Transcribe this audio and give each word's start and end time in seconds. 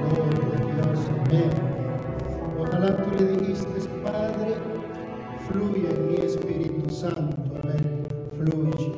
Gloria 0.00 0.44
a 0.52 0.64
Dios, 0.74 1.00
amén. 1.26 1.50
Ojalá 2.58 2.96
tú 2.96 3.10
le 3.18 3.24
dijiste, 3.32 3.88
Padre, 4.04 4.54
fluye 5.48 5.88
en 5.90 6.08
mi 6.08 6.16
Espíritu 6.16 6.90
Santo, 6.90 7.36
amén. 7.62 8.06
Fluye, 8.36 8.92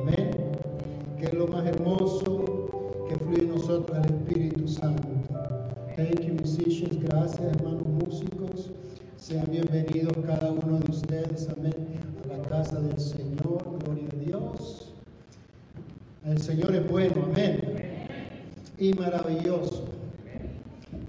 amén. 0.00 0.30
Que 1.18 1.24
es 1.26 1.34
lo 1.34 1.46
más 1.48 1.66
hermoso 1.66 3.06
que 3.08 3.16
fluye 3.16 3.42
en 3.42 3.50
nosotros 3.50 3.98
el 3.98 4.14
Espíritu 4.14 4.68
Santo. 4.68 5.08
Thank 5.96 6.20
you, 6.20 6.34
musicians. 6.34 7.02
Gracias, 7.02 7.40
hermanos 7.40 7.82
músicos. 7.84 8.70
Sean 9.16 9.46
bienvenidos 9.50 10.16
cada 10.24 10.52
uno 10.52 10.78
de 10.78 10.90
ustedes, 10.92 11.48
amén, 11.48 11.74
a 12.24 12.36
la 12.36 12.42
casa 12.48 12.80
del 12.80 12.98
Señor. 13.00 13.64
Gloria 13.84 14.08
a 14.12 14.16
Dios. 14.24 14.92
El 16.24 16.40
Señor 16.40 16.72
es 16.74 16.88
bueno, 16.88 17.24
amén. 17.24 17.60
Y 18.80 18.94
maravilloso. 18.94 19.86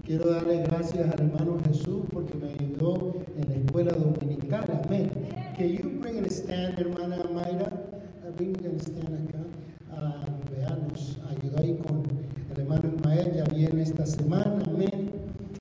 Quiero 0.04 0.32
darle 0.32 0.64
gracias 0.64 1.08
al 1.14 1.20
hermano 1.20 1.60
Jesús 1.68 2.02
porque 2.12 2.34
me 2.34 2.52
ayudó 2.54 3.14
en 3.38 3.48
la 3.48 3.56
escuela 3.58 3.92
dominical. 3.92 4.66
Amén. 4.86 5.12
Can 5.56 5.68
you 5.68 6.00
bring 6.02 6.26
a 6.26 6.28
stand, 6.30 6.80
hermana 6.80 7.18
Mayra? 7.32 7.72
Bring 8.36 8.56
a 8.66 8.80
stand 8.80 9.30
acá. 9.30 9.40
Ah, 9.92 10.26
vea, 10.50 10.80
nos 10.90 11.20
ayudó 11.30 11.60
ahí 11.60 11.78
con 11.78 12.04
el 12.52 12.60
hermano 12.60 12.90
Ismael. 12.96 13.34
Ya 13.36 13.44
viene 13.54 13.84
esta 13.84 14.08
semana. 14.08 14.64
Amén. 14.66 15.12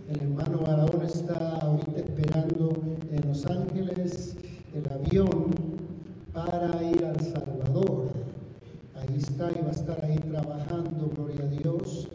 El 0.09 0.23
hermano 0.23 0.61
Barahona 0.61 1.05
está 1.05 1.59
ahorita 1.59 2.01
esperando 2.01 2.73
en 3.13 3.29
Los 3.29 3.45
Ángeles 3.45 4.35
el 4.75 4.91
avión 4.91 5.51
para 6.33 6.83
ir 6.85 7.05
a 7.05 7.11
El 7.11 7.21
Salvador. 7.21 8.09
Ahí 8.95 9.19
está 9.19 9.51
y 9.53 9.63
va 9.63 9.69
a 9.69 9.73
estar 9.73 10.05
ahí 10.05 10.17
trabajando, 10.19 11.11
gloria 11.15 11.45
a 11.45 11.49
Dios. 11.89 12.09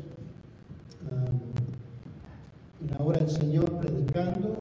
Um, 1.11 1.39
en 2.81 2.91
la 2.91 3.03
hora 3.03 3.19
del 3.19 3.29
Señor 3.29 3.71
predicando 3.79 4.57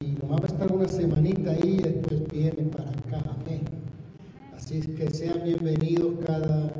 y 0.00 0.18
nomás 0.22 0.40
va 0.40 0.44
a 0.44 0.48
estar 0.48 0.72
una 0.72 0.88
semanita 0.88 1.52
ahí 1.52 1.76
y 1.78 1.82
después 1.82 2.28
viene 2.30 2.62
para 2.70 2.90
acá, 2.90 3.22
amén. 3.40 3.62
Así 4.56 4.78
es 4.78 4.86
que 4.88 5.10
sean 5.10 5.42
bienvenidos 5.44 6.14
cada 6.26 6.72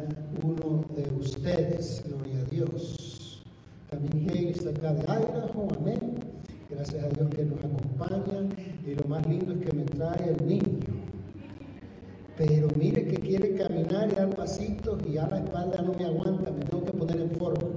uno 0.42 0.84
de 0.96 1.10
ustedes, 1.18 2.02
gloria 2.06 2.40
a 2.40 2.44
Dios. 2.50 3.42
También 3.90 4.30
Haley 4.30 4.48
está 4.48 4.70
acá 4.70 4.94
de 4.94 5.02
Idaho, 5.02 5.68
amén. 5.78 6.00
Gracias 6.70 7.04
a 7.04 7.08
Dios 7.08 7.28
que 7.30 7.44
nos 7.44 7.58
acompaña 7.58 8.48
y 8.86 8.94
lo 8.94 9.04
más 9.08 9.26
lindo 9.26 9.52
es 9.52 9.58
que 9.60 9.76
me 9.76 9.84
trae 9.84 10.30
el 10.30 10.46
niño. 10.46 11.05
Pero 12.36 12.68
mire 12.76 13.06
que 13.06 13.16
quiere 13.16 13.54
caminar 13.54 14.10
y 14.12 14.14
dar 14.14 14.28
pasitos 14.30 15.00
y 15.08 15.14
ya 15.14 15.26
la 15.28 15.38
espalda 15.38 15.82
no 15.82 15.94
me 15.94 16.04
aguanta, 16.04 16.50
me 16.50 16.60
tengo 16.64 16.84
que 16.84 16.92
poner 16.92 17.20
en 17.20 17.30
forma 17.30 17.68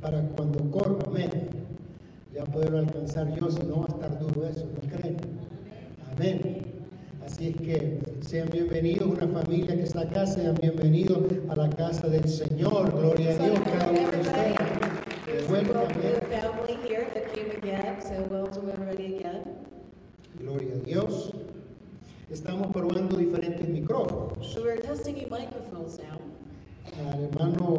para 0.00 0.22
cuando 0.28 0.70
corra, 0.70 0.96
amén. 1.06 1.30
Ya 2.32 2.44
poderlo 2.44 2.78
alcanzar 2.78 3.34
yo, 3.34 3.50
si 3.50 3.62
no 3.64 3.80
va 3.80 3.86
a 3.86 3.88
estar 3.88 4.18
duro 4.20 4.46
eso, 4.46 4.66
¿no 4.66 4.96
creen? 4.96 5.16
Amén. 6.12 6.40
Así 7.26 7.48
es 7.48 7.56
que 7.56 7.98
sean 8.20 8.48
bienvenidos, 8.50 9.08
una 9.08 9.26
familia 9.26 9.74
que 9.74 9.82
está 9.82 10.02
acá, 10.02 10.26
sean 10.26 10.54
bienvenidos 10.54 11.18
a 11.48 11.56
la 11.56 11.68
casa 11.70 12.08
del 12.08 12.28
Señor. 12.28 12.92
Gloria 12.92 13.30
a 13.30 13.34
Dios, 13.34 13.60
cada 13.64 13.90
uno 13.90 14.10
de 14.10 14.20
ustedes. 14.20 14.56
Gloria 20.38 20.74
a 20.74 20.86
Dios. 20.86 21.34
Estamos 22.30 22.66
probando 22.72 23.16
diferentes 23.16 23.66
micrófonos. 23.68 24.46
So 24.52 24.62
we're 24.62 24.80
testing 24.80 25.16
new 25.16 25.28
microphones 25.30 25.98
now. 25.98 26.18
Hermano 26.98 27.78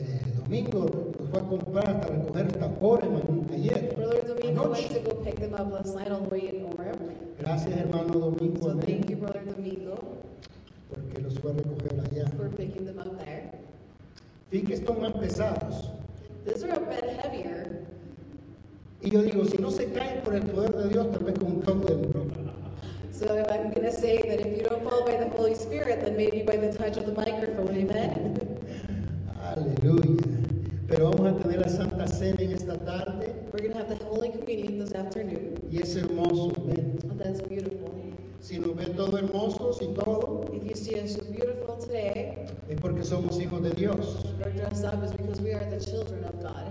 eh, 0.00 0.20
Domingo 0.42 1.12
nos 1.18 1.28
fue 1.30 1.38
a 1.40 1.42
comprar 1.42 1.88
hasta 1.88 2.08
recoger 2.08 2.52
tapones 2.52 3.10
man- 3.10 3.46
ayer. 3.52 3.94
Brother 3.94 4.24
Domingo 4.26 4.70
went 4.70 4.88
to 4.92 5.00
go 5.00 5.14
pick 5.22 5.38
them 5.40 5.54
up 5.54 5.70
last 5.72 5.94
night 5.94 6.10
on 6.10 6.22
the 6.24 6.28
way 6.30 6.48
in 6.48 6.64
Orem. 6.64 6.98
Gracias, 7.38 7.76
hermano 7.76 8.18
Domingo, 8.18 8.60
So 8.72 8.78
thank 8.80 9.10
you, 9.10 9.16
Brother 9.16 9.44
Domingo, 9.44 9.98
porque 10.88 11.20
los 11.22 11.38
fue 11.38 11.50
a 11.50 11.54
recoger 11.54 12.00
allá. 12.00 12.30
for 12.36 12.48
picking 12.56 12.86
them 12.86 12.98
up 12.98 13.18
there. 13.18 13.50
Están 14.50 15.00
más 15.00 15.12
pesados. 15.12 15.90
These 16.46 16.64
are 16.64 16.72
a 16.72 16.80
bit 16.80 17.04
heavier. 17.20 17.82
Y 19.00 19.10
yo 19.10 19.22
digo, 19.22 19.44
si 19.44 19.58
no 19.58 19.70
se 19.70 19.90
caen 19.92 20.22
por 20.22 20.34
el 20.34 20.42
poder 20.42 20.72
de 20.76 20.88
Dios, 20.90 21.10
tal 21.10 21.24
vez 21.24 21.38
con 21.38 21.51
to 23.92 24.00
say 24.00 24.16
that 24.22 24.40
if 24.40 24.56
you 24.56 24.62
don't 24.64 24.82
fall 24.88 25.04
by 25.04 25.16
the 25.16 25.28
Holy 25.36 25.54
Spirit, 25.54 26.00
then 26.04 26.16
maybe 26.16 26.42
by 26.42 26.56
the 26.56 26.72
touch 26.72 26.96
of 26.96 27.06
the 27.06 27.12
microphone, 27.12 27.74
amen? 27.76 28.36
Aleluya. 29.42 30.18
Pero 30.88 31.10
vamos 31.10 31.32
a 31.32 31.42
tener 31.42 31.60
la 31.60 31.68
Santa 31.68 32.06
Cena 32.06 32.40
en 32.42 32.52
esta 32.52 32.76
tarde 32.78 33.34
We're 33.52 33.60
going 33.68 33.72
to 33.72 33.78
have 33.78 33.88
the 33.98 34.04
Holy 34.04 34.30
Communion 34.30 34.78
this 34.78 34.92
afternoon. 34.94 35.58
y 35.70 35.78
es 35.78 35.94
hermoso, 35.96 36.52
amén. 36.56 36.98
Oh, 37.10 37.14
that's 37.16 37.40
beautiful. 37.42 37.90
Si 38.40 38.58
nos 38.58 38.74
ven 38.76 38.94
todo 38.96 39.16
hermosos 39.18 39.80
y 39.80 39.86
todo, 39.94 40.44
If 40.52 40.64
you 40.64 40.74
see 40.74 41.00
us 41.00 41.16
beautiful 41.30 41.76
today, 41.78 42.46
es 42.68 42.80
porque 42.80 43.04
somos 43.04 43.38
hijos 43.40 43.62
de 43.62 43.70
Dios. 43.70 44.24
we're 44.44 44.50
dressed 44.52 44.84
up 44.84 45.02
is 45.04 45.12
because 45.12 45.40
we 45.40 45.52
are 45.52 45.64
the 45.70 45.78
children 45.80 46.24
of 46.24 46.40
God. 46.42 46.66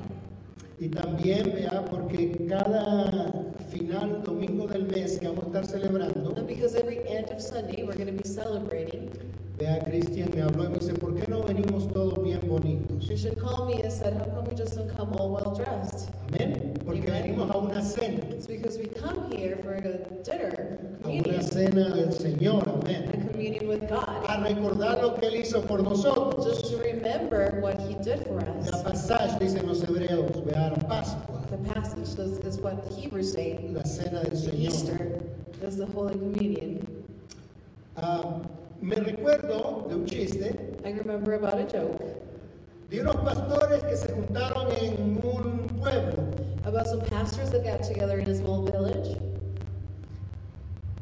Y 0.79 0.89
también, 0.89 1.51
vea, 1.53 1.85
porque 1.85 2.45
cada 2.49 3.31
final 3.69 4.23
domingo 4.23 4.67
del 4.67 4.85
mes 4.87 5.17
que 5.19 5.27
vamos 5.27 5.45
a 5.45 5.47
estar 5.47 5.65
celebrando, 5.67 6.29
And 6.29 6.30
because 6.53 6.75
every 6.75 6.99
end 7.07 7.29
of 7.29 7.41
Sunday 7.41 7.83
we're 7.83 7.93
going 7.93 8.07
to 8.07 8.11
be 8.23 8.27
celebrating, 8.27 9.09
vea, 9.57 9.79
Cristian 9.85 10.29
me 10.35 10.41
habló 10.41 10.65
y 10.65 10.69
me 10.69 10.79
dice, 10.79 10.93
¿por 10.93 11.13
qué 11.15 11.27
no 11.29 11.41
venimos 11.43 11.87
todos 11.93 12.21
bien 12.23 12.41
bonitos? 12.41 13.05
Christian 13.07 13.35
called 13.35 13.67
me 13.69 13.81
and 13.81 13.91
said, 13.91 14.13
How 14.17 14.25
come 14.25 14.45
we 14.45 14.55
just 14.55 14.75
don't 14.75 14.89
come 14.95 15.13
all 15.13 15.29
well 15.31 15.53
dressed? 15.55 16.09
Amén. 16.33 16.73
Porque 16.85 17.07
venimos 17.09 17.49
a 17.51 17.57
una 17.57 17.81
cena, 17.81 18.19
It's 18.31 18.47
because 18.47 18.77
we 18.77 18.87
come 18.87 19.31
here 19.31 19.55
for 19.63 19.73
a 19.75 19.81
dinner, 20.23 20.79
a 21.03 21.07
una 21.07 21.23
communion, 21.23 21.43
cena 21.43 21.89
del 21.95 22.11
Señor, 22.11 22.63
amén. 22.83 23.07
a 23.13 23.27
communion 23.31 23.67
with 23.67 23.87
God. 23.87 24.25
A 24.27 24.43
recordar 24.43 25.01
lo 25.01 25.15
que 25.15 25.27
Él 25.27 25.35
hizo 25.35 25.61
por 25.65 25.81
nosotros. 25.83 26.45
Just 26.45 26.71
to 26.71 26.77
remember 26.83 27.59
what 27.61 27.79
He 27.79 27.93
did 28.03 28.25
for 28.27 28.41
La 28.41 28.59
us. 28.59 28.83
pasaje 28.83 29.39
dicen 29.39 29.67
los 29.67 29.81
hebreos, 29.83 30.43
vea, 30.45 30.69
la 30.71 30.87
Pascua, 30.87 31.39
The 31.49 31.57
passage 31.73 32.17
is, 32.19 32.39
is 32.45 32.57
what 32.59 32.83
the 32.87 32.93
Hebrews 32.95 33.31
say. 33.33 33.59
la 33.71 33.83
cena 33.83 34.21
del 34.23 34.35
Señor. 34.37 34.59
Easter 34.65 35.21
is 35.63 35.77
the 35.77 35.85
Holy 35.85 36.13
Communion. 36.13 37.03
Ah, 37.97 38.41
me 38.81 38.95
recuerdo 38.95 39.87
de 39.87 39.95
un 39.95 40.05
chiste 40.05 40.55
I 40.83 40.91
remember 40.91 41.33
about 41.33 41.59
a 41.59 41.65
joke 41.65 42.01
de 42.89 42.99
unos 42.99 43.15
pastores 43.17 43.83
que 43.83 43.95
se 43.95 44.07
juntaron 44.09 44.71
en 44.81 45.21
un 45.23 45.67
pueblo. 45.79 46.31
about 46.65 46.87
some 46.87 47.01
pastors 47.01 47.51
that 47.51 47.63
got 47.63 47.83
together 47.83 48.19
in 48.19 48.29
a 48.29 48.35
small 48.35 48.63
village. 48.65 49.17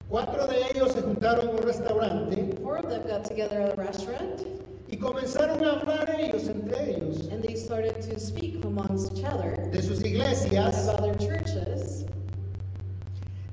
Cuatro 0.09 0.47
de 0.47 0.61
ellos 0.71 0.93
se 0.93 1.01
juntaron 1.01 1.49
en 1.49 1.55
un 1.55 1.63
restaurante 1.63 2.57
Four 2.61 2.77
of 2.77 2.89
them 2.89 3.07
got 3.07 3.23
together 3.25 3.61
at 3.61 3.73
a 3.73 3.75
restaurant 3.75 4.41
y 4.91 4.97
comenzaron 4.97 5.63
a 5.63 5.79
hablar 5.79 6.09
ellos 6.19 6.47
entre 6.49 6.95
ellos 6.95 7.27
and 7.31 7.43
they 7.43 7.55
started 7.55 8.01
to 8.01 8.19
speak 8.19 8.63
amongst 8.65 9.13
each 9.13 9.23
other 9.23 9.55
de 9.71 9.81
sus 9.81 10.01
iglesias. 10.03 10.87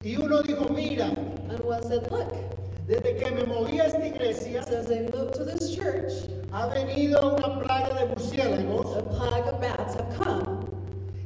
Y 0.06 0.15
uno 0.15 0.41
dijo, 0.41 0.69
mira, 0.69 1.06
And 1.50 1.59
one 1.65 1.83
said, 1.83 2.09
Look, 2.12 2.33
desde 2.87 3.17
que 3.17 3.28
me 3.33 3.43
moví 3.43 3.81
a 3.81 3.87
esta 3.87 4.06
iglesia 4.06 4.62
since 4.62 4.89
I 4.89 5.00
moved 5.00 5.34
to 5.34 5.44
this 5.44 5.75
church, 5.75 6.12
ha 6.53 6.69
venido 6.69 7.34
una 7.34 7.61
plaga 7.61 7.93
de 7.93 8.15
murciélagos 8.15 8.97
a 8.99 9.03
plague 9.03 9.49
of 9.49 9.61
bats 9.61 9.97
have 9.97 10.17
come. 10.17 10.65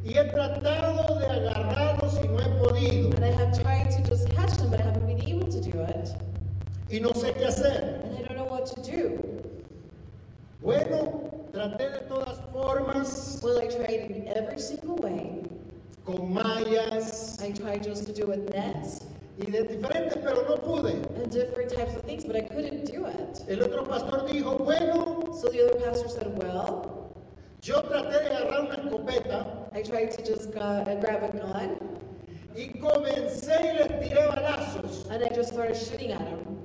y 0.02 0.14
he 0.14 0.24
tratado 0.30 1.18
de 1.18 1.26
agarrarlos 1.26 2.14
y 2.24 2.28
no 2.28 2.38
he 2.38 2.48
podido. 2.58 3.14
And 3.16 3.24
I 3.26 3.32
have 3.32 3.52
tried 3.62 3.90
to 3.90 4.02
just 4.08 4.30
catch 4.30 4.56
them, 4.56 4.70
but 4.70 4.80
I 4.80 4.84
haven't 4.84 5.06
been 5.06 5.28
able 5.28 5.48
to 5.52 5.60
do 5.60 5.82
it. 5.82 6.14
Y 6.90 7.00
no 7.00 7.10
sé 7.10 7.34
qué 7.34 7.48
hacer. 7.48 8.00
And 8.02 8.16
I 8.16 8.22
don't 8.22 8.38
know 8.38 8.46
what 8.46 8.64
to 8.64 8.80
do. 8.80 9.22
Bueno, 10.62 11.50
traté 11.52 11.90
de 11.90 12.00
todas 12.08 12.40
formas, 12.50 13.40
Well, 13.42 13.58
I 13.60 13.66
tried 13.66 14.10
in 14.10 14.26
every 14.28 14.58
single 14.58 14.96
way. 14.96 15.39
Con 16.04 16.32
mallas 16.32 17.38
I 17.40 17.52
tried 17.52 17.82
just 17.82 18.06
to 18.06 18.12
do 18.12 18.22
it 18.22 18.28
with 18.28 18.54
nets 18.54 19.00
y 19.38 19.50
de 19.50 19.62
diferentes, 19.64 20.18
pero 20.22 20.44
no 20.48 20.56
pude. 20.56 20.92
and 21.16 21.30
different 21.30 21.70
types 21.70 21.94
of 21.96 22.02
things, 22.02 22.24
but 22.24 22.36
I 22.36 22.42
couldn't 22.42 22.84
do 22.84 23.06
it. 23.06 23.42
El 23.48 23.62
otro 23.62 23.84
pastor 23.84 24.26
dijo, 24.28 24.58
bueno, 24.58 25.32
So 25.34 25.48
the 25.48 25.62
other 25.64 25.80
pastor 25.80 26.08
said, 26.08 26.26
Well, 26.36 27.14
yo 27.62 27.80
traté 27.82 28.20
de 28.22 28.30
agarrar 28.30 28.66
una 28.66 28.76
escopeta 28.76 29.46
I 29.72 29.82
tried 29.82 30.10
to 30.12 30.22
just 30.22 30.52
go, 30.52 30.60
uh, 30.60 31.00
grab 31.00 31.22
a 31.22 31.28
gun 31.28 31.78
y 32.56 32.78
comencé 32.78 33.54
y 33.62 33.72
les 33.78 34.00
tiré 34.00 34.26
balazos, 34.26 35.06
and 35.10 35.22
I 35.24 35.28
just 35.34 35.52
started 35.52 35.76
shooting 35.76 36.12
at 36.12 36.18
them. 36.18 36.58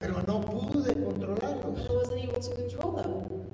pero 0.00 0.22
no 0.26 0.40
pude 0.40 0.92
controlarlos. 0.94 1.88
I 1.88 1.92
wasn't 1.92 2.24
able 2.24 2.40
to 2.40 2.54
control 2.54 2.92
them. 2.92 3.47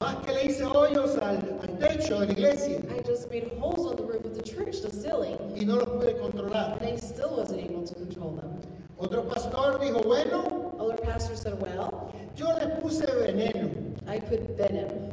Más 0.00 0.16
que 0.24 0.32
le 0.32 0.44
hice 0.46 0.64
hoyos 0.64 1.16
al, 1.18 1.58
al 1.62 1.78
techo 1.78 2.20
de 2.20 2.26
la 2.26 2.32
iglesia 2.32 2.78
I 2.90 3.02
just 3.06 3.28
made 3.30 3.48
holes 3.60 3.86
on 3.86 3.96
the 3.96 4.02
roof 4.02 4.24
of 4.24 4.34
the 4.34 4.42
church, 4.42 4.80
the 4.80 4.90
ceiling, 4.90 5.36
y 5.54 5.64
no 5.64 5.76
los 5.76 5.88
pude 5.88 6.18
controlar. 6.18 6.78
and 6.80 6.88
I 6.88 6.96
still 6.96 7.36
wasn't 7.36 7.60
able 7.60 7.86
to 7.86 7.94
control 7.94 8.32
them. 8.36 8.58
Otro 8.98 9.22
pastor 9.28 9.78
dijo, 9.78 10.02
bueno, 10.02 10.74
Other 10.80 10.96
pastor 10.96 11.36
said, 11.36 11.60
Well, 11.60 12.12
yo 12.34 12.46
les 12.56 12.80
puse 12.80 13.04
veneno. 13.06 13.70
I 14.08 14.18
bid 14.18 14.58
him 14.58 15.10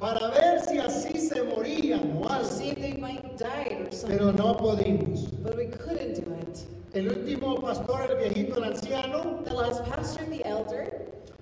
para 0.00 0.30
ver 0.30 0.60
si 0.66 0.78
así 0.78 1.18
se 1.20 1.42
morían 1.42 2.16
o 2.18 2.22
to 2.22 2.28
algo, 2.34 2.44
see 2.44 2.70
if 2.70 2.78
they 2.80 2.94
might 2.94 3.36
die 3.38 3.76
or 3.78 3.92
something. 3.92 4.18
pero 4.18 4.32
no 4.32 4.56
pudimos. 4.56 5.30
But 5.42 5.56
we 5.56 5.66
couldn't 5.66 6.14
do 6.14 6.32
it. 6.40 6.66
El 6.94 7.08
último 7.08 7.60
pastor, 7.60 8.10
el 8.10 8.16
viejito, 8.16 8.56
el 8.56 8.64
anciano, 8.64 9.42
The 9.44 9.54
last 9.54 9.84
pastor, 9.84 10.24
the 10.24 10.44
elder, 10.44 10.90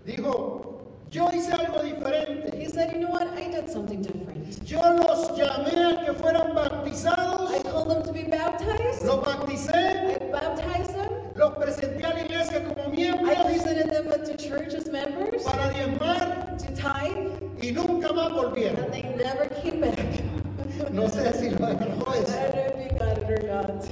dijo, 0.04 0.87
yo 1.10 1.28
hice 1.32 1.52
algo 1.52 1.82
diferente. 1.82 2.56
he 2.56 2.66
said, 2.68 2.92
you 2.92 3.00
know 3.00 3.10
what? 3.10 3.26
I 3.36 3.48
did 3.50 3.70
something 3.70 4.02
different. 4.02 4.62
Yo 4.64 4.78
los 4.80 5.30
llamé 5.36 5.92
a 6.00 6.04
que 6.04 6.12
fueran 6.14 6.50
I 6.50 6.54
bautizados, 6.54 7.62
told 7.62 7.88
them 7.90 8.02
to 8.02 8.12
be 8.12 8.24
baptized. 8.24 9.04
los 9.04 9.24
bauticé, 9.24 10.18
I 10.20 10.30
baptized 10.30 10.94
them. 10.94 11.10
los 11.34 11.52
presenté 11.56 12.04
a 12.04 12.14
la 12.14 12.20
iglesia 12.24 12.64
como 12.64 12.82
I 12.92 12.96
miembros 12.96 13.38
presented 13.44 13.90
them 13.90 14.24
to 14.24 14.36
church 14.36 14.74
as 14.74 14.86
members 14.90 15.44
para 15.44 15.70
diezmar 15.72 16.56
to 16.58 16.66
tithe, 16.74 17.30
y 17.62 17.72
nunca 17.72 18.12
más 18.12 18.30
volvieron. 18.32 18.84
and 18.84 18.92
they 18.92 19.02
never 19.16 19.46
came 19.62 19.80
back. 19.80 19.98
No 20.92 21.08
sé 21.08 21.32
si 21.34 21.50
lo 21.50 21.66
agarró 21.66 22.06
I 22.14 22.18
eso. 22.18 22.32
don't 22.32 22.54
know 22.54 22.62
if 22.66 22.92
you 22.92 22.98
got 22.98 23.18
it 23.18 23.30
or 23.30 23.42
not. 23.48 23.88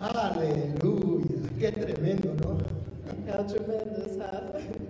Aleluya, 0.00 1.50
qué 1.58 1.72
tremendo, 1.72 2.34
¿no? 2.34 2.58
How 3.32 3.42
tremendous, 3.42 4.16
huh? 4.18 4.60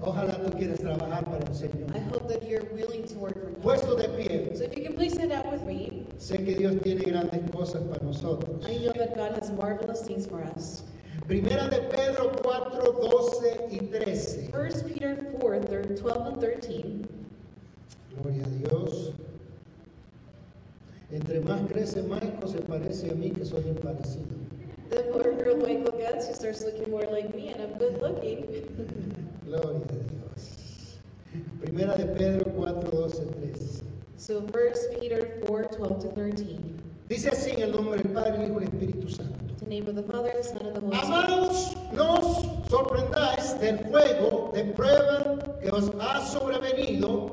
Ojalá 0.00 0.34
tú 0.42 0.50
quieras 0.58 0.80
trabajar 0.80 1.24
para 1.24 1.38
el 1.46 1.54
Señor. 1.54 1.88
I 1.94 2.00
hope 2.12 2.28
that 2.28 2.42
you're 2.46 2.64
willing 2.74 3.04
to 3.08 3.14
work 3.18 3.34
for 3.34 3.50
God. 3.50 3.62
Puesto 3.62 3.94
de 3.96 4.08
pie, 4.08 4.50
So 4.56 4.64
if 4.64 4.76
you 4.76 4.82
can 4.84 4.94
please 4.94 5.14
stand 5.14 5.32
up 5.32 5.50
with 5.50 5.62
me. 5.66 6.06
sé 6.18 6.44
que 6.44 6.54
Dios 6.56 6.74
tiene 6.82 7.02
grandes 7.04 7.40
cosas 7.50 7.82
para 7.84 8.04
nosotros. 8.04 8.64
I 8.68 8.78
know 8.84 8.92
that 8.92 9.16
God 9.16 9.32
has 9.38 9.50
marvelous 9.50 10.02
things 10.02 10.26
for 10.26 10.42
us. 10.42 10.82
Primera 11.26 11.68
de 11.70 11.80
Pedro 11.88 12.32
4, 12.42 12.92
12 13.00 13.68
y 13.70 13.78
13. 13.90 14.50
1 14.52 14.82
Peter 14.92 15.16
4, 15.40 15.60
thir- 15.62 15.96
12 15.96 16.26
and 16.28 16.40
13. 16.40 17.06
Gloria 18.20 18.42
a 18.44 18.68
Dios. 18.68 19.12
Entre 21.10 21.40
más 21.40 21.60
crece 21.70 22.02
Michael, 22.02 22.48
se 22.48 22.58
parece 22.58 23.10
a 23.10 23.14
mí 23.14 23.30
que 23.30 23.44
soy 23.44 23.62
parecido. 23.82 24.24
The 24.90 25.04
more 25.12 25.32
girl 25.32 25.56
Michael 25.56 25.96
gets, 25.98 26.26
she 26.26 26.34
starts 26.34 26.62
looking 26.62 26.90
more 26.90 27.06
like 27.06 27.34
me, 27.34 27.48
and 27.50 27.62
I'm 27.62 27.78
good 27.78 28.00
looking. 28.02 28.44
Gloria 29.60 29.80
a 29.80 30.10
Dios. 30.10 31.00
Primera 31.60 31.94
de 31.94 32.06
Pedro 32.06 32.50
4, 32.56 32.90
12, 32.90 33.26
13. 33.26 33.82
So 34.16 34.40
1 34.40 35.00
Peter 35.00 35.40
4, 35.46 35.68
12 35.78 36.00
to 36.00 36.08
13. 36.08 36.58
Dice 37.08 37.28
así 37.28 37.50
en 37.50 37.62
el 37.62 37.72
nombre 37.72 38.02
del 38.02 38.12
Padre, 38.12 38.44
el 38.44 38.50
Hijo 38.50 38.60
y 38.60 38.64
el 38.64 38.70
Espíritu 38.70 39.08
Santo. 39.08 39.38
In 39.48 39.56
the 39.58 39.66
name 39.66 39.88
of 39.88 39.94
the 39.94 40.02
Father, 40.02 40.32
the 40.36 40.42
Son, 40.42 40.66
and 40.66 40.74
the 40.74 40.80
Holy 40.80 40.96
Spirit. 40.96 41.14
Amados, 41.14 41.76
no 41.92 42.14
os 42.14 42.68
sorprendáis 42.68 43.60
del 43.60 43.78
fuego 43.78 44.50
de 44.54 44.64
prueba 44.64 45.36
que 45.60 45.70
os 45.70 45.90
ha 46.00 46.26
sobrevenido, 46.26 47.30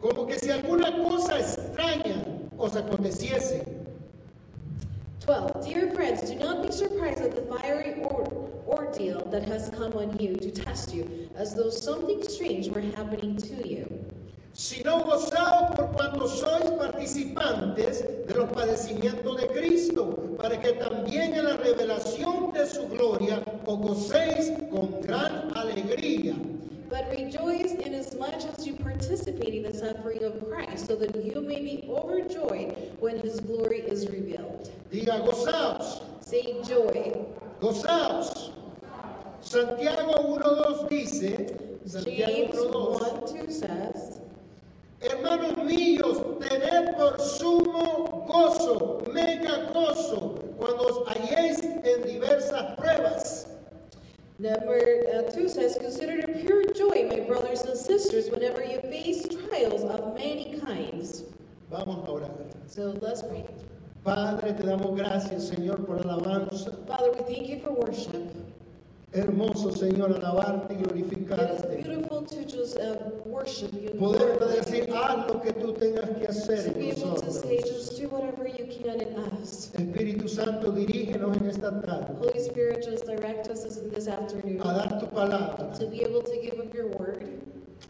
como 0.00 0.26
que 0.26 0.38
si 0.38 0.50
alguna 0.50 0.96
cosa 1.02 1.38
extraña 1.38 2.24
os 2.56 2.76
aconteciese. 2.76 3.64
12. 5.28 5.66
Dear 5.66 5.90
friends, 5.90 6.22
do 6.22 6.36
not 6.36 6.66
be 6.66 6.72
surprised 6.72 7.20
at 7.20 7.34
the 7.36 7.42
fiery 7.54 8.00
or- 8.02 8.24
ordeal 8.66 9.20
that 9.30 9.46
has 9.46 9.68
come 9.68 9.92
on 9.92 10.18
you 10.18 10.34
to 10.36 10.50
test 10.50 10.94
you, 10.94 11.04
as 11.36 11.54
though 11.54 11.68
something 11.68 12.22
strange 12.22 12.70
were 12.70 12.80
happening 12.96 13.36
to 13.36 13.68
you. 13.68 13.84
sino 14.54 15.04
gozaos 15.04 15.76
por 15.76 15.88
cuanto 15.92 16.26
sois 16.26 16.70
participantes 16.78 18.26
de 18.26 18.34
los 18.34 18.50
padecimientos 18.50 19.36
de 19.38 19.48
Cristo, 19.48 20.34
para 20.38 20.58
que 20.58 20.72
también 20.72 21.34
en 21.34 21.44
la 21.44 21.58
revelación 21.58 22.50
de 22.54 22.66
su 22.66 22.88
gloria 22.88 23.42
os 23.66 23.78
gocéis 23.78 24.50
con 24.70 24.98
gran 25.02 25.52
alegría. 25.54 26.34
But 26.88 27.10
rejoice 27.10 27.74
inasmuch 27.74 28.46
as 28.46 28.66
you 28.66 28.72
participate 28.76 29.54
in 29.54 29.64
the 29.64 29.74
suffering 29.74 30.24
of 30.24 30.42
Christ, 30.48 30.86
so 30.86 30.96
that 30.96 31.14
you 31.22 31.42
may 31.42 31.60
be 31.60 31.86
overjoyed 31.86 32.96
when 32.98 33.18
his 33.18 33.40
glory 33.40 33.80
is 33.80 34.08
revealed. 34.08 34.70
Diga, 34.90 35.18
gozaos, 35.24 36.00
Say 36.20 36.60
joy. 36.64 37.12
gozaos. 37.60 38.50
Santiago 39.40 40.12
1.2 40.38 40.88
dice, 40.88 41.56
Santiago 41.86 42.32
James 42.32 42.54
1.2, 42.56 43.32
1 43.32 43.46
2 43.46 43.52
says, 43.52 44.20
Hermanos 45.00 45.56
míos, 45.64 46.18
tened 46.40 46.96
por 46.96 47.18
sumo 47.20 48.26
gozo, 48.26 49.00
mega 49.12 49.70
gozo, 49.72 50.34
cuando 50.58 50.82
os 50.82 51.08
halléis 51.08 51.62
en 51.62 52.02
diversas 52.04 52.76
pruebas. 52.76 53.46
Number 54.40 55.04
uh, 55.14 55.30
2 55.32 55.48
says, 55.48 55.78
Consider 55.80 56.18
it 56.18 56.46
pure 56.46 56.64
joy, 56.74 57.08
my 57.08 57.20
brothers 57.20 57.62
and 57.62 57.76
sisters, 57.76 58.30
whenever 58.30 58.62
you 58.64 58.80
face 58.82 59.26
trials 59.28 59.82
of 59.84 60.14
many 60.14 60.58
kinds. 60.60 61.24
Vamos 61.70 62.06
a 62.06 62.10
orar. 62.10 62.30
So 62.66 62.96
let's 63.00 63.22
pray. 63.22 63.44
Padre, 64.14 64.52
te 64.54 64.62
damos 64.66 64.96
gracias, 64.96 65.44
Señor, 65.44 65.84
por 65.84 66.00
alabanza. 66.00 66.72
Father, 66.86 67.10
we 67.12 67.22
thank 67.34 67.46
you 67.48 67.58
for 67.60 67.72
worship. 67.72 68.14
Hermoso, 69.10 69.70
Señor, 69.72 70.12
alabarte 70.16 70.74
y 70.74 70.76
It 70.76 70.80
is 70.80 70.86
glorificarte. 70.86 71.76
beautiful 71.82 72.22
to 72.26 72.44
just 72.44 72.76
uh, 72.78 72.96
worship 73.24 73.72
you. 73.72 73.98
Poder 73.98 74.38
decir, 74.38 74.86
haz 74.94 75.26
lo 75.26 75.40
que 75.40 75.52
tú 75.54 75.72
tengas 75.72 76.10
que 76.18 76.26
hacer 76.26 76.58
en 76.58 76.74
able 76.76 76.94
to 76.94 77.32
say, 77.32 77.56
nosotros. 77.56 77.70
just 77.70 77.98
do 77.98 78.08
whatever 78.08 78.46
you 78.46 78.66
can 78.66 79.00
in 79.00 79.16
us. 79.40 79.70
Espíritu 79.74 80.28
Santo, 80.28 80.72
dirígenos 80.72 81.34
en 81.38 81.46
esta 81.48 81.80
tarde 81.80 82.14
Holy 82.20 82.38
Spirit, 82.38 82.84
just 82.84 83.06
direct 83.06 83.48
us 83.48 83.62
this, 83.64 83.80
this 83.94 84.08
afternoon 84.08 84.60
a 84.60 84.74
dar 84.74 84.98
tu 85.00 85.06
palabra, 85.06 85.72
to 85.78 85.86
be 85.86 86.02
able 86.02 86.20
to 86.22 86.36
give 86.42 86.58
up 86.60 86.74
your 86.74 86.88
word, 86.98 87.07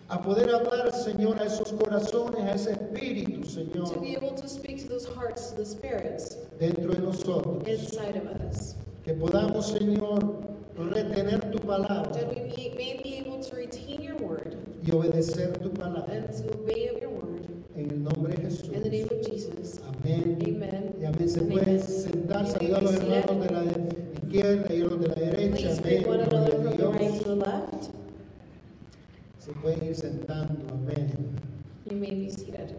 a 0.09 0.21
poder 0.23 0.51
hablar, 0.55 0.93
Señor, 0.93 1.39
a 1.39 1.45
esos 1.45 1.73
corazones, 1.73 2.41
a 2.43 2.55
ese 2.55 2.73
espíritu, 2.73 3.41
to 3.43 3.47
Señor, 3.49 4.01
be 4.01 4.17
able 4.17 4.35
to 4.35 4.49
speak 4.49 4.83
to 4.83 4.89
those 4.89 5.07
hearts, 5.15 5.51
to 5.51 5.57
the 5.57 5.67
spirits 5.67 6.37
dentro 6.59 6.93
de 6.93 7.01
nosotros. 7.01 7.67
inside 7.67 8.17
of 8.17 8.27
us. 8.51 8.75
Que 9.05 9.13
podamos, 9.15 9.67
Señor, 9.67 10.41
retener 10.77 11.51
tu 11.51 11.59
palabra 11.59 12.11
That 12.13 12.29
we 12.29 12.41
may, 12.43 12.75
may 12.77 13.01
be 13.03 13.17
able 13.19 13.43
to 13.43 13.57
retain 13.57 14.01
your 14.03 14.17
word 14.17 14.57
y 14.83 14.91
obedecer 14.93 15.53
tu 15.61 15.71
palabra. 15.71 16.13
and 16.13 16.29
to 16.33 16.53
obey 16.55 16.91
your 17.01 17.11
word. 17.11 17.45
En 17.77 17.91
el 17.91 18.03
nombre 18.03 18.35
de 18.35 18.43
Jesús. 18.45 18.71
In 18.73 18.83
the 18.83 18.91
name 18.91 19.09
of 19.11 19.27
Jesus. 19.31 19.81
Amén. 20.03 20.39
Amen. 20.43 20.95
Y 21.01 21.05
amén. 21.05 21.29
Se 21.29 21.41
pueden 21.43 21.81
sentar, 21.81 22.47
saludar 22.47 22.81
a 22.81 22.83
los 22.83 22.95
hermanos 22.95 23.47
de 23.47 23.51
la 23.55 23.65
izquierda 24.25 24.75
y 24.75 24.81
a 24.81 24.85
los 24.85 25.01
de 25.01 25.09
la 25.09 25.15
derecha. 25.15 25.57
Please 25.57 25.79
Amén. 25.79 25.83
greet 25.83 26.07
one 26.09 26.21
another 26.21 26.51
Gloria 26.59 26.59
a 26.59 26.77
from 26.77 26.77
the 26.77 26.89
right 26.89 27.01
Dios. 27.01 27.19
to 27.23 27.25
the 27.29 27.35
left. 27.37 27.91
Se 29.49 29.55
pueden 29.55 29.83
ir 29.83 29.97
sentando. 29.97 30.75
Amén. 30.75 31.11
You 31.87 31.97
may 31.97 32.11
be 32.11 32.31
seated. 32.31 32.77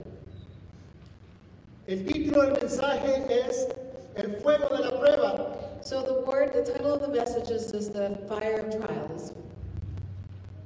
El 1.87 2.05
título 2.05 2.43
del 2.43 2.61
mensaje 2.61 3.25
es 3.27 3.69
El 4.15 4.35
fuego 4.35 4.69
de 4.69 4.83
la 4.83 4.91
prueba. 4.91 5.81
So 5.81 6.03
the 6.03 6.21
word, 6.29 6.53
the 6.53 6.61
title 6.61 6.93
of 6.93 7.01
the 7.01 7.07
message 7.07 7.49
is 7.49 7.71
just 7.71 7.93
the 7.93 8.19
fire 8.27 8.59
of 8.59 8.69
trials. 8.85 9.33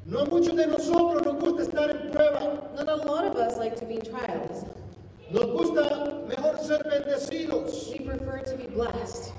No 0.06 0.20
a 0.20 0.26
muchos 0.26 0.58
de 0.58 0.68
nosotros 0.68 1.24
nos 1.24 1.42
gusta 1.42 1.64
estar 1.64 1.90
en 1.92 2.12
prueba. 2.12 2.76
Not 2.76 2.90
a 2.90 2.96
lot 3.08 3.24
of 3.24 3.38
us 3.38 3.58
like 3.58 3.78
to 3.78 3.86
be 3.86 3.96
in 3.96 4.02
trials. 4.02 4.66
Nos 5.32 5.46
gusta 5.46 6.26
mejor 6.28 6.58
ser 6.60 6.84
bendecidos. 6.84 7.92
We 7.92 8.00
prefer 8.00 8.40
to 8.40 8.58
be 8.58 8.68
blessed. 8.68 9.32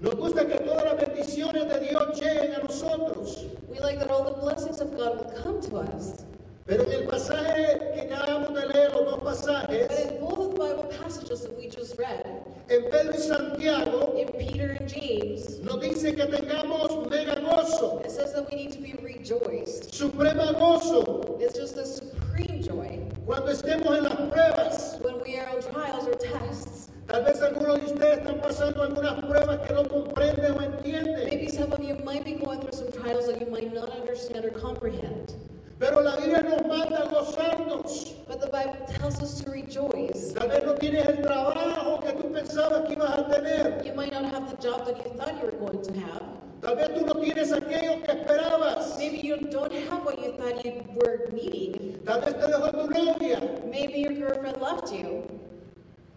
Nos 0.00 0.14
gusta 0.14 0.46
que 0.46 0.56
todas 0.60 0.84
las 0.84 0.96
bendiciones 0.96 1.68
de 1.68 1.80
Dios 1.80 2.18
lleguen 2.20 2.54
a 2.54 2.58
nosotros. 2.60 3.44
We 3.68 3.78
like 3.80 3.98
that 3.98 4.10
all 4.10 4.24
the 4.24 4.40
blessings 4.40 4.80
of 4.80 4.96
God 4.96 5.18
will 5.18 5.42
come 5.42 5.60
to 5.62 5.76
us. 5.78 6.24
Pero 6.66 6.84
en 6.84 6.92
el 6.92 7.06
pasaje 7.06 7.78
que 7.94 8.00
acabamos 8.02 8.54
de 8.54 8.66
leer, 8.68 8.92
los 8.92 9.04
dos 9.04 9.18
But 9.20 9.24
pasajes, 9.24 10.10
in 10.12 10.20
both 10.20 10.38
of 10.38 10.52
the 10.52 10.58
Bible 10.58 10.84
passages 11.02 11.40
that 11.42 11.56
we 11.58 11.68
just 11.68 11.98
read, 11.98 12.24
en 12.70 12.82
Pedro 12.90 13.12
y 13.12 13.18
Santiago, 13.18 14.14
in 14.16 14.28
Peter 14.38 14.76
and 14.78 14.88
James, 14.88 15.58
nos 15.60 15.80
dice 15.80 16.14
que 16.14 16.26
tengamos 16.26 17.10
mega 17.10 17.36
gozo, 17.40 18.00
it 18.04 18.10
says 18.10 18.32
that 18.34 18.48
we 18.50 18.56
need 18.56 18.72
to 18.72 18.78
be 18.80 18.94
rejoiced. 19.02 19.92
suprema 19.92 20.54
gozo, 20.54 21.38
It's 21.40 21.58
just 21.58 21.76
a 21.76 21.84
supreme 21.84 22.62
joy 22.62 23.00
cuando 23.26 23.50
estemos 23.50 23.96
en 23.98 24.04
las 24.04 24.14
pruebas. 24.30 25.00
when 25.02 25.20
we 25.22 25.36
are 25.38 25.48
on 25.48 25.60
trials 25.62 26.06
or 26.06 26.14
tests. 26.14 26.89
Tal 27.10 27.24
vez 27.24 27.42
algunos 27.42 27.80
de 27.80 27.86
ustedes 27.86 28.18
están 28.18 28.40
pasando 28.40 28.82
algunas 28.84 29.14
pruebas 29.24 29.58
que 29.66 29.72
no 29.74 29.82
comprenden 29.88 30.52
o 30.52 30.62
entienden, 30.62 31.28
Maybe 31.28 31.48
some 31.48 31.72
of 31.72 31.80
you 31.80 31.96
might 32.04 32.24
be 32.24 32.34
going 32.34 32.60
through 32.60 32.72
some 32.72 32.92
trials 32.92 33.26
that 33.26 33.40
you 33.40 33.50
might 33.50 33.72
not 33.74 33.90
understand 33.90 34.44
or 34.44 34.52
comprehend. 34.52 35.34
pero 35.80 36.02
la 36.02 36.14
Biblia 36.16 36.42
nos 36.42 36.62
manda 36.66 37.02
a 37.02 37.08
gozarnos. 37.08 38.12
But 38.28 38.40
the 38.40 38.46
Bible 38.48 38.86
tells 38.86 39.20
us 39.20 39.40
to 39.40 39.50
rejoice. 39.50 40.34
Tal 40.34 40.48
vez 40.48 40.62
no 40.64 40.74
tienes 40.74 41.04
el 41.08 41.22
trabajo 41.22 42.00
que 42.00 42.12
tú 42.12 42.30
pensabas 42.30 42.86
que 42.86 42.92
ibas 42.94 43.18
a 43.18 43.28
tener. 43.28 43.82
You 43.84 43.94
might 43.94 44.12
not 44.12 44.26
have 44.26 44.48
the 44.48 44.56
job 44.62 44.86
that 44.86 44.98
you 45.04 45.10
thought 45.16 45.34
you 45.40 45.46
were 45.46 45.58
going 45.58 45.82
to 45.82 45.92
have. 46.00 46.22
Tal 46.60 46.76
vez 46.76 46.90
tú 46.94 47.06
no 47.06 47.14
tienes 47.14 47.50
aquello 47.50 48.04
que 48.04 48.12
esperabas. 48.12 48.98
Maybe 48.98 49.18
you 49.26 49.36
don't 49.50 49.72
have 49.72 50.04
what 50.04 50.22
you 50.22 50.32
thought 50.38 50.64
you 50.64 50.84
were 50.94 51.28
needing. 51.32 51.98
Tal 52.04 52.20
vez 52.20 52.34
te 52.34 52.46
dejó 52.46 52.70
tu 52.70 52.88
novia. 52.88 53.40
Maybe 53.64 53.98
your 54.00 54.12
girlfriend 54.12 54.60
left 54.60 54.92
you. 54.92 55.39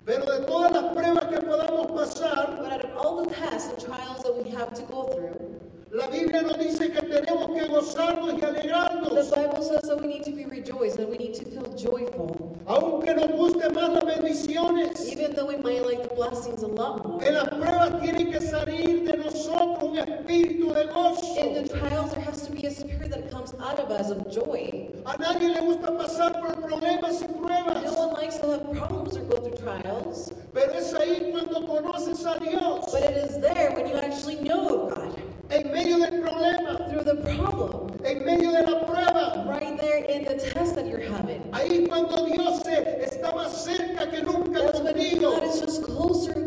Pero 0.06 0.26
de 0.26 0.46
todas 0.46 0.72
las 0.74 0.84
pruebas 0.94 1.26
que 1.26 1.38
podamos 1.42 1.88
pasar, 1.92 2.58
But 2.62 2.74
out 2.74 2.84
of 2.86 2.98
all 2.98 3.24
the 3.24 3.30
tests 3.34 3.70
and 3.72 3.80
trials 3.80 4.22
that 4.24 4.36
we 4.36 4.50
have 4.52 4.74
to 4.74 4.82
go 4.84 5.04
through, 5.14 5.60
La 5.92 6.08
Biblia 6.08 6.42
nos 6.42 6.58
dice 6.58 6.92
que 6.92 7.02
tenemos 7.02 7.52
que 7.54 7.68
gozarnos 7.68 8.34
y 8.34 8.40
The 8.40 8.48
alegrarnos. 8.48 9.30
Bible 9.32 9.62
says 9.62 9.82
that 9.84 10.02
we 10.02 10.08
need 10.08 10.24
to 10.24 10.32
be 10.32 10.46
rejoiced, 10.46 10.98
that 10.98 11.08
we 11.10 11.18
need 11.18 11.36
to 11.36 11.46
feel 11.46 11.72
joyful. 11.78 12.58
Aunque 12.66 13.14
nos 13.14 13.30
más 13.74 13.90
las 13.94 14.04
bendiciones, 14.06 15.12
Even 15.12 15.36
though 15.36 15.46
we 15.46 15.58
might 15.58 15.86
like 15.86 16.02
the 16.02 16.14
blessings 16.16 16.64
a 16.64 16.68
lot 16.68 17.06
more. 17.06 17.24
en 17.24 17.36
las 17.36 17.48
pruebas 17.50 18.02
tiene 18.02 18.30
que 18.32 18.42
salir 18.42 19.06
de 19.06 19.18
nosotros 19.18 19.84
un 19.84 19.98
espíritu 19.98 20.74
de 20.74 20.86
gozo. 20.88 21.38
In 21.40 21.54
the 21.54 21.70
trials, 21.70 22.12
there 22.12 22.22
has 22.22 22.33
to 22.33 22.33
be 22.64 22.70
a 22.70 22.72
spirit 22.72 23.12
that 23.12 23.30
comes 23.30 23.54
out 23.62 23.78
of 23.78 23.92
us 23.92 24.10
of 24.10 24.32
joy. 24.32 24.90
A 25.06 25.18
nadie 25.18 25.54
le 25.54 25.62
gusta 25.62 25.88
pasar 25.92 26.32
por 26.40 26.56
problemas 26.62 27.22
y 27.22 27.28
No 27.28 27.94
one 27.94 28.14
likes 28.14 28.38
to 28.38 28.52
have 28.52 28.72
problems 28.72 29.18
or 29.18 29.24
go 29.26 29.38
through 29.42 29.58
trials, 29.58 30.32
pero 30.54 30.72
es 30.72 30.94
ahí 30.94 31.32
cuando 31.34 31.68
conoces 31.68 32.26
a 32.26 32.40
Dios. 32.40 32.90
but 32.92 33.04
it 33.04 33.18
is 33.18 33.42
there 33.42 33.72
when 33.72 33.88
you 33.88 33.96
actually 33.96 34.36
know 34.48 34.88
of 34.88 34.96
God. 34.96 35.22
En 35.50 35.72
medio 35.74 35.98
del 36.00 36.22
problema, 36.22 36.90
Through 36.90 37.04
the 37.04 37.16
problem, 37.36 38.00
en 38.06 38.26
medio 38.26 38.52
de 38.52 38.62
la 38.72 38.86
prueba, 38.86 39.46
right 39.46 39.78
there 39.78 40.06
in 40.06 40.24
the 40.24 40.36
test 40.36 40.76
that 40.76 40.88
you're 40.88 41.02
having. 41.02 41.42
ahí 41.52 41.86
cuando 41.90 42.28
Dios 42.28 42.62
se 42.64 43.04
está 43.04 43.34
más 43.36 43.52
cerca 43.66 44.10
que 44.10 44.22
nunca 44.22 44.60
That's 44.62 44.80
when. 44.80 44.94
God 45.20 45.44
is 45.44 45.60
just 45.60 45.84
closer 45.84 46.32
and 46.32 46.34
closer 46.34 46.34
to 46.34 46.43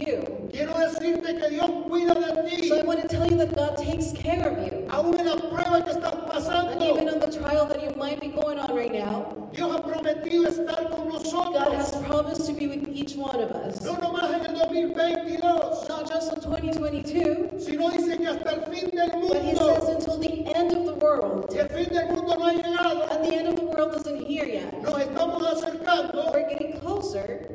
you. 0.00 0.48
Quiero 0.50 0.74
decirte 0.78 1.38
que 1.38 1.50
Dios 1.50 1.70
cuida 1.88 2.14
de 2.14 2.50
ti, 2.50 2.68
So 2.68 2.78
I 2.80 2.82
want 2.82 3.00
to 3.02 3.08
tell 3.08 3.26
you 3.30 3.36
that 3.38 3.54
God 3.54 3.76
takes 3.76 4.12
care 4.12 4.48
of 4.48 4.58
you. 4.64 4.86
aún 4.90 5.18
en 5.18 5.26
la 5.26 5.36
prueba 5.36 5.84
que 5.84 5.92
estás 5.92 6.12
And 6.12 6.82
even 6.82 7.06
pasando. 7.06 7.12
on 7.14 7.20
the 7.20 7.38
trial 7.38 7.66
that 7.66 7.82
you 7.82 7.94
might 7.96 8.20
be 8.20 8.28
going 8.28 8.58
on 8.58 8.74
right 8.74 8.92
now, 8.92 9.48
Dios 9.52 9.70
ha 9.72 9.82
prometido 9.82 10.46
estar 10.46 10.90
con 10.90 11.10
God 11.52 11.72
has 11.74 11.90
promised 12.06 12.46
to 12.46 12.52
be 12.52 12.66
with 12.66 12.88
each 12.88 13.14
one 13.16 13.36
of 13.40 13.50
us. 13.52 13.80
no 13.82 13.94
nomás 13.96 14.32
en 14.32 14.46
el 14.46 14.54
2022, 14.58 15.88
Not 15.88 16.08
just 16.08 16.32
in 16.32 16.40
2022, 16.40 17.58
sino 17.64 17.90
dice 17.90 18.16
que 18.16 18.26
hasta 18.26 18.50
el 18.50 18.62
fin 18.72 18.90
del 18.90 19.10
but 19.20 19.42
He 19.42 19.54
says 19.54 19.88
until 19.88 20.18
the 20.18 20.46
end 20.56 20.72
of 20.72 20.86
the 20.86 20.94
world. 20.94 21.52
Y 21.52 21.58
el 21.58 21.68
fin 21.68 21.88
del 21.92 22.06
mundo 22.14 22.36
no 22.36 22.44
ha 22.46 22.52
llegado. 22.52 23.08
And 23.10 23.24
the 23.24 23.34
end 23.34 23.48
of 23.48 23.56
the 23.56 23.64
world 23.64 23.94
isn't 23.96 24.24
here 24.26 24.46
yet. 24.46 24.82
Nos 24.82 24.94
estamos 24.98 25.42
acercando 25.46 26.32
We're 26.32 26.48
getting 26.48 26.78
closer 26.80 27.48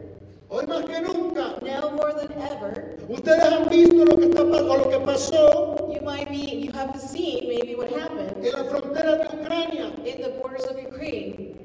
hoy 0.50 0.66
más 0.68 0.86
que 0.86 1.02
nunca. 1.02 1.56
now 1.62 1.90
more 1.92 2.14
than 2.14 2.32
ever. 2.42 2.98
Ustedes 3.10 3.44
han 3.44 3.70
visto 3.70 4.06
lo 4.06 4.18
que 4.18 4.26
está 4.26 4.42
o 4.44 4.78
lo 4.78 4.90
que 4.90 5.00
pasó 5.00 5.92
You 5.94 6.02
might 6.02 6.30
be, 6.30 6.38
you 6.66 6.72
have 6.74 7.00
seen 7.00 7.48
maybe 7.48 7.76
what 7.76 7.90
happened 7.92 8.46
en 8.46 8.52
la 8.52 8.64
frontera 8.66 9.18
de 9.18 9.38
Ucrania. 9.38 9.86
in 10.06 10.22
the 10.22 10.30
borders 10.42 10.66
of 10.66 10.78
Ukraine. 10.78 11.56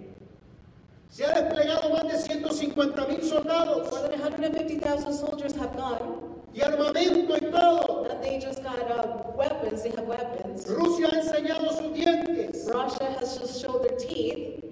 Se 1.08 1.24
ha 1.24 1.32
desplegado 1.40 1.90
más 1.90 2.04
de 2.04 2.18
150 2.18 3.06
mil 3.08 3.22
soldados 3.22 3.90
More 3.90 4.08
than 4.08 4.20
150,000 4.20 5.12
soldiers 5.12 5.54
have 5.56 5.74
gone, 5.76 6.20
y 6.54 6.60
armamento 6.62 7.36
y 7.36 7.50
todo. 7.50 8.06
and 8.10 8.22
they 8.22 8.38
just 8.38 8.62
got 8.62 8.78
uh, 8.90 9.30
weapons. 9.36 9.82
They 9.82 9.90
have 9.90 10.06
weapons. 10.06 10.66
Rusia 10.68 11.08
ha 11.10 11.18
enseñado 11.20 11.68
sus 11.72 11.92
dientes 11.92 12.66
Russia 12.72 13.16
has 13.18 13.38
just 13.38 13.60
showed 13.60 13.82
their 13.82 13.96
teeth. 13.98 14.64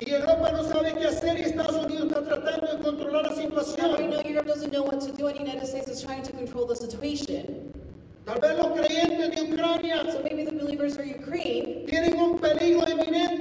Y 0.00 0.10
Europa 0.10 0.52
no 0.52 0.62
sabe 0.64 0.94
qué 0.94 1.06
hacer 1.06 1.38
y 1.38 1.42
Estados 1.42 1.84
Unidos 1.84 2.06
está 2.08 2.22
tratando 2.24 2.66
de 2.76 2.78
controlar 2.82 3.22
la 3.24 3.28
And 3.30 3.36
situación. 3.36 4.10
now, 4.10 4.20
Europe 4.24 4.46
doesn't 4.46 4.72
know 4.72 4.82
what 4.84 5.00
to 5.00 5.12
do, 5.12 5.26
and 5.28 5.36
the 5.36 5.42
United 5.42 5.66
States 5.66 5.88
is 5.88 6.02
trying 6.02 6.22
to 6.22 6.32
control 6.32 6.66
the 6.66 6.76
situation. 6.76 7.72
Tal 8.26 8.38
vez 8.40 8.56
los 8.58 8.66
creyentes 8.78 9.30
de 9.34 9.42
Ucrania 9.52 10.04
So 10.12 10.22
maybe 10.22 10.44
the 10.44 10.52
believers 10.52 10.96
Ukraine, 10.98 11.84
tienen 11.86 12.18
un 12.20 12.38
peligro 12.38 12.82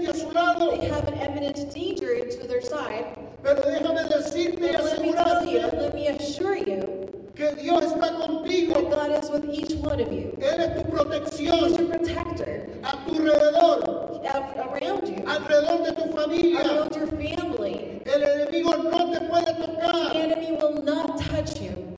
a 0.10 0.14
su 0.14 0.32
lado, 0.32 0.72
they 0.80 0.88
have 0.88 1.08
an 1.08 1.20
imminent 1.22 1.58
danger 1.74 2.26
to 2.30 2.48
their 2.48 2.62
side. 2.62 3.06
pero 3.44 3.62
déjame 3.62 4.04
decirte 4.10 4.66
y 4.66 4.72
But 4.72 4.84
let 4.84 5.02
me 5.02 5.12
tell 5.14 5.46
you, 5.46 5.60
asegurarte 5.60 5.78
let 5.82 5.94
me 5.94 6.08
assure 6.08 6.58
you, 6.58 7.32
que 7.36 7.56
Dios 7.56 7.84
está 7.84 8.18
contigo. 8.18 8.74
that 8.74 8.90
God 8.90 9.24
is 9.24 9.30
with 9.30 9.46
each 9.54 9.76
one 9.76 10.00
of 10.02 10.12
you. 10.12 10.34
Él 10.42 10.60
es 10.60 10.76
tu 10.84 10.90
protección 10.90 11.79
protector 11.90 12.48
a 12.84 12.92
tu 13.06 13.16
alrededor, 13.16 14.22
around 14.24 15.08
you, 15.08 15.24
alrededor 15.28 15.84
de 15.84 15.92
tu 15.94 16.04
familia. 16.16 16.60
around 16.62 16.96
your 16.96 17.08
family. 17.08 18.02
El 18.06 18.24
enemigo 18.24 18.72
no 18.78 19.12
te 19.12 19.20
puede 19.22 19.46
The 19.46 19.68
tocar. 19.68 20.16
enemy 20.16 20.52
will 20.54 20.84
not 20.84 21.20
touch 21.22 21.62
you, 21.62 21.98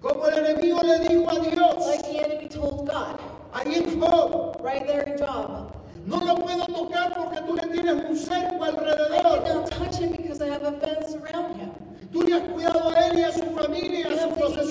Como 0.00 0.26
el 0.28 0.38
enemigo 0.44 0.82
le 0.82 0.98
dijo 1.08 1.30
a 1.30 1.40
Dios, 1.40 1.86
like 1.86 2.02
the 2.02 2.18
enemy 2.24 2.48
told 2.48 2.86
God, 2.88 3.18
ahí 3.52 3.74
en 3.76 4.00
Job, 4.00 4.56
right 4.62 4.86
there 4.86 5.02
in 5.02 5.18
Job. 5.18 5.72
no 6.06 6.18
lo 6.20 6.34
puedo 6.36 6.66
tocar 6.66 7.14
porque 7.14 7.40
tú 7.46 7.54
le 7.54 7.62
tienes 7.68 7.94
un 8.10 8.16
cerco 8.16 8.64
I 8.64 8.68
alrededor. 8.68 9.44
cannot 9.44 9.70
touch 9.70 9.96
him 9.98 10.12
because 10.12 10.40
I 10.42 10.48
have 10.48 10.62
a 10.64 10.72
fence 10.72 11.14
around 11.14 11.56
him. 11.56 11.70
Tú 12.12 12.22
le 12.22 12.34
has 12.34 12.42
cuidado 12.52 12.90
a 12.90 13.06
él 13.08 13.18
y 13.18 13.22
a 13.24 13.32
su 13.32 13.42
familia, 13.56 14.08
I 14.08 14.14
a 14.18 14.22
have 14.22 14.34
sus 14.36 14.70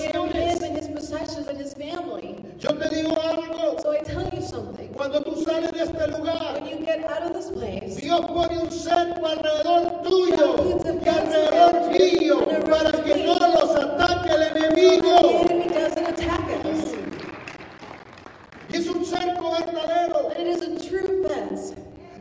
his 0.84 0.94
possessions 0.94 1.46
and 1.48 1.58
his 1.58 1.74
family. 1.74 2.44
Yo 2.58 2.70
te 2.72 2.88
digo 2.88 3.16
algo, 3.20 3.80
So 3.80 3.92
I 3.92 3.98
tell 4.02 4.28
you 4.32 4.42
something. 4.42 4.88
cuando 4.94 5.20
tú 5.22 5.42
sales 5.44 5.72
de 5.72 5.82
este 5.82 6.06
lugar, 6.08 6.54
When 6.54 6.66
you 6.66 6.84
get 6.84 7.04
out 7.10 7.22
of 7.22 7.34
this 7.34 7.50
place, 7.50 7.96
Dios 8.00 8.20
pone 8.26 8.58
un 8.58 8.70
cerco 8.70 9.26
alrededor 9.26 10.02
tuyo 10.02 10.56
y 10.64 11.08
alrededor 11.08 11.90
mío 11.90 12.38
para 12.68 12.92
que 13.02 13.16
no 13.24 13.34
los 13.34 13.76
ataque 13.76 14.30
el 14.30 14.52
the 14.52 14.66
enemigo. 14.68 15.40
enemy 15.50 15.68
doesn't 15.68 16.06
attack 16.06 16.64
us. 16.64 16.94
Es 18.72 18.86
un 18.88 19.04
cerco 19.04 19.50
verdadero, 19.52 20.30
And 20.30 20.40
it 20.40 20.46
is 20.48 20.62
a 20.62 20.88
true 20.88 21.24
fence. 21.28 21.74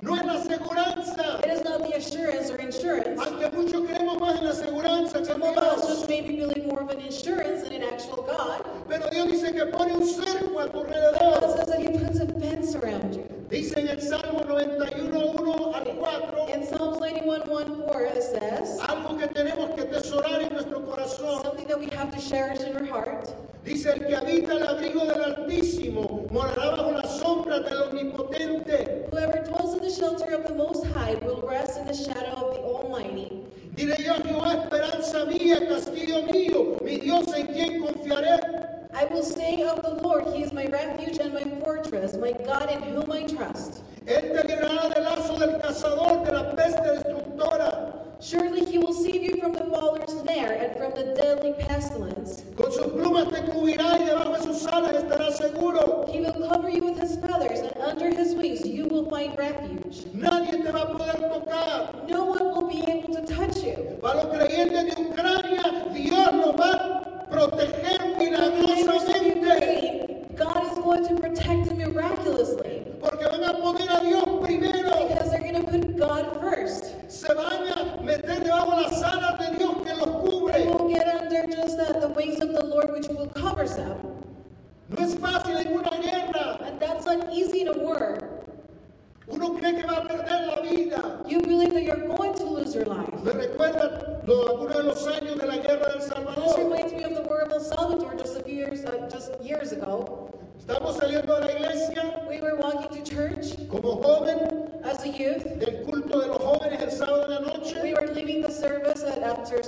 No 0.04 0.16
es 0.16 0.26
la 0.26 0.34
aseguranza. 0.34 1.40
It 1.46 1.52
is 1.52 1.64
not 1.64 1.84
the 1.84 1.96
assurance 1.96 2.50
or 2.52 2.60
insurance. 2.60 3.22
Aunque 3.22 3.50
muchos 3.52 3.88
creemos 3.88 4.20
más 4.20 4.38
en 4.38 4.44
la 4.46 4.52
aseguranza 4.52 5.14
que 5.14 5.20
en 5.20 5.26
Some 5.26 5.44
of 5.44 5.58
us 5.58 5.82
Dios. 5.82 5.88
just 5.88 6.10
maybe 6.10 6.36
believe 6.38 6.66
more 6.68 6.82
of 6.82 6.90
an 6.90 7.00
insurance 7.02 7.64
than 7.64 7.74
an 7.74 7.84
actual 7.84 8.24
God. 8.24 8.66
Pero 8.90 9.10
Dios 9.10 9.28
dice 9.32 9.52
que 9.54 9.66
pone 9.68 9.94
un 9.94 10.04
cerco 10.08 10.60
a 10.60 10.70
tu 10.70 10.80
alrededor. 10.80 11.56
says 11.58 11.68
that 11.68 11.80
He 11.80 11.88
puts 11.98 12.20
a 12.20 12.28
fence 12.40 12.76
around 12.76 13.16
you. 13.16 13.24
Dice 13.50 13.78
en 13.78 13.88
el 13.88 14.02
Salmo 14.02 14.44
91, 14.48 15.14
1 15.14 15.74
al 15.76 15.86
4, 15.86 16.50
In 16.54 16.66
Psalms 16.66 17.00
91 17.00 17.44
1 17.48 17.84
4, 17.86 18.06
it 18.06 18.24
says, 18.24 18.80
algo 18.82 19.18
que 19.18 19.28
tenemos 19.28 19.70
que 19.76 19.82
atesorar 19.84 20.42
en 20.42 20.54
nuestro 20.54 20.80
corazón. 20.82 21.44
something 21.44 21.68
that 21.68 21.80
we 21.80 21.86
have 21.96 22.12
to 22.12 22.20
cherish 22.20 22.62
in 22.62 22.76
our 22.76 22.86
heart. 22.86 23.30
Dice, 23.64 23.94
el 23.94 24.06
que 24.06 24.16
habita 24.16 24.54
el 24.54 24.68
abrigo 24.68 25.06
del 25.06 25.24
Altísimo 25.24 26.26
morará 26.32 26.72
bajo 26.72 26.92
la 26.92 27.04
sombra 27.08 27.60
del 27.60 27.84
Omnipotente. 27.84 29.08
Whoever 29.10 29.42
dwells 29.44 29.76
in 29.76 29.82
the 29.82 29.90
shelter 29.90 30.34
of 30.34 30.46
the 30.48 30.54
Most 30.54 30.86
High 30.88 31.16
will 31.26 31.42
rest 31.48 31.80
in 31.80 31.86
the 31.88 31.94
shadow 31.94 32.50
of 32.50 32.56
the 32.56 32.62
Almighty. 32.62 33.42
Diré 33.76 34.04
yo 34.04 34.16
a 34.16 34.22
Jehová, 34.22 34.54
esperanza 34.66 35.26
mía, 35.26 35.66
castillo 35.70 36.24
mío, 36.24 36.78
mi 36.84 36.98
Dios 37.00 37.34
en 37.34 37.48
quien 37.48 37.82
confiaré. 37.82 38.40
I 38.94 39.06
will 39.06 39.24
say 39.24 39.64
of 39.64 39.82
the 39.82 39.96
Lord, 40.04 40.28
He 40.36 40.44
is 40.44 40.52
my 40.52 40.66
refuge 40.66 41.18
and 41.20 41.34
my 41.34 41.44
fortress, 41.64 42.16
my 42.18 42.34
God 42.34 42.70
in 42.70 42.84
whom 42.84 43.12
I 43.12 43.24
trust. 43.24 43.82
Él 44.06 44.34
te 44.34 44.48
librará 44.48 44.94
del 44.94 45.04
lazo 45.06 45.38
del 45.40 45.60
cazador, 45.62 46.26
de 46.26 46.32
la 46.34 46.54
peste 46.54 46.82
destructora. 46.82 47.94
Surely 48.20 48.66
He 48.66 48.78
will 48.78 48.94
save 48.94 49.24
you 49.24 49.38
from 49.42 49.54
the 49.54 49.66
faller's 49.66 50.12
snare 50.22 50.52
and 50.52 50.78
from 50.78 50.94
the 50.96 51.16
deadly 51.16 51.54
pestilence. 51.60 52.23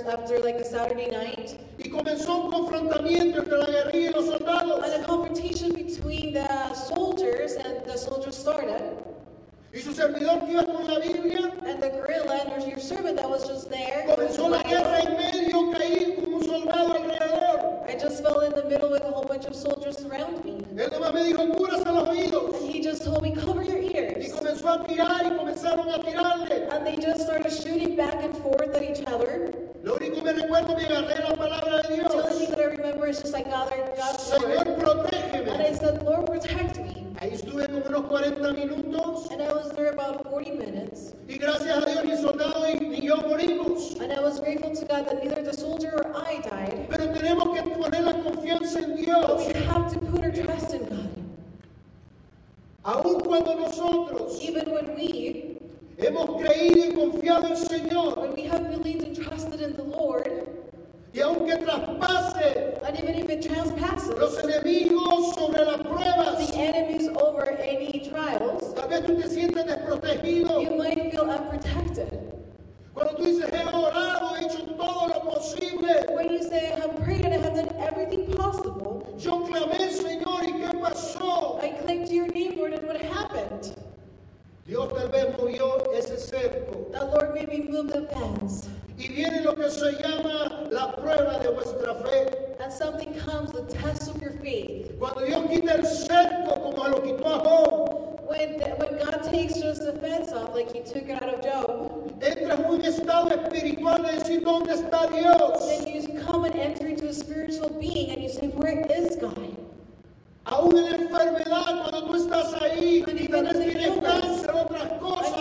After 0.08 0.38
like 0.40 0.56
a 0.56 0.64
Saturday 0.64 1.10
night, 1.10 1.58
y 1.78 1.88
comenzó 1.90 2.44
un 2.44 2.50
confrontamiento 2.52 3.38
entre 3.42 3.58
la 3.58 3.66
guerrilla 3.66 4.10
y 4.10 4.12
los 4.14 4.26
soldados. 4.26 4.82
and 4.84 5.02
a 5.02 5.06
confrontation 5.06 5.72
between 5.72 6.32
the 6.32 6.74
soldiers 6.74 7.54
and 7.56 7.84
the 7.86 7.96
soldiers 7.96 8.36
started. 8.36 8.82
Y 9.74 9.80
su 9.80 9.92
servidor 9.92 10.40
que 10.46 10.52
iba 10.52 10.64
con 10.64 10.86
la 10.86 10.98
Biblia 11.00 11.52
And 11.66 11.82
the 11.82 11.90
guerrilla 11.90 12.40
and 12.54 12.66
your 12.66 12.78
servant 12.80 13.16
that 13.18 13.28
was 13.28 13.46
just 13.46 13.68
there, 13.68 14.06
with 14.06 14.16
comenzó 14.16 14.44
the 14.44 14.48
la 14.50 14.62
guerra 14.62 15.00
Bible, 15.00 15.10
en 15.10 15.16
medio, 15.16 15.70
caí 15.72 16.14
como 16.24 16.36
un 16.38 16.44
soldado 16.44 16.92
alrededor. 16.94 17.84
I 17.86 17.92
I 17.92 17.98
just 17.98 18.22
fell 18.22 18.40
in 18.40 18.52
the 18.52 18.64
middle 18.64 18.90
with 18.90 19.02
a 19.02 19.10
whole 19.10 19.24
bunch 19.24 19.44
of 19.44 19.54
soldiers 19.54 20.00
around 20.06 20.44
me. 20.44 20.58
Él 20.76 20.90
nomás 20.92 21.12
me 21.14 21.24
dijo, 21.24 21.42
cúbrase 21.54 21.84
los 21.84 22.08
oídos. 22.08 22.54
And 22.56 22.70
he 22.70 22.80
just 22.82 23.04
told 23.04 23.22
me, 23.22 23.32
cover 23.32 23.62
your 23.62 23.78
Y 23.78 23.92
ears. 23.94 24.32
comenzó 24.32 24.68
a 24.68 24.84
tirar 24.86 25.26
y 25.26 25.30
comenzaron 25.36 25.88
a 25.90 25.98
tirarle. 26.02 26.68
And 26.70 26.86
they 26.86 26.96
just 26.96 27.20
started 27.22 27.50
shooting 27.52 27.96
back 27.96 28.14
and 28.22 28.34
forth 28.38 28.74
at 28.74 28.82
each 28.82 29.04
other. 29.06 29.52
Lo 29.82 29.94
único 29.96 30.16
que 30.16 30.22
me 30.22 30.32
recuerdo, 30.32 30.74
me 30.76 30.84
agarré 30.84 31.22
la 31.28 31.34
palabra 31.36 31.82
de 31.82 31.96
The 31.96 32.02
only 32.08 32.32
thing 32.32 32.38
Dios. 32.38 32.48
that 32.50 32.60
I 32.60 32.64
remember 32.64 33.06
is 33.08 33.20
just 33.20 33.34
I 33.34 33.42
gathered 33.42 33.94
God's 33.96 34.30
Señor, 34.30 34.42
word. 34.42 34.66
And 34.66 34.70
I 34.70 34.84
protégeme. 34.84 35.78
said, 35.78 36.02
Lord, 36.02 36.26
protect 36.26 36.78
me. 36.78 37.02
Ahí 37.18 37.32
estuve 37.32 37.66
como 37.68 37.86
unos 37.86 38.06
40 38.10 38.52
minutos. 38.52 39.30
And 39.30 39.40
I 39.42 39.50
was 39.52 39.70
there 39.72 39.90
about 39.92 40.28
40 40.28 40.50
minutes. 40.58 41.14
Y 41.28 41.38
gracias 41.38 41.82
a 41.82 41.86
Dios 41.86 42.04
ni 42.04 42.16
soldado 42.18 42.62
ni, 42.66 42.88
ni 42.88 43.06
yo 43.06 43.16
morimos. 43.16 43.98
And 44.02 44.12
I 44.12 44.20
was 44.20 44.38
grateful 44.40 44.74
to 44.74 44.84
God 44.84 45.06
that 45.08 45.24
neither 45.24 45.42
the 45.42 45.54
soldier 45.54 45.92
or 45.94 46.12
I 46.14 46.40
died. 46.42 46.88
Pero 46.90 47.06
tenemos 47.14 47.54
que 47.54 47.62
poner 47.62 48.04
la 48.04 48.12
confianza 48.12 48.80
en 48.80 48.90
But 48.90 48.98
Dios. 48.98 49.46
we 49.46 49.54
have 49.54 49.90
to 49.94 49.98
put 50.00 50.24
our 50.24 50.30
trust 50.32 50.74
in 50.74 50.84
God. 50.84 51.08
Aun 52.84 53.15
cuando 53.26 53.54
nosotros 53.54 54.38
Even 54.42 54.70
when 54.72 54.94
we, 54.94 55.58
hemos 55.98 56.40
creído 56.42 56.84
y 56.86 56.94
confiado 56.94 57.46
en 57.46 57.52
el 57.52 57.56
Señor. 57.58 58.18
when 58.18 58.32
we 58.34 58.42
have 58.42 58.70
believed 58.70 59.02
and 59.06 59.16
trusted 59.16 59.60
in 59.60 59.74
the 59.76 59.82
Lord, 59.84 60.28
Y 61.14 61.20
aunque 61.22 61.56
traspase 61.56 62.78
and 62.86 62.98
even 62.98 63.14
if 63.14 63.30
it 63.30 63.42
trespasses 63.42 64.14
los 64.18 64.36
enemigos 64.38 65.34
sobre 65.34 65.64
las 65.64 65.78
the 66.50 66.58
enemies 66.58 67.08
over 67.08 67.48
any 67.58 68.00
trials, 68.10 68.74
tal 68.74 68.88
vez 68.88 69.00
tú 69.06 69.16
te 69.16 69.28
sientes 69.28 69.64
desprotegido. 69.64 70.60
you 70.62 70.76
might 70.76 71.10
feel 71.10 71.22
unprotected. 71.30 72.20
Cuando 72.92 73.14
tú 73.16 73.24
dices, 73.24 73.50
he 73.50 73.62
orado, 73.74 74.36
he 74.36 74.44
hecho 74.46 74.62
todo 74.76 75.08
lo 75.08 75.20
posible. 75.30 76.06
When 76.14 76.30
you 76.32 76.42
say, 76.42 76.72
I 76.72 76.80
have 76.80 76.96
prayed 77.02 77.24
and 77.26 77.34
I 77.34 77.38
have 77.38 77.54
done 77.54 77.74
everything 77.78 78.26
possible, 78.34 79.06
Yo 79.18 79.40
clamé, 79.46 79.90
Señor, 79.90 80.44
¿y 80.44 80.52
qué 80.52 80.78
pasó? 80.80 81.58
I 81.62 81.70
clinged 81.82 82.08
to 82.08 82.14
your 82.14 82.28
name, 82.28 82.56
Lord, 82.58 82.74
and 82.74 82.86
what 82.86 82.96
happened? 83.56 83.82
Dios 84.66 84.92
tal 84.92 85.08
vez 85.08 85.38
movió 85.38 85.92
ese 85.92 86.18
cerco. 86.18 86.90
The 86.90 87.04
Lord 87.04 87.34
made 87.34 87.48
me 87.48 87.68
move 87.68 87.92
the 87.92 88.02
fence. 88.08 88.68
Y 88.98 89.08
viene 89.08 89.42
lo 89.42 89.54
que 89.54 89.70
se 89.70 89.92
llama 89.92 90.68
la 90.70 90.96
prueba 90.96 91.38
de 91.38 91.50
vuestra 91.50 91.94
fe. 91.94 92.56
And 92.60 92.72
something 92.72 93.14
comes, 93.20 93.52
the 93.52 93.62
test 93.62 94.08
of 94.08 94.20
your 94.20 94.32
faith. 94.42 94.98
Cuando 94.98 95.24
Dios 95.24 95.46
quita 95.48 95.74
el 95.74 95.84
cerco, 95.84 96.62
como 96.62 96.88
lo 96.88 97.00
quitó 97.00 97.26
a 97.26 97.44
Job, 97.44 98.02
When, 98.26 98.58
when 98.58 98.98
God 98.98 99.22
takes 99.22 99.54
just 99.54 99.82
the 99.82 99.92
fence 99.92 100.32
off, 100.32 100.52
like 100.52 100.72
he 100.72 100.80
took 100.80 101.08
it 101.08 101.22
out 101.22 101.32
of 101.32 101.44
Job, 101.44 102.20
entras 102.20 102.58
en 102.58 102.64
un 102.64 102.80
estado 102.80 103.28
espiritual 103.28 104.02
de 104.02 104.18
decir, 104.18 104.42
¿dónde 104.42 104.72
está 104.72 105.06
Dios? 105.06 105.68
then 105.68 105.86
you 105.86 106.20
come 106.24 106.44
and 106.44 106.56
enter 106.56 106.88
into 106.88 107.06
a 107.06 107.14
spiritual 107.14 107.70
being 107.78 108.10
and 108.10 108.20
you 108.20 108.28
say, 108.28 108.48
Where 108.48 108.84
is 108.90 109.14
God? 109.14 109.56
Aún 110.48 110.78
en 110.78 110.84
la 110.90 110.96
enfermedad, 110.96 111.64
cuando 111.82 112.04
tú 112.04 112.14
estás 112.14 112.54
ahí 112.62 113.02
tienes 113.04 113.56
illness, 113.56 114.00
cáncer, 114.00 114.50
otras 114.54 114.92
cosas, 115.00 115.36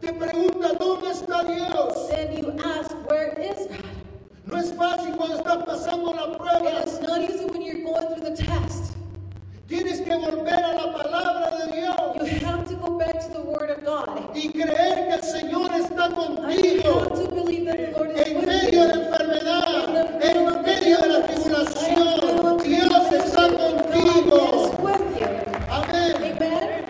te 0.00 0.12
preguntas, 0.12 0.72
¿dónde 0.78 1.10
está 1.10 1.42
Dios? 1.44 2.08
Then 2.08 2.36
you 2.36 2.52
ask, 2.64 2.90
Where 3.08 3.32
is 3.40 3.66
God? 3.68 3.84
No 4.46 4.58
es 4.58 4.72
fácil 4.74 5.14
cuando 5.16 5.36
estás 5.36 5.64
pasando 5.64 6.12
la 6.12 6.36
prueba. 6.36 6.84
is 6.84 7.00
not 7.00 7.20
easy 7.22 7.44
when 7.46 7.62
you're 7.62 7.82
going 7.82 8.06
through 8.14 8.24
the 8.24 8.36
test. 8.36 8.94
Tienes 9.68 10.00
que 10.00 10.14
volver 10.16 10.52
a 10.64 10.74
la 10.74 10.92
palabra 10.92 11.50
de 11.58 11.72
Dios 11.80 11.96
You 12.16 12.46
have 12.46 12.68
to 12.68 12.74
go 12.74 12.98
back 12.98 13.20
to 13.20 13.32
the 13.32 13.40
Word 13.40 13.70
of 13.70 13.84
God. 13.84 14.34
y 14.36 14.48
creer 14.50 15.08
que 15.08 15.14
el 15.14 15.22
Señor 15.22 15.70
está 15.72 16.08
you 16.08 16.14
contigo 16.14 17.00
have 17.00 17.14
to 17.14 17.34
believe 17.34 17.64
that 17.66 17.76
the 17.78 17.90
Lord 17.98 18.10
is 18.16 18.26
en 18.26 18.44
medio 18.46 18.86
de 18.86 18.94
la 18.96 19.04
enfermedad, 19.04 20.24
en 20.24 20.62
medio 20.62 20.98
de 20.98 21.08
la 21.08 21.26
tribulación. 21.26 22.29
Amen. 26.40 26.86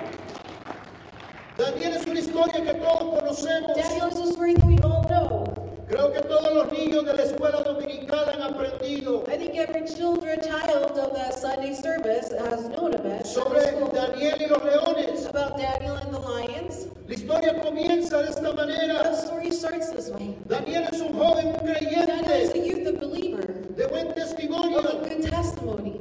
Daniel 1.58 1.96
es 1.96 2.06
una 2.06 2.20
historia 2.20 2.62
que 2.64 2.74
todos 2.74 3.18
conocemos. 3.20 3.76
Daniel 3.76 4.08
is 4.08 4.18
a 4.20 4.32
story 4.32 4.54
that 4.54 4.64
we 4.64 4.78
all 4.78 5.02
know. 5.08 5.44
Creo 5.88 6.12
que 6.12 6.20
todos 6.20 6.54
los 6.54 6.70
niños 6.70 7.04
de 7.04 7.14
la 7.14 7.22
escuela 7.24 7.60
dominical 7.64 8.28
han 8.30 8.42
aprendido 8.42 9.24
I 9.26 9.36
think 9.36 9.56
every 9.56 9.84
children, 9.92 10.40
child 10.40 10.96
of 10.96 11.12
the 11.12 11.32
Sunday 11.32 11.74
service 11.74 12.30
has 12.32 12.68
known 12.68 12.94
of 12.94 13.04
it. 13.04 13.26
sobre 13.26 13.60
Daniel 13.92 14.40
y 14.40 14.46
los 14.46 14.62
leones. 14.62 15.26
About 15.26 15.58
Daniel 15.58 15.96
and 15.96 16.14
the 16.14 16.20
lions. 16.20 16.86
La 17.08 17.14
historia 17.14 17.60
comienza 17.60 18.22
de 18.22 18.28
esta 18.30 18.42
The 18.42 18.54
manera. 18.54 19.12
story 19.16 19.50
starts 19.50 19.90
this 19.90 20.10
way. 20.10 20.36
Daniel 20.46 20.84
es 20.92 21.00
un 21.00 21.12
joven, 21.12 21.48
un 21.48 21.66
Daniel 21.66 22.06
is 22.40 22.50
a 22.50 22.52
creyente 22.52 22.68
youth, 22.68 22.86
a 22.86 22.92
believer, 22.92 23.46
de 23.76 23.86
buen 23.88 24.14
testimonio. 24.14 24.78
of 24.78 24.84
a 24.86 25.08
good 25.08 25.28
testimony. 25.28 26.00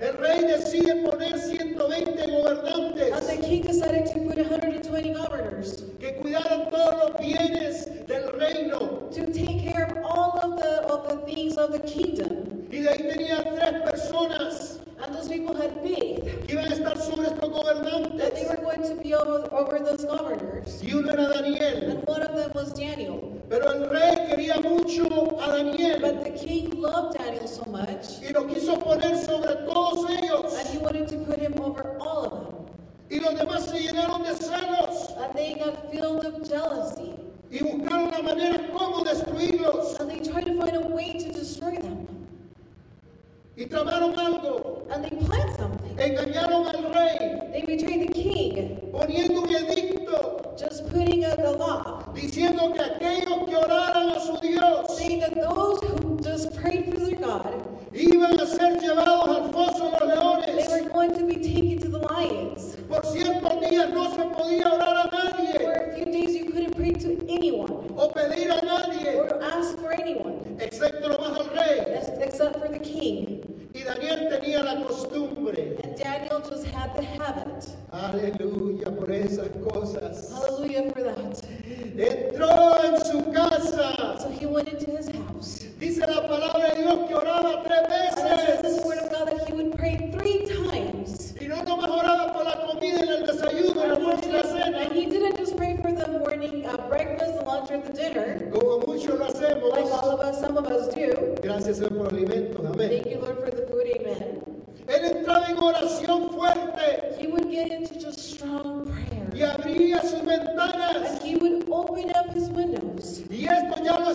El 0.00 0.12
rey 0.18 0.42
decide 0.42 1.04
poner 1.10 1.38
120 1.38 2.20
And 2.20 2.30
gobernantes 2.32 2.75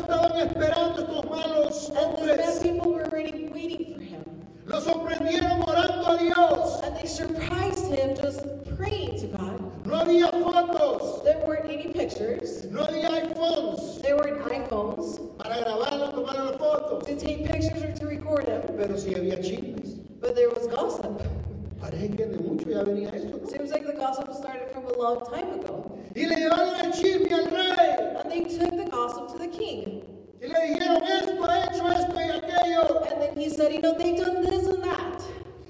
estaban 0.01 0.37
esperando 0.37 1.01
estos 1.01 1.25
malos 1.29 1.89
And 1.89 2.17
the 2.17 2.25
bad 2.27 2.39
hombres. 2.41 2.59
people 2.63 2.91
were 2.93 3.05
already 3.05 3.47
waiting 3.53 3.95
for 3.95 4.01
him. 4.01 4.23
Lo 4.65 4.79
sorprendieron 4.81 5.61
orando 5.63 6.07
a 6.07 6.17
Dios. 6.17 6.81
And 6.83 6.95
they 6.97 7.07
surprised 7.07 7.91
him 7.91 8.15
just 8.15 8.45
praying 8.77 9.19
to 9.21 9.27
God. 9.27 9.59
No 9.85 9.97
había 9.97 10.27
fotos, 10.31 11.23
There 11.23 11.39
weren't 11.45 11.65
any 11.69 11.91
pictures. 11.91 12.63
no 12.71 12.81
había 12.85 13.09
iPhones 13.09 14.01
There 14.01 14.15
weren't 14.15 14.41
iPhones 14.45 15.19
para 15.37 15.57
grabarlo, 15.59 16.11
tomar 16.11 16.35
las 16.35 16.55
fotos. 16.57 17.05
to 17.05 17.15
take 17.15 17.45
pictures 17.45 17.83
or 17.83 17.91
to 17.93 18.05
record 18.07 18.45
them. 18.45 18.61
Pero 18.77 18.95
sí 18.97 19.13
había 19.15 19.37
chismes. 19.41 19.99
But 20.21 20.35
there 20.35 20.49
was 20.49 20.67
gossip. 20.67 21.19
Parece 21.81 22.15
que 22.15 22.25
de 22.27 22.37
mucho 22.37 22.69
ya 22.69 22.83
venía 22.83 23.09
esto. 23.09 23.39
¿no? 23.41 23.49
Seems 23.49 23.71
like 23.71 23.85
the 23.87 23.93
gossip 23.93 24.31
started 24.33 24.69
from 24.71 24.85
a 24.85 24.93
long 24.97 25.19
time 25.25 25.59
ago. 25.59 25.97
Y 26.15 26.25
le 26.27 26.35
llevaron 26.35 26.79
el 26.85 26.91
chisme 26.93 27.33
al 27.33 27.45
rey. 27.49 28.17
And 28.21 28.31
they 28.31 28.41
took 28.45 28.69
the 28.77 28.85
gossip 28.89 29.31
to 29.33 29.39
the 29.39 29.47
king. 29.47 29.90
Y 30.43 30.47
le 30.47 30.59
dijeron 30.73 31.03
esto, 31.03 31.45
ha 31.45 31.63
hecho 31.65 31.87
esto 31.91 32.15
y 32.19 33.43
he 33.43 33.49
said, 33.49 33.71
you 33.71 33.79
know, 33.81 33.93
they've 33.97 34.17
done 34.17 34.41
this 34.43 34.67
and 34.67 34.83
that. 34.83 35.21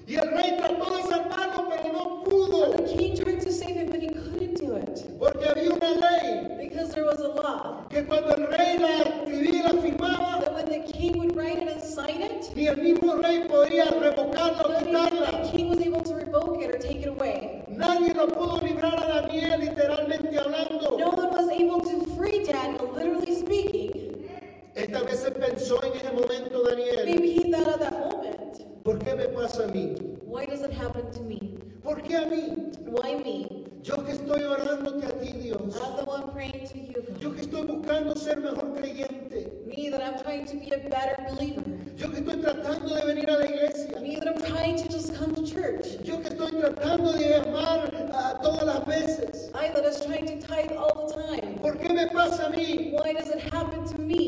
Y 0.07 0.15
el 0.15 0.29
rey 0.31 0.57
trató 0.57 0.95
de 0.95 1.03
salvarlo, 1.03 1.69
pero 1.69 1.93
no 1.93 2.01
And 2.01 2.25
pudo. 2.25 2.71
the 2.77 2.83
king 2.83 3.15
tried 3.15 3.41
to 3.41 3.51
save 3.51 3.75
him, 3.75 3.87
but 3.91 4.01
he 4.01 4.07
couldn't 4.09 4.55
do 4.55 4.75
it 4.75 5.19
Porque 5.19 5.45
había 5.47 5.71
una 5.71 5.91
ley 5.91 6.57
because 6.67 6.91
there 6.93 7.05
was 7.05 7.19
a 7.19 7.29
law 7.29 7.85
que 7.89 8.03
cuando 8.03 8.33
el 8.35 8.47
rey 8.47 8.77
la 8.77 9.03
escribía 9.03 9.63
la 9.63 9.81
firmaba, 9.81 10.39
that 10.41 10.53
when 10.53 10.65
the 10.67 10.91
king 10.91 11.17
would 11.17 11.35
write 11.35 11.57
it 11.61 11.67
and 11.69 11.81
sign 11.81 12.21
it, 12.21 12.53
ni 12.55 12.67
el 12.67 12.77
mismo 12.77 13.15
rey 13.21 13.43
podía 13.47 13.85
revocarla 13.85 14.63
o 14.63 14.71
even 14.71 14.93
the 14.93 14.99
quitarla. 14.99 15.51
king 15.51 15.69
was 15.69 15.79
able 15.81 16.01
to 16.01 16.15
revoke 16.15 16.61
it 16.61 16.73
or 16.75 16.77
take 16.77 17.01
it 17.01 17.07
away. 17.07 17.63
Nadie 17.69 18.13
lo 18.13 18.27
pudo 18.27 18.59
librar 18.61 18.95
a 18.99 19.21
Daniel, 19.21 19.59
literalmente 19.59 20.37
hablando. 20.37 20.97
No 20.97 21.09
one 21.11 21.29
was 21.31 21.49
able 21.49 21.81
to 21.81 22.05
free 22.17 22.43
Daniel, 22.45 22.91
literally 22.93 23.35
speaking. 23.35 23.91
Esta 24.75 25.01
vez 25.01 25.19
se 25.19 25.31
pensó 25.31 25.83
en 25.83 25.93
ese 25.93 26.11
momento 26.11 26.63
Daniel, 26.63 27.05
Maybe 27.05 27.33
he 27.33 27.51
thought 27.51 27.67
of 27.67 27.79
that 27.79 27.91
moment. 27.91 28.83
¿por 28.83 28.97
qué 28.99 29.15
me 29.15 29.25
pasa 29.27 29.65
a 29.65 29.67
mí? 29.67 29.95
Why 30.25 30.45
does 30.45 30.61
it 30.61 30.71
happen 30.71 31.11
to 31.11 31.21
me? 31.23 31.39
¿Por 31.83 32.01
qué 32.01 32.15
a 32.15 32.25
mí? 32.25 32.71
Why 32.87 33.15
me? 33.15 33.61
Yo 33.83 34.03
que 34.05 34.11
estoy 34.11 34.43
orándote 34.43 35.07
a 35.07 35.19
ti, 35.19 35.31
Dios. 35.33 35.75
I'm 35.75 35.95
the 35.97 36.05
one 36.05 36.31
praying 36.31 36.67
to 36.67 36.77
you, 36.77 37.01
God. 37.01 37.19
Yo 37.19 37.33
que 37.33 37.41
estoy 37.41 37.63
buscando 37.63 38.15
ser 38.15 38.39
mejor 38.39 38.73
creyente. 38.75 39.51
Me 39.65 39.89
that 39.89 40.01
I'm 40.01 40.21
trying 40.23 40.45
to 40.45 40.55
be 40.55 40.69
a 40.69 40.77
better 40.77 41.17
believer. 41.29 41.63
Yo 41.97 42.09
que 42.11 42.19
estoy 42.19 42.37
tratando 42.41 42.95
de 42.95 43.05
venir 43.05 43.29
a 43.29 43.37
la 43.39 43.45
iglesia. 43.45 43.99
Me 43.99 44.15
that 44.17 44.27
I'm 44.27 44.41
trying 44.43 44.77
to 44.77 44.87
just 44.87 45.15
come 45.15 45.33
to 45.33 45.43
church. 45.43 45.97
Yo 46.03 46.19
que 46.21 46.29
estoy 46.29 46.51
tratando 46.51 47.11
de 47.13 47.35
amar 47.35 47.91
a 48.13 48.39
todas 48.41 48.63
las 48.63 48.85
veces. 48.85 49.49
I 49.55 49.69
that 49.69 49.83
is 49.83 49.99
trying 50.05 50.27
to 50.27 50.39
tithe 50.47 50.73
all 50.77 51.07
the 51.07 51.13
time. 51.13 51.57
¿Por 51.59 51.77
qué 51.77 51.89
me 51.91 52.07
pasa 52.07 52.47
a 52.47 52.51
mí? 52.51 52.93
Why 52.93 53.13
does 53.13 53.29
it 53.29 53.41
happen 53.51 53.83
to 53.85 53.97
me? 53.99 54.20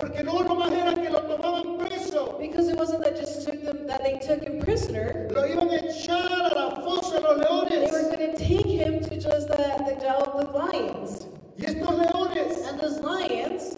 Porque 0.00 0.22
no 0.24 0.42
nomás 0.42 0.72
era 0.72 0.94
que 0.94 1.10
lo 1.10 1.20
tomaban 1.20 1.78
preso. 1.78 2.38
Because 2.38 2.68
it 2.68 2.76
wasn't 2.78 3.02
that 3.04 3.16
just 3.16 3.46
took 3.46 3.62
them 3.64 3.86
that 3.86 4.02
they 4.02 4.18
took 4.18 4.42
him 4.42 4.60
prisoner. 4.60 5.28
Lo 5.30 5.42
iban 5.46 5.70
a 5.70 5.78
echar 5.78 6.26
a 6.32 6.54
la 6.54 6.70
fosa 6.82 7.20
de 7.20 7.44
los 7.44 7.68
They 7.68 7.90
were 7.90 8.16
going 8.16 8.32
to 8.32 8.36
take 8.36 8.66
him 8.66 9.00
to 9.00 9.16
just 9.20 9.48
the 9.48 9.56
the 9.86 9.96
jail 10.00 10.22
of 10.26 10.40
the 10.40 10.50
lions. 10.56 11.26
Y 11.58 11.64
estos 11.66 11.94
leones 11.94 12.66
And 12.66 12.80
those 12.80 13.00
lions, 13.00 13.76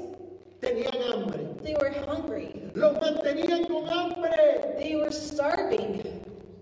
tenían 0.60 0.94
hambre. 1.10 1.40
they 1.64 1.74
were 1.74 1.90
hungry. 2.06 2.70
Los 2.74 2.94
mantenían 3.00 3.66
con 3.66 3.86
hambre. 3.86 4.76
They 4.78 4.94
were 4.96 5.10
starving. 5.10 6.02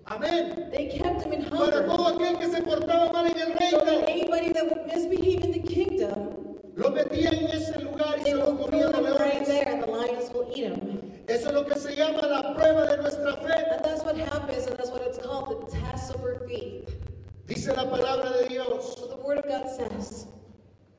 Amén. 0.06 0.70
They 0.72 0.86
kept 0.88 1.22
him 1.22 1.32
in 1.34 1.44
Para 1.44 1.58
hunger. 1.58 1.86
todo 1.86 2.06
aquel 2.16 2.38
que 2.38 2.48
se 2.48 2.62
portaba 2.62 3.12
mal 3.12 3.26
en 3.26 3.38
el 3.38 3.70
So 3.70 3.78
that 3.84 4.08
anybody 4.08 4.52
that 4.52 4.64
would 4.68 4.86
misbehave 4.86 5.44
in 5.44 5.52
the 5.52 5.60
kingdom, 5.60 6.56
lo 6.76 6.90
metían 6.90 7.34
en 7.34 7.59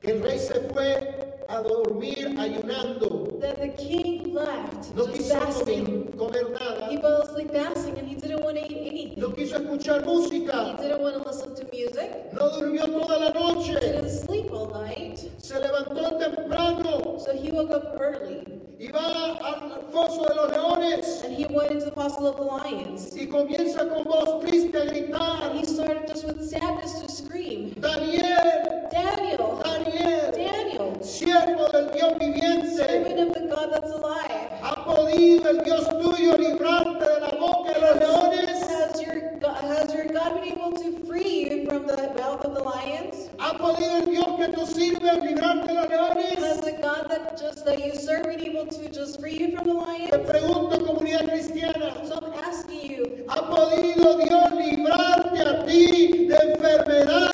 el 0.04 0.22
rey 0.22 0.38
se 0.38 0.54
fue 0.72 1.44
a 1.48 1.60
dormir 1.60 2.34
ayunando. 2.38 3.38
that 3.40 3.58
the 3.60 3.68
king 3.70 4.32
left 4.34 4.94
No 4.94 5.06
quiso 5.06 5.34
fasting. 5.38 6.12
comer, 6.16 6.50
nada. 6.50 6.88
He 6.90 6.96
fell 6.98 7.22
asleep 7.22 7.50
fasting 7.52 7.98
and 7.98 8.08
he 8.08 8.14
didn't 8.14 8.42
want 8.42 8.56
to 8.56 8.64
eat 8.64 8.86
anything. 8.88 9.20
No 9.20 9.30
quiso 9.30 9.56
escuchar 9.58 10.00
He 10.00 10.06
música. 10.06 10.76
didn't 10.80 11.00
want 11.02 11.14
to 11.16 11.28
listen 11.28 11.54
to 11.54 11.64
music. 11.72 12.32
No 12.32 12.48
durmió 12.50 12.86
toda 12.86 13.18
la 13.18 13.30
noche. 13.32 13.74
Didn't 13.80 14.08
sleep 14.10 14.50
all 14.52 14.70
night. 14.70 15.18
Se 15.38 15.54
levantó 15.58 16.16
temprano 16.18 17.18
So 17.18 17.32
he 17.36 17.50
woke 17.50 17.70
up 17.72 17.96
early 18.00 18.42
y 18.78 18.88
va 18.90 19.36
al 19.44 19.82
foso 19.92 20.26
de 20.28 20.34
los 20.34 20.50
leones 20.50 21.22
and 21.24 21.34
he 21.36 21.44
went 21.46 21.70
into 21.70 21.84
the 21.84 21.92
fossil 21.92 22.26
of 22.26 22.36
the 22.36 22.42
lions. 22.42 23.14
y 23.16 23.26
comienza 23.26 23.88
con 23.88 24.02
voz 24.04 24.40
triste 24.40 24.74
a 24.76 24.80
And 24.82 24.90
gritar. 24.90 25.52
he 25.54 25.64
started 25.64 26.08
just 26.08 26.24
with 26.26 26.42
sadness 26.48 26.98
to 27.00 27.08
scream, 27.08 27.74
Daniel, 27.80 28.88
Daniel, 28.90 29.21
Daniel, 29.64 30.32
Daniel, 30.32 31.02
siervo 31.04 31.68
del 31.72 31.90
Dios 31.92 32.18
viviente. 32.18 32.76
servant 32.76 33.18
of 33.20 33.34
the 33.34 33.40
God 33.48 33.70
that's 33.72 33.90
alive. 33.90 34.48
¿Ha 34.62 34.84
podido 34.84 35.50
el 35.50 35.64
Dios 35.64 35.86
tuyo 36.00 36.36
librarte 36.36 37.04
de 37.04 37.20
la 37.20 37.30
boca 37.38 37.72
de 37.72 37.80
los 37.80 37.96
leones? 37.96 38.62
Has 38.70 39.00
your 39.02 39.38
God, 39.40 39.56
has 39.64 39.92
your 39.94 40.06
God 40.06 40.34
been 40.40 40.52
able 40.52 40.72
to 40.72 41.04
free 41.06 41.48
you 41.50 41.66
from 41.66 41.86
the 41.86 41.96
mouth 42.18 42.44
of 42.44 42.54
the 42.54 42.62
lions? 42.62 43.28
¿Ha 43.38 43.52
podido 43.58 43.96
el 43.98 44.06
Dios 44.06 44.26
que 44.38 44.48
tú 44.48 44.66
sirves 44.66 45.22
librarte 45.24 45.68
de 45.68 45.74
los 45.74 45.88
leones? 45.88 46.38
Has 46.38 46.60
the 46.60 46.72
God 46.80 47.08
that 47.08 47.36
just 47.38 47.64
that 47.64 47.78
you 47.84 47.92
serve 47.94 48.24
been 48.26 48.40
able 48.40 48.66
to 48.66 48.88
just 48.90 49.20
free 49.20 49.36
you 49.38 49.56
from 49.56 49.66
the 49.66 49.74
Te 49.74 50.16
lions? 50.16 50.30
pregunto, 50.30 50.84
comunidad 50.86 51.24
cristiana, 51.28 51.92
So 52.06 52.14
I'm 52.14 52.32
asking 52.44 52.90
you, 52.92 53.24
¿ha 53.28 53.42
podido 53.48 54.16
Dios 54.18 54.52
librarte 54.52 55.40
a 55.42 55.64
ti 55.66 56.26
de 56.28 56.36
enfermedades, 56.36 57.31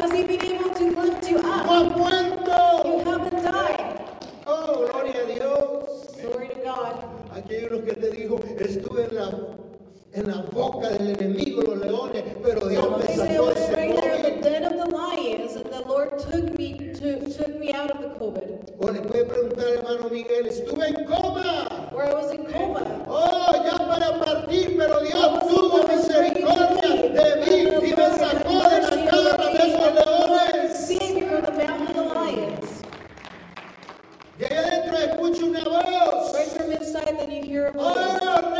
has 0.00 0.12
He 0.12 0.22
been 0.24 0.42
able 0.42 0.70
to 0.74 0.84
lift 1.00 1.30
you 1.30 1.42
¿No 1.42 1.50
up? 1.52 2.86
You 2.86 2.98
haven't 3.04 3.42
died. 3.42 4.00
Oh, 4.46 4.88
gloria 4.90 5.22
a 5.22 5.26
Dios. 5.26 6.06
Glory 6.20 6.48
to 6.48 6.54
God. 6.64 6.94
Aquí 7.34 7.54
hay 7.54 7.64
uno 7.70 7.84
que 7.84 7.94
te 7.94 8.10
dijo, 8.10 8.40
estuve 8.58 9.04
en 9.04 9.14
la, 9.16 9.30
en 10.14 10.28
la 10.28 10.42
boca 10.52 10.90
del 10.90 11.10
enemigo, 11.10 11.62
los 11.62 11.78
leones, 11.78 12.24
pero 12.42 12.68
Dios 12.68 12.86
me 12.98 13.16
sacó 13.16 13.50
de 13.50 13.58
was 13.58 13.58
ese 13.58 13.76
COVID. 18.18 18.42
O 18.78 18.90
le 18.90 19.00
puede 19.00 19.24
preguntar, 19.24 19.64
hermano 19.68 20.08
Miguel, 20.10 20.46
estuve 20.46 20.88
en 20.88 21.04
coma. 21.06 21.88
where 21.92 22.08
I 22.08 22.14
was 22.14 22.32
in 22.32 22.44
coma. 22.44 22.82
Oh, 23.08 23.52
ya 23.64 23.78
para 23.78 24.18
partir, 24.20 24.76
pero 24.76 25.00
Dios 25.00 25.48
tuvo 25.48 25.82
misericordia 25.88 27.12
de 27.12 27.36
mí 27.46 27.88
y 27.88 27.94
me 27.94 28.10
sacó 28.18 28.68
de 28.68 28.80
la 28.82 29.10
cara 29.10 29.50
de 29.50 29.58
esos 29.58 29.94
leones. 29.94 30.90
Ahí 34.44 34.56
adentro 34.56 34.98
escucho 34.98 35.46
una 35.46 35.64
voz. 35.64 36.34
Right 36.34 36.48
from 36.48 36.72
inside, 36.72 37.16
then 37.18 37.30
you 37.30 37.42
hear 37.42 37.66
a 37.66 37.72
voice. 37.72 38.18
Oh, 38.22 38.51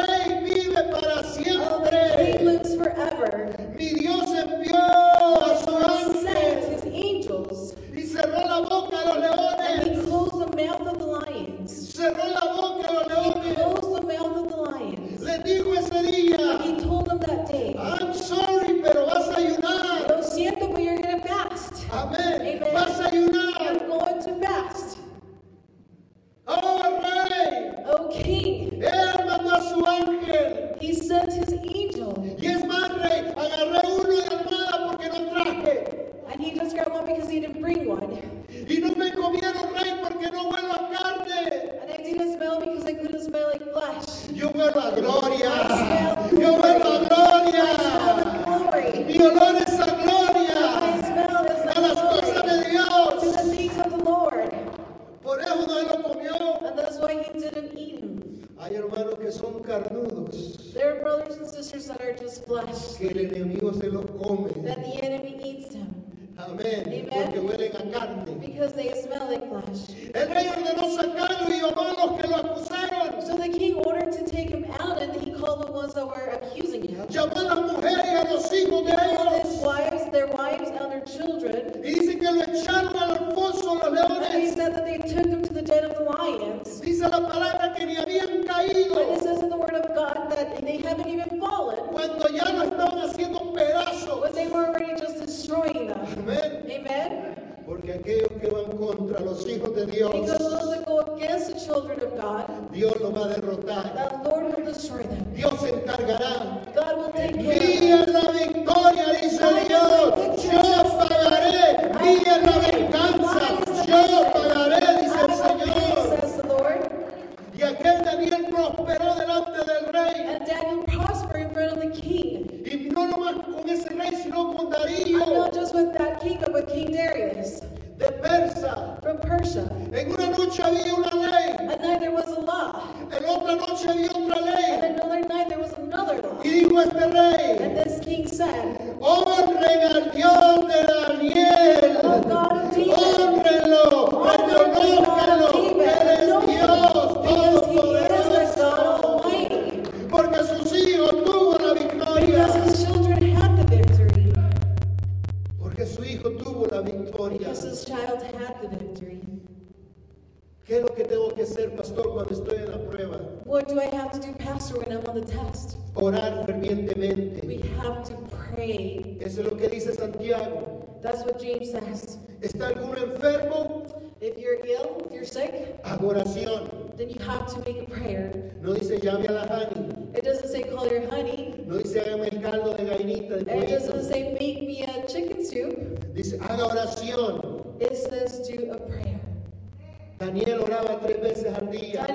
Daniel 190.23 190.61
oraba 190.61 191.01
tres 191.01 191.21
veces 191.21 191.53
al 191.53 191.69
día. 191.69 192.07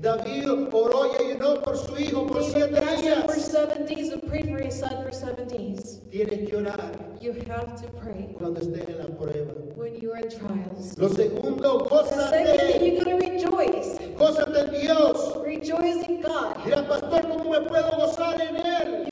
David 0.00 0.48
oró 0.72 1.10
y 1.12 1.24
ayunó 1.24 1.60
por 1.60 1.76
su 1.76 1.94
hijo 1.98 2.26
por 2.26 2.42
siete 2.42 2.80
días. 2.80 3.24
For 3.26 3.34
seven 3.38 3.84
days 3.84 4.10
and 4.12 4.22
for 4.22 4.58
his 4.58 4.78
son 4.78 5.02
for 5.02 5.12
seven 5.12 5.46
days. 5.46 6.00
Tienes 6.10 6.48
que 6.48 6.56
orar. 6.56 6.92
You 7.20 7.34
have 7.48 7.76
to 7.82 7.88
pray. 8.00 8.34
Cuando 8.38 8.60
estés 8.60 8.88
en 8.88 8.96
la 8.96 9.04
prueba. 9.08 9.52
When 9.76 10.00
you 10.00 10.12
are 10.12 10.20
in 10.20 10.30
trials. 10.30 10.96
Lo 10.96 11.08
segundo, 11.10 11.80
gózate. 11.80 13.04
Going 13.04 13.20
to 13.20 13.28
rejoice. 13.28 13.98
Gózate 14.16 14.56
en 14.56 14.80
Dios. 14.80 15.36
Rejoice 15.44 16.08
in 16.08 16.22
God. 16.22 16.64
Mira, 16.64 16.88
pastor, 16.88 17.20
cómo 17.28 17.50
me 17.50 17.60
puedo 17.68 17.90
gozar 17.98 18.40
en. 18.40 18.56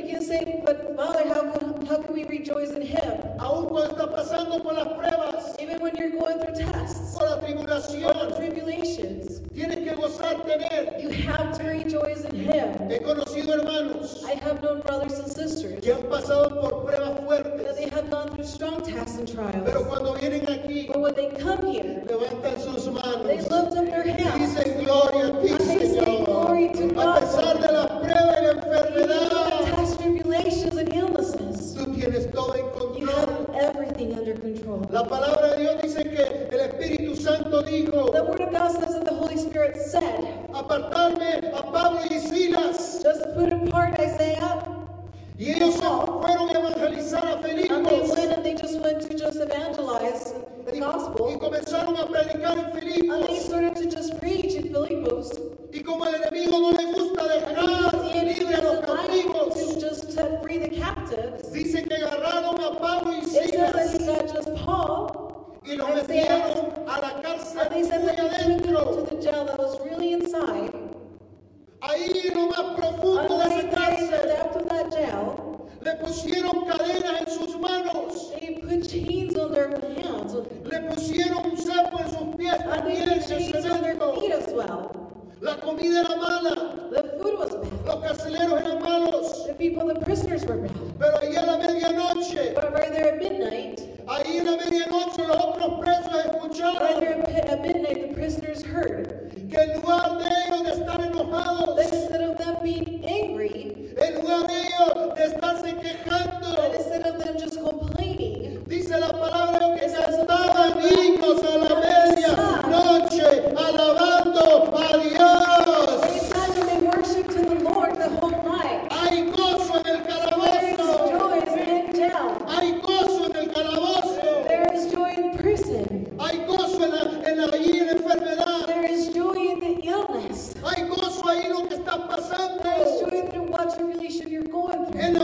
You 0.00 0.14
can 0.14 0.22
say, 0.22 0.62
but 0.64 0.96
Father, 0.96 1.28
how 1.28 1.52
can, 1.52 1.86
how 1.86 1.96
can 1.98 2.14
we 2.14 2.24
rejoice 2.24 2.70
in 2.70 2.80
Him? 2.80 3.12
Aún 3.38 3.66
cuando 3.68 3.90
está 3.90 4.10
pasando 4.10 4.62
por 4.62 4.72
las 4.72 4.88
pruebas. 4.88 5.54
Even 5.60 5.82
when 5.82 5.94
you're 5.96 6.16
going 6.18 6.38
through 6.38 6.54
tests. 6.54 7.14
Por 7.14 7.28
la 7.28 7.40
tribulación. 7.40 8.16
Or 8.16 8.36
tribulations. 8.36 9.42
Tienes 9.52 9.80
que 9.80 9.94
gozarte 9.94 10.54
en. 10.70 10.77
You 11.00 11.10
have 11.10 11.56
to 11.58 11.64
rejoice 11.64 12.24
in 12.24 12.36
him. 12.36 12.88
he 12.90 12.98
conocido 12.98 13.52
hermanos 13.58 14.24
I 14.24 14.34
have 14.44 14.62
known 14.62 14.80
brothers 14.80 15.18
and 15.18 15.28
sisters 15.30 15.80
que 15.82 15.92
han 15.92 16.02
pasado 16.08 16.60
por 16.60 16.84
pruebas 16.84 17.64
that 17.64 17.76
they 17.76 17.88
have 17.88 18.10
gone 18.10 18.28
through 18.30 18.44
strong 18.46 18.82
tasks 18.82 19.18
and 19.18 19.28
trials. 19.28 19.62
pero 19.64 19.84
cuando 19.84 20.14
vienen 20.14 20.46
aquí, 20.48 20.86
But 20.88 21.00
when 21.00 21.14
they 21.14 21.28
come 21.38 21.66
here, 21.72 22.02
levantan 22.06 22.58
sus 22.60 22.86
manos 22.86 23.26
they 23.26 23.38
lift 23.38 23.52
up 23.52 23.70
their 23.72 24.02
hands. 24.06 24.37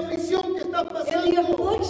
aflicción 0.04 0.54
que 0.54 0.60
estás 0.60 0.86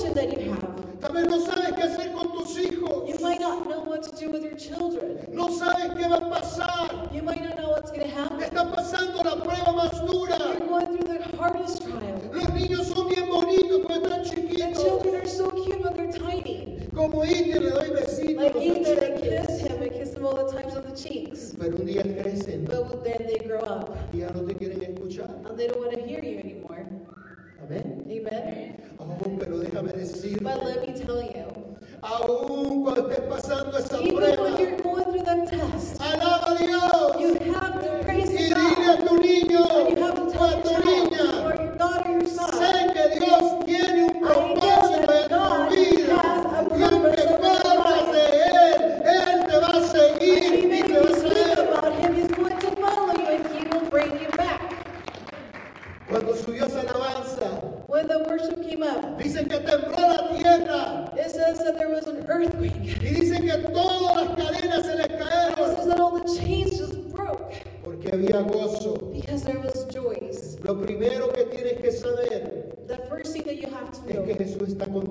and 0.05 0.17
that 0.17 0.31
you 0.41 0.53
have. 0.53 1.29
No 1.29 1.39
sabes 1.41 1.73
qué 1.75 1.83
hacer 1.83 2.13
con 2.13 2.33
tus 2.33 2.59
hijos. 2.59 3.09
You 3.09 3.19
might 3.21 3.41
not 3.41 3.67
know 3.69 3.81
what 3.85 4.03
to 4.05 4.11
do 4.17 4.31
with 4.31 4.43
your 4.43 4.57
children. 4.57 5.27
No 5.33 5.49
sabes 5.49 5.93
qué 5.95 6.09
va 6.09 6.17
a 6.17 6.31
pasar. 6.31 7.13
You 7.13 7.23
might 7.23 7.43
not 7.43 7.57
know 7.57 7.71
what's 7.71 7.91
going 7.91 8.09
to 8.09 8.15
happen. 8.15 8.41
Estás 8.41 8.75
pasando 8.75 9.23
la 9.23 9.37
prueba 9.43 9.73
más 9.73 10.07
dura. 10.07 10.39
You're 10.39 10.67
going 10.69 10.87
through 10.87 11.19
the 11.19 11.37
hardest 11.37 11.83
trial. 11.83 12.21
Los 12.33 12.49
niños 12.51 12.87
son 12.87 13.09
bien 13.09 13.29
bonitos 13.29 13.81
cuando 13.87 14.09
están 14.09 14.23
The 14.23 14.31
chiquitos. 14.31 14.83
children 14.83 15.15
are 15.17 15.27
so 15.29 15.51
cute, 15.51 15.83
but 15.83 15.95
they're 15.97 16.13
tiny. 16.13 16.79
Como 16.95 17.25
Iter 17.25 17.61
le 17.63 17.71
doy 17.71 17.91
besitos. 17.91 18.55
Ethan, 18.57 19.15
Pero 21.59 21.77
un 21.77 21.87
día 21.87 22.03
crecen 22.03 22.65
But 22.67 23.05
then 23.05 23.27
they 23.27 23.39
grow 23.47 23.61
up, 23.61 23.97
ya 24.13 24.31
no 24.31 24.43
te 24.45 24.55
quieren 24.55 24.83
escuchar. 24.83 25.31
and 25.47 25.57
they 25.57 25.67
don't 25.67 25.81
want 25.81 25.93
to 25.93 26.01
hear 26.01 26.23
you 26.23 26.39
anymore. 26.39 26.87
Amén. 27.63 28.04
Pero 29.39 29.59
déjame 29.59 29.93
decir, 29.93 30.43
aún 32.03 32.83
cuando 32.85 33.11
estés 33.11 33.27
pasando 33.29 33.79
esa 33.79 33.99
prueba, 33.99 34.44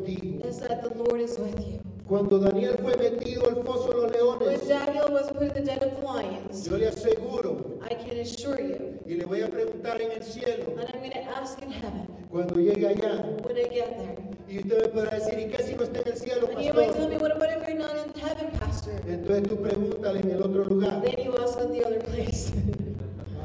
contigo. 0.04 0.46
is 0.46 0.60
that 0.60 0.82
the 0.84 0.90
Lord 0.90 1.22
is 1.22 1.38
with 1.38 1.60
you. 1.60 1.80
Cuando 2.08 2.38
Daniel 2.38 2.76
fue 2.82 2.96
metido 2.98 3.48
al 3.48 3.64
foso 3.64 3.88
de 3.88 4.18
los 4.20 4.38
When 4.38 4.50
leones, 4.50 4.68
Daniel 4.68 5.12
was 5.12 5.32
put 5.32 5.42
in 5.44 5.54
the 5.54 5.62
den 5.62 5.84
of 5.84 6.04
lions, 6.04 6.66
yo 6.68 6.78
le 6.78 6.88
aseguro 6.88 7.80
I 7.90 7.96
can 7.96 8.20
assure 8.20 8.60
you, 8.62 9.00
y 9.08 9.16
le 9.16 9.26
voy 9.26 9.42
a 9.42 9.48
preguntar 9.48 10.02
en 10.02 10.12
el 10.12 10.22
cielo, 10.24 10.66
and 10.78 10.90
I'm 10.94 11.00
going 11.00 11.12
to 11.12 11.24
ask 11.38 11.62
in 11.62 11.72
heaven 11.72 12.08
cuando 12.30 12.56
llegue 12.56 12.86
allá, 12.88 13.24
when 13.44 13.56
I 13.58 13.70
get 13.70 13.98
there. 13.98 14.18
y 14.50 14.58
usted 14.60 14.82
me 14.82 14.88
podrá 14.90 15.18
decir, 15.18 15.40
¿y 15.40 15.48
qué 15.50 15.64
si 15.64 15.76
no 15.76 15.84
está 15.84 16.02
en 16.02 16.08
el 16.10 16.18
cielo, 16.18 16.48
And 16.52 16.62
you 16.62 16.74
might 16.74 16.92
tell 16.94 17.08
pastor? 17.08 17.10
me, 17.10 17.18
what 17.18 17.32
about 17.38 17.50
if 17.50 17.68
you're 17.70 17.78
not 17.78 17.96
in 17.96 18.22
heaven, 18.22 18.52
Pastor? 18.60 18.94
Entonces 19.08 19.48
tú 19.48 19.56
pregúntale 19.58 20.20
en 20.20 20.32
el 20.32 20.44
otro 20.44 20.66
lugar. 20.66 21.02
Then 21.02 21.24
you 21.26 21.34
ask 21.42 21.58
the 21.58 21.86
other 21.86 22.00
place. 22.04 22.52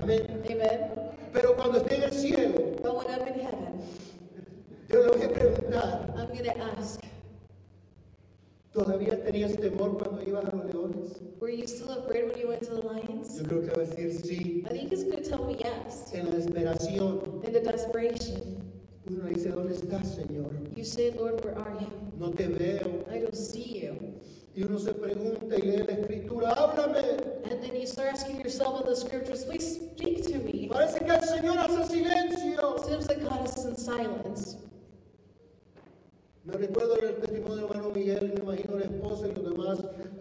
Amén. 0.02 0.22
Amen. 0.50 0.90
Pero 1.32 1.54
cuando 1.54 1.78
esté 1.78 1.94
en 1.96 2.02
el 2.02 2.12
cielo, 2.12 2.54
But 2.82 2.96
when 2.96 3.06
I'm 3.08 3.28
in 3.28 3.40
heaven, 3.40 3.57
yo 4.88 5.02
le 5.02 5.08
voy 5.08 5.22
a 5.22 5.28
preguntar, 5.28 6.14
I'm 6.16 6.28
going 6.28 6.44
to 6.44 6.62
ask, 6.78 7.00
¿todavía 8.72 9.22
tenías 9.24 9.56
temor 9.56 9.98
cuando 9.98 10.22
ibas 10.22 10.44
a 10.46 10.56
los 10.56 10.64
leones? 10.72 11.12
were 11.40 11.50
you 11.50 11.66
still 11.66 11.90
afraid 11.90 12.28
when 12.28 12.38
you 12.38 12.48
went 12.48 12.62
to 12.62 12.74
the 12.74 12.82
lions? 12.82 13.38
Yo 13.38 13.44
creo 13.44 13.62
que 13.62 13.70
va 13.70 13.82
a 13.82 13.86
decir 13.86 14.12
sí. 14.12 14.64
I 14.66 14.70
think 14.70 14.90
he's 14.90 15.04
going 15.04 15.22
to 15.22 15.28
tell 15.28 15.44
me 15.44 15.54
yes. 15.56 16.12
En 16.14 16.26
la 16.26 16.32
desesperación, 16.32 17.42
In 17.44 17.52
the 17.52 17.60
desperation, 17.60 18.62
uno 19.10 19.28
dice, 19.28 19.50
¿dónde 19.50 19.74
estás, 19.74 20.14
Señor? 20.14 20.50
you 20.76 20.84
say, 20.84 21.10
Lord, 21.12 21.44
where 21.44 21.56
are 21.58 21.74
you? 21.80 21.88
No 22.18 22.30
te 22.30 22.46
veo. 22.46 23.04
I 23.10 23.18
don't 23.20 23.34
see 23.36 23.80
you. 23.82 24.14
Y 24.54 24.64
uno 24.64 24.78
se 24.78 24.92
pregunta 24.92 25.56
y 25.56 25.62
lee 25.62 25.84
la 25.86 25.92
escritura, 25.94 26.50
háblame. 26.54 26.98
And 27.50 27.62
then 27.62 27.76
you 27.76 27.86
start 27.86 28.08
asking 28.14 28.40
yourself 28.40 28.80
in 28.80 28.86
the 28.86 28.96
scriptures, 28.96 29.44
please 29.44 29.76
speak 29.76 30.24
to 30.24 30.38
me. 30.40 30.68
Parece 30.68 30.98
que 30.98 31.12
el 31.14 31.22
Señor 31.22 31.58
hace 31.58 31.80
It 31.82 31.90
silencio. 32.04 32.78
seems 32.84 33.06
like 33.08 33.22
God 33.22 33.46
is 33.46 33.64
in 33.64 33.76
silence. 33.76 34.56
Me 36.48 36.56
recuerdo 36.56 36.96
el 36.96 37.14
testimonio 37.16 37.56
del 37.56 37.64
hermano 37.66 37.90
Miguel 37.94 38.32
y 38.32 38.36
me 38.38 38.42
imagino 38.52 38.78
la 38.78 38.84
esposa 38.86 39.26
y 39.28 39.34
los 39.34 39.44
demás, 39.50 39.78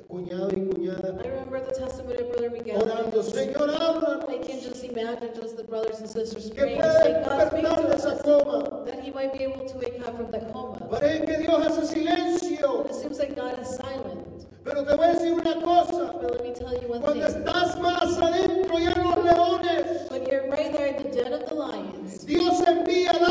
cuñado 0.10 0.50
y 0.52 0.68
cuñada, 0.68 1.10
I 1.24 1.28
remember 1.30 1.64
the 1.66 1.74
testimony 1.74 2.18
of 2.20 2.30
Brother 2.30 2.52
Miguel. 2.52 2.82
orando, 2.82 3.24
Señor, 3.24 3.70
háblanos. 3.70 4.26
I 4.30 4.38
can 4.46 4.60
just 4.62 4.84
imagine 4.84 5.30
just 5.42 5.56
the 5.58 5.64
brothers 5.64 6.00
and 6.00 6.10
sisters 6.10 6.50
Que 6.50 6.56
praying, 6.62 6.78
pueda 6.82 7.02
saying, 7.02 7.24
God, 7.24 7.48
speak 7.48 7.64
despertar 7.64 7.82
to 7.82 7.88
de 7.88 7.96
esa 7.96 8.10
us. 8.16 8.22
coma. 8.24 8.84
That 8.86 9.00
he 9.04 9.12
might 9.12 9.32
be 9.34 9.44
able 9.46 9.66
to 9.66 9.78
wake 9.78 10.00
up 10.06 10.18
from 10.18 10.32
that 10.32 10.52
coma. 10.52 10.80
Parece 10.90 11.26
que 11.26 11.38
Dios 11.38 11.66
hace 11.66 11.86
silencio. 11.96 12.84
But 12.84 12.92
it 12.92 12.96
seems 12.96 13.20
like 13.20 13.36
God 13.36 13.60
is 13.62 13.68
silent. 13.70 14.46
Pero 14.66 14.84
te 14.84 14.96
voy 14.96 15.06
a 15.06 15.14
decir 15.14 15.32
una 15.34 15.62
cosa. 15.62 16.14
But 16.22 16.32
let 16.34 16.44
me 16.44 16.54
tell 16.54 16.74
you 16.74 16.90
one 16.90 17.00
Cuando 17.02 17.26
thing. 17.26 17.38
estás 17.42 17.80
más 17.80 18.18
adentro 18.20 18.78
y 18.80 18.84
en 18.86 19.02
los 19.02 19.24
leones, 19.24 20.12
When 20.12 20.26
you're 20.26 20.50
right 20.52 20.74
there 20.74 20.88
in 20.88 21.04
the 21.04 21.10
den 21.10 21.32
of 21.34 21.46
the 21.48 21.56
lions, 21.56 22.26
Dios 22.26 22.60
envía 22.68 23.12
al 23.12 23.24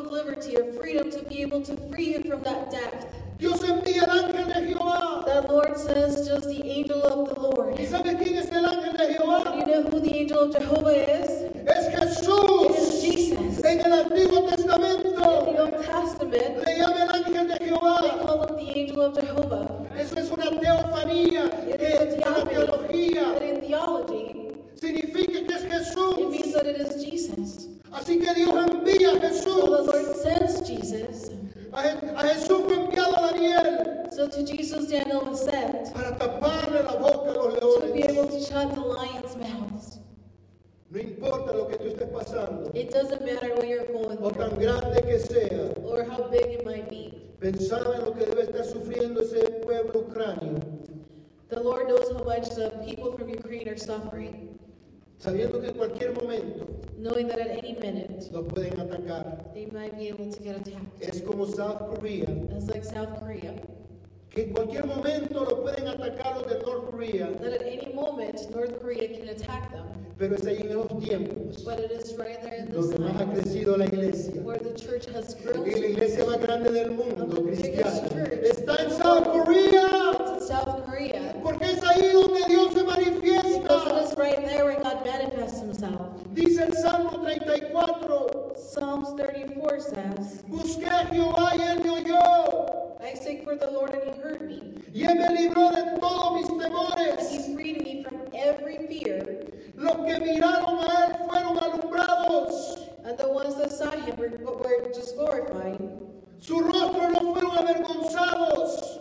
of 0.00 0.10
liberty, 0.10 0.56
of 0.56 0.76
freedom, 0.76 1.10
to 1.10 1.22
be 1.24 1.42
able 1.42 1.60
to 1.62 1.76
free 1.90 2.12
you 2.12 2.22
from 2.22 2.42
that 2.42 2.70
depth. 2.70 3.06
Dios 3.38 3.60
envía 3.62 4.02
al 4.02 4.24
ángel 4.24 4.46
de 4.48 4.72
Jehová. 4.72 5.24
The 5.24 5.52
Lord 5.52 5.76
says 5.76 6.28
just 6.28 6.48
the 6.48 6.62
angel 6.64 7.02
of 7.02 7.28
the 7.28 7.40
Lord. 7.40 7.78
¿Y 7.78 7.86
quién 7.86 8.36
es 8.36 8.50
el 8.52 8.64
ángel 8.64 8.96
de 8.96 9.14
Jehová? 9.14 9.56
You 9.58 9.66
know 9.66 9.82
who 9.82 10.00
the 10.00 10.14
angel 10.14 10.38
of 10.40 10.52
Jehovah 10.52 11.09
No 40.90 40.98
importa 40.98 41.52
lo 41.52 41.68
que 41.68 41.76
tú 41.76 41.84
estés 41.88 42.08
pasando 42.08 42.70
It 42.74 42.90
doesn't 42.92 43.24
matter 43.24 43.54
what 43.54 43.66
you're 43.68 43.86
going 43.86 44.18
o 44.20 44.30
through 44.30 44.48
tan 44.50 44.58
grande 44.58 45.02
que 45.02 45.18
sea. 45.20 45.72
or 45.84 46.02
how 46.04 46.28
big 46.30 46.46
it 46.60 46.64
might 46.66 46.88
be. 46.90 47.14
Pensaba 47.40 47.94
en 47.96 48.04
lo 48.04 48.12
que 48.12 48.26
debe 48.26 48.42
estar 48.42 48.64
sufriendo 48.64 49.20
ese 49.22 49.40
pueblo 49.64 50.00
ucranio, 50.00 50.60
The 51.48 51.60
Lord 51.60 51.88
knows 51.88 52.10
how 52.12 52.22
much 52.24 52.50
the 52.54 52.70
people 52.84 53.12
from 53.12 53.28
Ukraine 53.30 53.68
are 53.68 53.78
suffering, 53.78 54.58
sabiendo 55.18 55.60
que 55.60 55.68
en 55.68 55.74
cualquier 55.74 56.12
momento 56.12 56.66
knowing 56.98 57.28
that 57.28 57.38
at 57.40 57.50
any 57.58 57.74
minute 57.80 58.28
los 58.32 58.44
pueden 58.52 58.78
atacar. 58.78 59.52
they 59.54 59.66
might 59.72 59.96
be 59.96 60.08
able 60.08 60.30
to 60.30 60.42
get 60.42 60.56
attacked. 60.56 61.00
Es 61.00 61.22
como 61.22 61.46
South 61.46 61.78
Korea, 61.94 62.28
It's 62.56 62.68
like 62.68 62.84
South 62.84 63.18
Korea, 63.18 63.54
que 64.30 64.42
en 64.44 64.52
cualquier 64.52 64.86
momento 64.86 65.44
los 65.44 65.54
pueden 65.60 65.88
atacar 65.88 66.36
los 66.38 66.46
de 66.48 66.58
North 66.60 66.90
Korea, 66.90 67.28
that 67.40 67.52
at 67.52 67.62
any 67.62 67.92
moment 67.94 68.36
North 68.54 68.80
Korea 68.80 69.08
can 69.08 69.28
attack 69.28 69.70
them. 69.72 69.84
pero 70.18 70.34
es 70.36 70.46
ahí 70.46 70.60
en 70.60 70.74
los 70.76 70.86
tiempos 71.00 71.64
But 71.64 71.80
it 71.80 71.90
is 71.90 72.14
right 72.16 72.40
there 72.42 72.56
in 72.58 72.66
this 72.66 72.74
donde 72.90 72.98
más 73.00 73.16
ha 73.22 73.24
crecido 73.32 73.76
la 73.76 73.86
iglesia. 73.86 74.40
where 74.42 74.58
the 74.58 74.74
church 74.78 75.06
has 75.14 75.34
grown. 75.42 75.66
Y 75.66 75.72
la 75.80 75.86
iglesia 75.88 76.24
más 76.26 76.40
grande 76.40 76.70
del 76.70 76.90
mundo 76.92 77.26
cristiana 77.42 78.02
está 78.44 78.76
en 78.84 78.90
South 78.90 79.26
Korea, 79.32 80.12
It's 80.12 80.42
in 80.42 80.46
South 80.46 80.84
Korea. 80.86 81.34
porque 81.42 81.64
es 81.64 81.82
ahí 81.82 82.12
donde 82.12 82.40
Dios 82.48 82.72
se 82.74 82.80
Because 82.82 83.06
it 83.06 83.22
manifiesta. 83.22 84.02
is 84.04 84.16
right 84.18 84.44
there 84.46 84.64
where 84.64 84.78
God 84.80 85.04
manifests 85.04 85.60
himself. 85.60 86.00
Dice 86.34 86.62
el 86.62 86.72
Salmo 86.74 87.10
34, 87.22 88.39
Psalms 88.60 89.08
34 89.16 89.80
says, 89.80 90.42
busqué 90.48 90.86
a 90.86 91.06
Jehová 91.06 91.52
y 91.56 91.60
él 91.62 91.82
me 91.82 91.90
oyó, 91.90 93.00
I 93.02 93.14
seek 93.14 93.42
for 93.44 93.56
the 93.56 93.70
Lord 93.70 93.90
and 93.94 94.14
he 94.14 94.20
heard 94.20 94.42
me. 94.42 94.60
y 94.92 95.02
él 95.04 95.16
me 95.18 95.28
libró 95.34 95.70
de 95.70 95.98
todos 95.98 96.34
mis 96.34 96.48
And 96.48 96.60
temores. 96.60 97.30
he 97.30 97.54
freed 97.54 97.82
me 97.82 98.04
from 98.04 98.20
every 98.34 98.86
fear. 98.86 99.46
Los 99.76 99.96
que 100.06 100.20
miraron 100.20 100.78
a 100.80 101.06
él 101.06 101.16
fueron 101.28 101.58
alumbrados, 101.58 102.76
And 103.04 103.18
the 103.18 103.28
ones 103.28 103.56
that 103.56 103.72
saw 103.72 103.90
him 103.90 104.16
were, 104.16 104.28
were 104.28 104.92
just 104.94 105.16
glorifying. 105.16 105.98
su 106.38 106.60
rostro 106.60 107.08
no 107.10 107.34
fueron 107.34 107.58
avergonzados. 107.58 109.00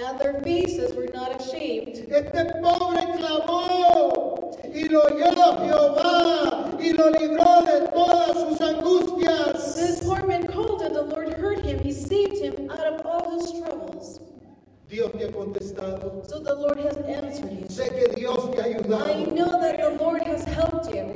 And 0.00 0.16
their 0.20 0.40
faces 0.42 0.94
were 0.94 1.08
not 1.12 1.40
ashamed. 1.40 2.06
Este 2.08 2.62
pobre 2.62 3.02
clamó 3.18 4.54
y 4.72 4.88
lo 4.88 5.02
oyó 5.02 5.58
Jehová 5.58 6.78
y 6.80 6.92
lo 6.92 7.10
libró 7.10 7.62
de 7.64 7.88
todas 7.88 8.32
sus 8.34 8.60
angustias. 8.60 9.74
This 9.74 10.04
poor 10.04 10.24
man 10.24 10.46
called 10.46 10.82
and 10.82 10.94
the 10.94 11.02
Lord 11.02 11.34
heard 11.34 11.64
him. 11.64 11.80
He 11.80 11.92
saved 11.92 12.38
him 12.40 12.70
out 12.70 12.78
of 12.78 13.04
all 13.04 13.40
his 13.40 13.50
troubles. 13.60 14.20
Dios 14.88 15.10
te 15.18 15.24
ha 15.24 15.32
contestado. 15.32 16.24
So 16.28 16.38
the 16.38 16.54
Lord 16.54 16.78
has 16.78 16.96
answered 16.98 17.50
you. 17.50 17.66
Sé 17.66 17.90
que 17.90 18.14
Dios 18.14 18.54
te 18.54 18.60
ha 18.62 18.66
ayudado. 18.66 19.10
I 19.10 19.24
know 19.24 19.50
that 19.60 19.78
the 19.80 19.90
Lord 20.00 20.22
has 20.22 20.44
helped 20.44 20.94
you. 20.94 21.12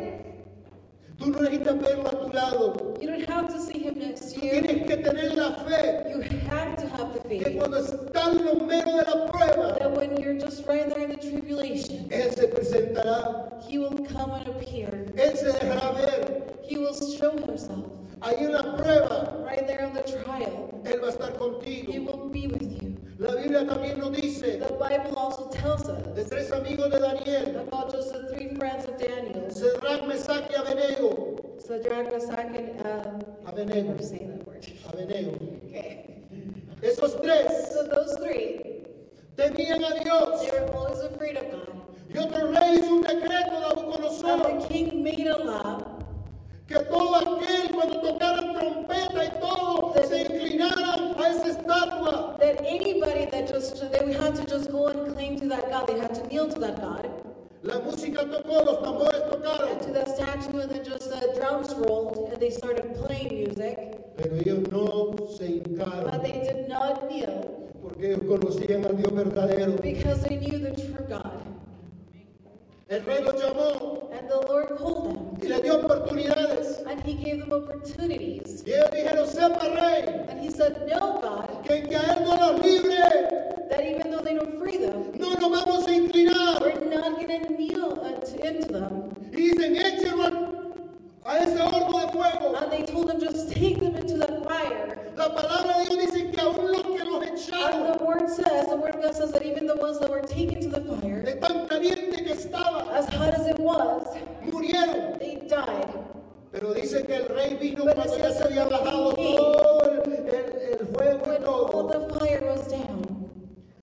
Tú 1.18 1.28
no 1.28 1.38
necesitas 1.38 1.78
verlo 1.80 2.08
a 2.08 2.10
tu 2.10 2.32
lado. 2.32 2.94
You 3.00 3.06
don't 3.06 3.28
have 3.28 3.46
to 3.46 3.60
see 3.60 3.78
him 3.78 3.96
next 4.00 4.34
to 4.34 4.44
you. 4.44 4.60
tienes 4.60 4.86
que 4.88 4.96
tener 4.96 5.36
la 5.36 5.52
fe 5.64 6.10
You 6.10 6.20
have 6.50 6.81
to 7.12 7.28
que 7.28 7.56
cuando 7.56 7.78
estás 7.78 8.36
en 8.36 8.44
lo 8.44 8.54
mero 8.66 8.90
de 8.96 9.02
la 9.04 9.26
prueba, 9.26 9.78
that 9.78 9.90
when 9.96 10.16
you're 10.16 10.38
just 10.38 10.66
right 10.66 10.88
there 10.88 11.04
in 11.04 11.10
the 11.10 11.16
tribulation, 11.16 12.08
Él 12.10 12.30
se 12.34 12.46
presentará. 12.48 13.60
He 13.66 13.78
will 13.78 14.04
come 14.06 14.32
and 14.32 14.48
appear. 14.48 15.12
Él 15.16 15.36
se 15.36 15.52
dejará 15.52 15.92
ver. 15.94 16.42
He 16.62 16.78
will 16.78 16.94
show 16.94 17.32
Himself. 17.36 17.86
Ahí 18.20 18.44
en 18.44 18.52
la 18.52 18.62
prueba, 18.76 19.44
Right 19.44 19.66
there 19.66 19.84
on 19.84 19.94
the 19.94 20.02
trial, 20.02 20.80
Él 20.84 21.00
va 21.02 21.08
a 21.08 21.10
estar 21.10 21.32
He 21.32 21.38
contigo. 21.38 21.92
will 22.06 22.28
be 22.30 22.46
with 22.46 22.62
you. 22.80 22.96
La 23.18 23.34
Biblia 23.34 23.66
también 23.66 23.98
nos 23.98 24.12
dice 24.12 24.58
The 24.58 24.72
Bible 24.78 25.14
also 25.16 25.48
tells 25.50 25.84
de 25.86 26.22
us 26.22 26.28
tres 26.28 26.50
amigos 26.52 26.90
de 26.90 26.98
Daniel, 27.00 27.60
about 27.68 27.92
just 27.92 28.12
the 28.12 28.28
three 28.34 28.54
friends 28.56 28.84
of 28.86 28.96
Daniel, 28.98 29.48
Cedrac, 29.50 30.06
Mesac 30.06 30.50
y 30.50 30.54
Abednego. 30.56 31.38
And 31.68 32.80
um, 32.84 33.22
Abednego. 33.46 33.88
never 33.88 34.02
say 34.02 34.18
that 34.18 34.46
word. 34.46 34.66
Abednego. 34.88 35.38
Okay. 35.68 36.11
Esos 36.82 37.14
tres 37.22 37.72
So 37.72 37.84
those 37.84 38.16
three, 38.18 38.60
temían 39.36 39.82
a 39.84 40.02
Dios. 40.02 40.40
they 40.42 40.50
were 40.60 40.72
always 40.74 41.00
afraid 41.00 41.36
of 41.36 41.50
God. 41.50 41.68
Y 42.12 42.18
otro 42.18 42.50
rey 42.50 42.76
hizo 42.78 42.94
un 42.96 43.02
decreto 43.02 43.52
And 43.54 43.64
Nabucodonosor 43.64 44.60
the 44.60 44.68
king 44.68 45.02
made 45.02 45.26
a 45.26 45.38
law 45.38 45.78
que 46.66 46.78
todo 46.80 47.14
aquel 47.14 47.70
cuando 47.72 48.00
tocaran 48.00 48.54
trompeta 48.54 49.24
y 49.24 49.30
todo 49.40 49.94
se 50.08 50.22
inclinaran 50.22 51.14
a 51.18 51.28
esa 51.28 51.48
estatua. 51.50 52.36
that 52.38 52.60
anybody 52.66 53.26
that 53.26 53.46
just 53.48 53.80
they 53.92 54.12
had 54.12 54.34
to 54.34 54.44
just 54.44 54.70
go 54.70 54.88
and 54.88 55.14
claim 55.14 55.38
to 55.38 55.46
that 55.48 55.70
God, 55.70 55.86
they 55.86 55.98
had 55.98 56.14
to 56.14 56.26
kneel 56.28 56.48
to 56.48 56.58
that 56.60 56.80
God, 56.80 57.08
La 57.62 57.78
música 57.78 58.24
tocó, 58.24 58.64
los 58.64 58.78
tambores 58.82 59.22
and 59.22 59.32
tocaron, 59.32 59.80
to 59.86 59.92
that 59.92 60.08
statue, 60.08 60.58
and 60.58 60.70
then 60.70 60.84
just 60.84 61.08
the 61.10 61.32
drums 61.38 61.72
rolled, 61.74 62.30
and 62.32 62.40
they 62.42 62.50
started 62.50 62.92
kneel 67.12 67.48
porque 67.82 68.12
ellos 68.12 68.20
conocían 68.28 68.84
al 68.84 68.96
Dios 68.96 69.12
verdadero. 69.12 69.72
because 69.82 70.22
they 70.22 70.36
knew 70.36 70.58
the 70.58 70.70
true 70.72 71.04
God. 71.08 71.40
El 72.88 73.02
rey 73.06 73.22
los 73.24 73.34
llamó 73.42 74.10
And 74.12 74.28
the 74.28 74.36
Lord 74.46 74.76
called 74.76 75.04
them. 75.06 75.38
y 75.42 75.48
les 75.48 75.62
dio 75.62 75.76
oportunidades. 75.80 76.82
And 76.86 77.02
he 77.02 77.14
gave 77.14 77.40
them 77.40 77.52
opportunities. 77.52 78.62
Y 78.66 78.72
ellos 78.72 78.90
dijeron, 78.92 79.26
sepa 79.26 79.64
rey, 79.74 80.26
And 80.28 80.40
he 80.40 80.50
said, 80.50 80.86
No, 80.88 81.20
God, 81.22 81.62
que 81.66 81.82
que 81.88 81.96
a 81.96 82.02
él 82.14 82.24
no 82.24 82.36
los 82.36 82.60
libre, 82.62 82.98
that 83.70 83.80
even 83.80 84.10
though 84.10 84.20
they 84.22 84.34
don't 84.34 84.58
free 84.60 84.76
them, 84.76 85.10
no 85.18 85.32
nos 85.34 85.64
vamos 85.64 85.86
a 85.88 85.92
inclinar. 85.94 86.60
we're 86.60 86.94
not 86.94 87.16
going 87.16 87.42
to 87.42 87.52
kneel 87.56 87.98
unto, 88.04 88.36
into 88.46 88.72
them. 88.72 89.08
Y 89.32 89.36
dicen, 89.36 89.74
échenlo 89.76 90.61
a 91.24 91.38
ese 91.38 91.58
horno 91.60 92.00
de 92.00 92.12
fuego. 92.12 92.54
And 92.56 92.72
they 92.72 92.82
told 92.84 93.10
him, 93.10 93.20
Just 93.20 93.52
take 93.52 93.78
them 93.80 93.96
into 93.96 94.16
the 94.18 94.42
fire. 94.44 94.98
La 95.16 95.28
palabra 95.34 95.78
de 95.78 95.84
Dios 95.96 96.12
dice 96.12 96.30
que 96.32 96.40
aún 96.40 96.72
los 96.72 96.82
que 96.82 97.04
los 97.04 97.22
And 97.52 97.94
the 97.98 98.04
word 98.04 98.28
says, 98.28 98.68
the 98.68 98.76
word 98.76 98.94
of 98.96 99.02
God 99.02 99.14
says 99.14 99.32
that 99.32 99.44
even 99.44 99.66
the 99.66 99.76
ones 99.76 99.98
that 100.00 100.10
were 100.10 100.22
taken 100.22 100.60
to 100.62 100.68
the 100.68 100.80
fire, 100.96 101.22
de 101.22 101.34
tan 101.36 101.66
caliente 101.68 102.24
que 102.24 102.32
estaba, 102.34 102.88
as 102.92 103.06
hot 103.14 103.34
as 103.34 103.46
it 103.46 103.58
was, 103.58 104.06
murieron. 104.44 105.18
they 105.18 105.36
died. 105.48 105.88
Pero 106.52 106.74
dice 106.74 107.04
que 107.06 107.14
el 107.16 107.28
rey 107.28 107.56
vino 107.60 107.84
But 107.84 107.94
cuando 107.96 108.16
ya 108.18 108.30
se 108.32 108.44
había 108.44 108.64
bajado 108.64 109.14
todo 109.14 109.80
el, 109.84 110.12
el- 110.12 110.78
el 110.80 110.86
fuego 110.86 111.22
y 111.26 111.28
When 111.28 111.44
all 111.44 111.88
the 111.88 112.18
fire 112.18 112.42
was 112.44 112.68
down, 112.68 112.91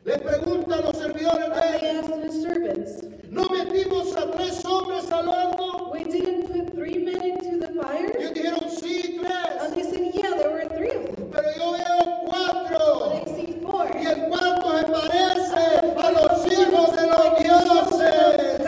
Le 0.10 0.18
preguntan 0.18 0.82
los 0.86 0.98
servidores 0.98 1.50
de 1.54 2.32
servants, 2.32 3.04
¿no 3.30 3.44
metimos 3.50 4.16
a 4.18 4.32
tres 4.32 4.66
hombres 4.66 5.12
al 5.12 5.28
horno? 5.30 5.92
We 5.94 6.04
didn't 6.06 6.48
put 6.48 6.74
three 6.74 6.98
men 6.98 7.22
into 7.22 7.60
the 7.60 7.72
Y 7.72 7.78
fire? 7.80 8.18
ellos 8.18 8.34
dijeron, 8.34 8.70
sí, 8.72 9.20
tres. 9.22 9.62
And 9.62 9.76
they 9.76 9.84
said, 9.84 10.12
Yeah, 10.16 10.32
there 10.36 10.50
were 10.50 10.66
three 10.76 10.90
of 10.98 11.16
them. 11.16 11.30
Pero 11.32 11.50
yo 11.56 11.72
veo 11.74 12.00
But 12.06 12.26
cuatro. 12.26 13.12
I 13.14 13.26
see 13.36 13.60
four. 13.62 13.86
Y 14.02 14.06
el 14.08 14.28
cuarto 14.30 14.80
se 14.80 14.84
parece 14.86 15.66
a 15.96 16.12
los 16.12 16.46
hijos 16.48 16.96
de 16.96 17.08
los 17.08 17.30
dioses. 17.38 18.62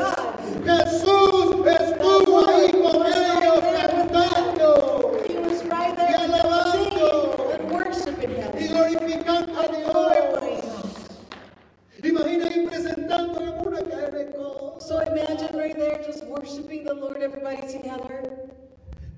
Jesús 0.63 1.65
estuvo 1.65 2.47
ahí 2.49 2.71
con 2.71 3.07
ellos 3.07 3.63
cantando 3.81 5.11
He 5.27 5.37
was 5.39 5.63
right 5.65 5.95
there 5.97 6.11
Y 6.11 6.23
alabando. 6.23 7.49
and 7.59 7.71
worshiping 7.71 8.31
y 8.59 8.67
glorificando 8.67 9.59
a 9.59 9.67
Dios. 9.67 10.11
Imagina 12.04 12.47
ahí 12.47 12.66
presentándole 12.68 13.49
una 13.52 13.82
cosas. 13.82 14.88
So 14.88 14.99
imagine 15.02 15.56
right 15.58 15.76
there 15.76 16.02
just 16.06 16.26
worshiping 16.26 16.84
the 16.84 16.93
Lord, 16.93 17.22
everybody 17.22 17.62
together. 17.72 18.49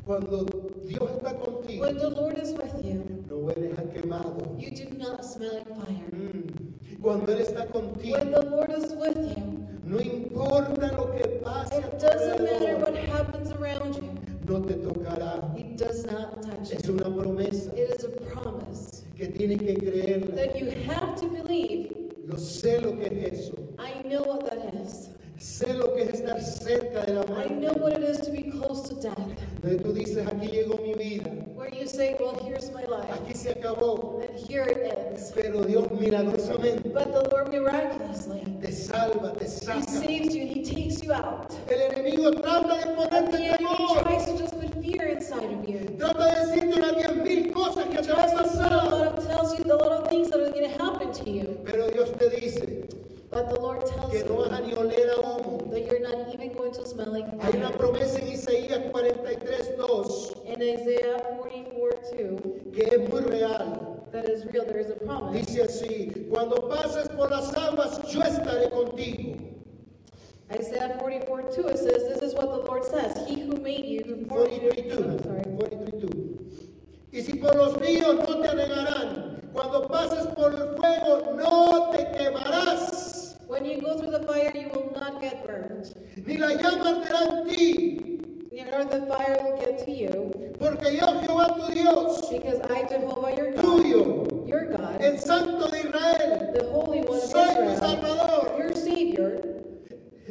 Cuando 0.05 0.45
Dios 0.85 1.09
está 1.11 1.33
contigo, 1.39 1.85
When 1.85 1.97
the 1.97 2.09
Lord 2.09 2.37
is 2.37 2.51
with 2.51 2.83
you, 2.83 3.23
no 3.29 3.37
hueles 3.37 3.77
a 3.79 3.83
quemado. 3.83 4.59
you 4.59 4.71
do 4.71 4.89
not 4.97 5.23
smell 5.23 5.53
like 5.53 5.67
fire. 5.67 6.09
Mm. 6.11 7.01
Cuando 7.01 7.31
Él 7.31 7.39
está 7.41 7.67
contigo, 7.67 8.17
When 8.17 8.31
the 8.31 8.41
Lord 8.43 8.71
is 8.71 8.91
with 8.93 9.17
you, 9.37 9.65
no 9.85 9.99
importa 10.01 10.91
lo 10.97 11.11
que 11.13 11.25
pase, 11.41 11.77
it 11.77 11.99
doesn't 11.99 12.43
matter 12.43 12.75
what 12.79 12.95
happens 12.95 13.51
around 13.51 13.95
you. 13.95 14.09
no 14.45 14.59
te 14.61 14.73
tocará. 14.73 15.55
He 15.55 15.63
does 15.77 16.05
not 16.05 16.41
touch 16.41 16.71
Es 16.73 16.89
una 16.89 17.05
promesa 17.05 17.71
It 17.77 17.95
is 17.97 18.03
a 18.03 18.09
promise 18.09 19.03
que 19.15 19.27
tienes 19.27 19.59
que 19.59 19.73
creerla. 19.75 20.02
Cerca 26.43 27.05
de 27.05 27.13
la 27.13 27.21
I 27.23 27.25
muerte. 27.27 27.53
know 27.61 27.73
what 27.73 27.93
it 27.93 28.03
is 28.03 28.19
to 28.21 28.31
be 28.31 28.43
close 28.43 28.87
to 28.89 28.95
death. 28.95 29.17
Donde 29.61 29.77
tú 29.83 29.93
dices, 29.93 30.25
aquí 30.27 30.47
llegó 30.47 30.77
mi 30.81 30.93
vida, 30.93 31.29
Where 31.55 31.69
you 31.73 31.87
say, 31.87 32.15
Well, 32.19 32.35
here's 32.43 32.71
my 32.71 32.83
life, 32.85 33.09
aquí 33.13 33.33
se 33.35 33.51
acabó. 33.51 34.21
and 34.21 34.37
here 34.37 34.63
it 34.63 34.77
ends. 35.09 35.31
Pero 35.33 35.63
Dios 35.63 35.89
milagrosamente 35.91 36.89
But 36.89 37.11
the 37.13 37.29
Lord 37.29 37.49
miraculously, 37.49 38.41
te 38.61 38.71
salva, 38.71 39.33
te 39.33 39.45
He 39.45 39.49
saca. 39.49 39.83
saves 39.83 40.35
you, 40.35 40.45
He 40.45 40.63
takes 40.63 41.01
you 41.03 41.13
out. 41.13 41.51
El 41.69 41.82
cuando 66.43 66.67
pases 66.67 67.07
por 67.09 67.31
las 67.31 67.55
aguas, 67.55 68.01
yo 68.11 68.21
estaré 68.21 68.69
contigo. 68.69 69.37
Isaiah 70.51 70.97
44 70.99 71.49
2, 71.55 71.71
it 71.71 71.77
says, 71.77 72.19
This 72.19 72.21
is 72.21 72.33
what 72.35 72.49
the 72.49 72.69
Lord 72.69 72.83
says 72.83 73.27
He 73.27 73.41
who 73.41 73.55
made 73.57 73.85
you, 73.85 74.03
who 74.03 74.25
formed 74.27 74.51
you. 74.51 74.69
43, 74.69 74.91
I'm 74.91 75.23
sorry. 75.23 75.43
43. 75.43 76.09
Y 77.13 77.21
si 77.21 77.33
por 77.35 77.55
los 77.55 77.75
ríos 77.77 78.15
no 78.27 78.41
te 78.41 78.49
anegarán, 78.49 79.41
cuando 79.53 79.87
pases 79.87 80.27
por 80.35 80.53
el 80.53 80.75
fuego 80.75 81.33
no 81.37 81.91
te 81.91 82.11
quemarás, 82.11 83.37
When 83.47 83.65
you 83.65 83.81
go 83.81 83.97
through 83.97 84.11
the 84.11 84.23
fire, 84.25 84.51
you 84.53 84.67
will 84.69 84.91
not 84.95 85.21
get 85.21 85.45
burned, 85.45 85.95
ni 86.25 86.37
la 86.37 86.55
llama 86.55 86.89
arderá 86.89 87.39
en 87.39 87.47
ti, 87.47 88.19
nor 88.51 88.85
the 88.85 89.05
fire 89.05 89.37
will 89.43 89.57
get 89.59 89.85
to 89.85 89.91
you, 89.91 90.31
porque 90.59 90.97
yo 90.97 91.05
Jehová 91.21 91.55
tu 91.55 91.73
Dios, 91.73 92.29
because 92.29 92.59
I, 92.71 92.83
Jehovah, 92.87 93.35
your 93.35 93.51
God, 93.51 93.63
tuyo, 93.63 94.32
your 94.53 94.65
God, 94.77 95.01
el 95.01 95.17
Santo 95.19 95.67
de 95.67 95.79
Israel, 95.79 96.51
the 96.53 96.63
Holy 96.71 97.01
One 97.01 97.17
of 97.17 97.23
soy 97.23 97.41
Israel, 97.49 97.77
Salvador. 97.77 98.55
your 98.59 98.75
Savior, 98.75 99.41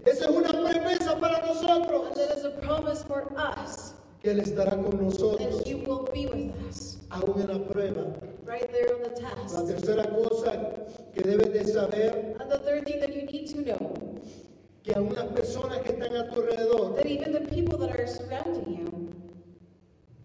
Esa 0.06 0.24
es 0.24 0.30
una 0.30 0.48
promesa 0.50 1.18
para 1.20 1.36
and 1.38 1.46
nosotros, 1.46 2.14
that 2.16 2.38
is 2.38 2.44
a 2.44 2.50
promise 2.62 3.02
for 3.04 3.32
us 3.36 3.94
que 4.22 4.30
Él 4.30 4.40
estará 4.40 4.70
con 4.82 4.98
nosotros, 5.02 5.58
that 5.58 5.66
He 5.66 5.74
will 5.74 6.08
be 6.12 6.26
with 6.26 6.54
us 6.68 6.98
aún 7.10 7.40
en 7.40 7.48
la 7.48 7.58
prueba. 7.68 8.14
right 8.44 8.70
there 8.72 8.94
on 8.94 9.02
the 9.02 9.20
La 9.20 9.30
test. 9.34 9.66
tercera 9.68 10.08
cosa 10.10 10.52
que 11.14 11.22
debes 11.22 11.52
de 11.52 11.64
saber, 11.72 12.36
And 12.40 12.50
the 12.50 12.58
third 12.58 12.84
thing 12.84 13.00
that 13.00 13.14
you 13.14 13.22
need 13.26 13.46
to 13.54 13.62
know 13.62 13.94
que 14.82 14.92
aún 14.94 15.14
las 15.14 15.26
personas 15.26 15.78
que 15.82 15.90
están 15.92 16.16
a 16.16 16.28
tu 16.30 16.40
alrededor 16.40 16.96
that 16.96 17.06
even 17.06 17.32
the 17.32 17.40
people 17.40 17.78
that 17.78 17.90
are 17.98 18.06
surrounding 18.08 18.76
you, 18.76 19.11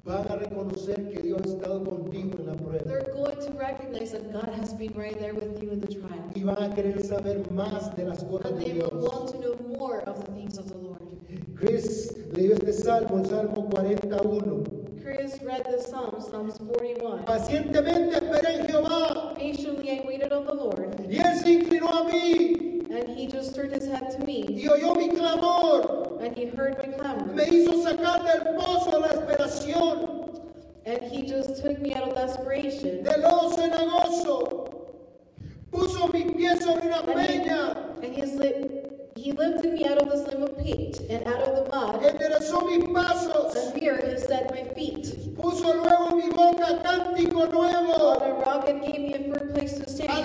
van 0.08 0.26
a 0.32 0.36
reconocer 0.38 1.10
que 1.10 1.22
Dios 1.22 1.42
ha 1.44 1.50
estado 1.50 1.84
contigo 1.84 2.38
en 2.40 2.46
la 2.48 2.54
prueba. 2.54 2.84
they're 2.86 3.12
going 3.14 3.36
to 3.36 3.52
recognize 3.60 4.12
that 4.12 4.32
God 4.32 4.50
has 4.60 4.74
been 4.74 4.94
right 4.96 5.18
there 5.20 5.34
with 5.34 5.62
you 5.62 5.72
in 5.72 5.82
the 5.82 5.88
trial. 5.88 6.24
y 6.36 6.44
van 6.44 6.64
a 6.64 6.74
querer 6.74 7.04
saber 7.04 7.44
más 7.52 7.96
de 7.96 8.06
las 8.06 8.24
cosas 8.24 8.52
And 8.52 8.60
de 8.60 8.66
they 8.66 8.74
will 8.80 8.90
Dios. 8.90 9.12
want 9.14 9.32
to 9.32 9.38
know 9.40 9.56
more 9.78 10.00
of 10.08 10.26
the 10.26 10.32
things 10.32 10.58
of 10.58 10.68
the 10.70 10.78
Lord. 10.78 11.02
Chris 11.56 12.16
leyó 12.34 12.54
este 12.54 12.72
salmo, 12.74 13.18
el 13.18 13.26
Salmo 13.26 13.68
41. 13.70 14.64
Chris 15.04 15.42
read 15.42 15.64
the 15.66 15.82
Psalm, 15.82 16.22
Psalms 16.22 16.58
41. 16.60 17.26
Pacientemente 17.26 18.18
esperé 18.18 18.60
en 18.60 18.68
Jehová 18.68 19.34
Patiently 19.36 19.90
I 19.92 20.04
waited 20.06 20.32
on 20.34 20.46
the 20.46 20.54
Lord, 20.54 20.96
y 21.10 21.18
Él 21.18 21.36
se 21.40 21.52
inclinó 21.54 21.88
a 21.90 22.04
mí 22.04 22.77
and 22.98 23.10
he 23.18 23.28
just 23.28 23.54
turned 23.56 23.72
his 23.74 23.88
head 23.88 24.10
to 24.12 24.20
me, 24.26 24.44
y 24.50 24.68
oyó 24.68 24.96
mi 24.96 25.10
clamor. 25.10 26.18
and 26.22 26.36
he 26.36 26.46
heard 26.48 26.78
my 26.80 26.88
clamor, 26.98 27.34
Me 27.34 27.46
hizo 27.46 27.74
sacar 27.84 28.24
del 28.24 28.56
pozo 28.56 29.00
la 29.00 29.08
esperación, 29.10 30.42
and 30.86 31.02
he 31.04 31.22
just 31.24 31.62
took 31.64 31.80
me 31.80 31.94
out 31.94 32.10
of 32.10 32.16
desperation, 32.16 33.04
del 33.04 33.22
lodo 33.22 33.50
cenagoso. 33.56 34.74
Puso 35.72 36.08
mis 36.14 36.32
pies 36.34 36.64
sobre 36.64 36.88
una 36.88 37.02
peña, 37.04 37.76
and 38.02 38.16
he, 38.16 38.26
li- 38.26 38.70
he 39.16 39.32
lifted 39.34 39.74
me 39.74 39.86
out 39.86 39.98
of 40.02 40.10
the 40.10 40.18
slim 40.24 40.44
of 40.44 40.58
pit, 40.58 41.00
and 41.10 41.28
out 41.28 41.42
of 41.42 41.56
the 41.56 41.70
mud, 41.70 42.02
enderezó 42.02 42.66
mis 42.66 42.84
pasos. 42.90 43.56
and 43.56 43.80
here 43.82 43.98
he 43.98 44.18
set 44.18 44.50
my 44.50 44.64
feet. 44.74 45.36
Puso 45.36 45.74
luego 45.76 46.10
en 46.12 46.18
mi 46.18 46.30
boca 46.30 46.80
cántico 46.84 47.38
On 47.54 48.22
a 48.24 48.34
rock 48.46 48.68
and 48.70 48.82
gave 48.82 49.00
me 49.02 49.14
a 49.14 49.20
firm 49.34 49.54
place 49.54 49.74
to 49.78 49.90
stand. 49.90 50.10
He 50.12 50.24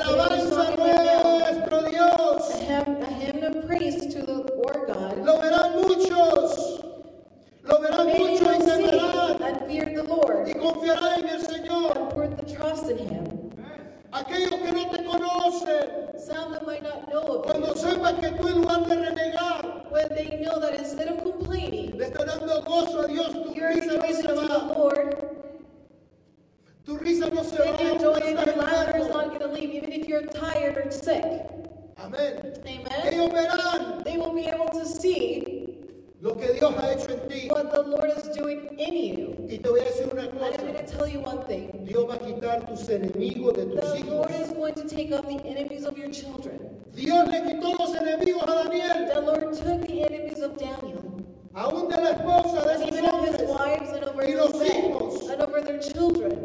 a 0.62 0.76
Alabanza 0.76 1.22
song 1.22 1.42
in 1.42 1.60
my 1.60 1.60
nuestro 1.60 1.90
Dios. 1.90 2.50
a 2.50 2.64
hymn, 2.64 3.02
a 3.02 3.06
hymn 3.06 3.44
of 3.44 3.66
praise 3.66 4.06
to 4.14 4.22
the 4.22 4.34
Lord 4.56 4.86
God. 4.86 5.18
Lo 5.24 5.38
verán 5.40 5.72
muchos. 5.82 6.80
Lo 7.64 7.78
verán 7.80 8.06
muchos 8.06 8.48
y 8.48 8.58
temerán 8.64 9.42
and 9.42 9.66
fear 9.66 9.86
the 9.94 10.02
Lord, 10.04 10.48
y 10.48 10.52
confiarán 10.54 11.20
en 11.20 11.28
el 11.28 11.40
Señor. 11.42 11.96
and 11.96 12.10
put 12.10 12.36
the 12.38 12.54
trust 12.54 12.90
in 12.90 12.98
him. 12.98 13.24
Aquellos 14.12 14.60
que 14.60 14.72
no 14.72 14.90
te 14.90 15.04
conocen, 15.04 16.20
Some 16.20 16.52
that 16.52 16.66
might 16.66 16.82
not 16.82 17.08
know 17.10 17.22
of 17.40 17.46
cuando 17.46 17.74
sepan 17.74 18.20
que 18.20 18.28
tú 18.32 18.46
en 18.48 18.60
lugar 18.60 18.84
de 18.86 18.94
renegar, 18.96 19.90
when 19.90 20.08
they 20.10 20.38
know 20.44 20.60
that 20.60 20.74
instead 20.78 21.08
of 21.08 21.22
complaining, 21.22 21.96
le 21.98 22.06
estás 22.06 22.26
dando 22.26 22.60
gozo 22.62 23.04
a 23.04 23.08
Dios, 23.08 23.32
tu 23.32 23.54
you're 23.54 23.70
risa 23.70 23.86
no 23.86 24.02
rejoicing 24.02 24.16
se 24.16 24.22
to 24.28 24.34
the 24.34 24.48
va. 24.48 24.74
Lord, 24.76 25.16
Tu 26.84 26.96
risa 26.98 27.30
no 27.32 27.42
se 27.42 27.56
va. 27.56 27.64
your 27.82 27.98
joy 27.98 28.14
and 28.24 28.46
your 28.46 28.56
laughter 28.56 28.98
is 28.98 29.08
not 29.08 29.28
going 29.28 29.40
to 29.40 29.48
leave, 29.48 29.70
even 29.70 29.92
if 29.92 30.08
you're 30.08 30.26
tired 30.26 30.76
or 30.76 30.90
sick. 30.90 31.24
Amén. 31.96 32.58
Amen. 32.66 33.02
Ellos 33.04 33.30
verán 33.32 34.02
They 34.04 34.16
will 34.18 34.32
be 34.34 34.46
able 34.46 34.68
to 34.70 34.84
see 34.84 35.68
lo 36.20 36.34
que 36.34 36.52
Dios 36.54 36.74
ha 36.74 36.92
hecho 36.92 37.12
en 37.12 37.28
ti. 37.28 37.48
what 37.48 37.70
the 37.72 37.82
Lord 37.82 38.10
is 38.16 38.24
doing 38.36 38.76
in 38.78 38.94
you. 38.94 39.46
Y 39.48 39.58
te 39.58 39.68
voy 39.68 39.80
a 39.80 39.84
decir 39.84 40.08
una 40.12 40.22
And 40.22 40.38
I'm 40.42 40.56
going 40.58 40.74
to 40.74 40.86
tell 40.86 41.06
you 41.06 41.20
one 41.20 41.44
thing. 41.46 41.84
Dios 41.84 42.04
va 42.08 42.14
a 42.14 42.18
quitar 42.18 42.66
tus 42.66 42.88
enemigos 42.88 43.54
de 43.54 43.66
tus 43.66 43.80
The 43.92 43.98
hijos. 43.98 44.10
Lord 44.10 44.30
is 44.32 44.50
going 44.50 44.74
to 44.74 44.88
take 44.88 45.12
up 45.12 45.26
the 45.26 45.38
enemies 45.46 45.84
of 45.84 45.96
your 45.96 46.10
children. 46.10 46.58
Dios 46.94 47.28
le 47.28 47.40
quitó 47.42 47.78
los 47.78 47.94
enemigos 47.94 48.42
a 48.42 48.68
Daniel, 48.68 49.08
The 49.14 49.20
Lord 49.20 49.52
took 49.54 49.86
the 49.86 50.02
enemies 50.02 50.40
of 50.42 50.58
Daniel, 50.58 51.22
aún 51.54 51.88
de 51.88 51.96
la 52.00 52.10
esposa 52.10 52.62
de 52.62 52.84
his 52.84 53.02
hombres, 53.02 53.36
y 54.28 54.32
los 54.32 54.54
hijos. 54.54 55.14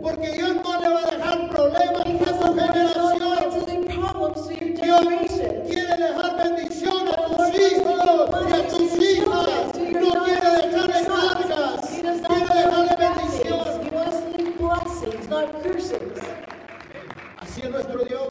porque 0.01 0.32
Dios 0.32 0.55
no 0.64 0.82
le 0.82 0.89
va 0.89 1.01
a 1.01 1.12
dejar 1.12 1.49
problemas 1.49 2.01
a 2.05 2.38
su 2.38 2.53
generación. 2.55 3.18
Dios 4.82 5.01
quiere 5.68 5.97
dejar 5.97 6.38
bendición 6.38 7.08
a 7.08 7.16
tus 7.28 7.47
hijos 7.60 7.95
y 8.47 8.53
a 8.53 8.68
tus 8.68 9.01
hijas. 9.01 9.47
No 9.78 10.24
quiere 10.24 10.49
dejarle 10.49 11.05
cargas, 11.05 11.89
quiere 11.89 12.12
dejarle 12.12 12.95
bendición. 12.97 13.66
Así 17.38 17.62
es 17.62 17.70
nuestro 17.70 18.03
Dios. 18.03 18.28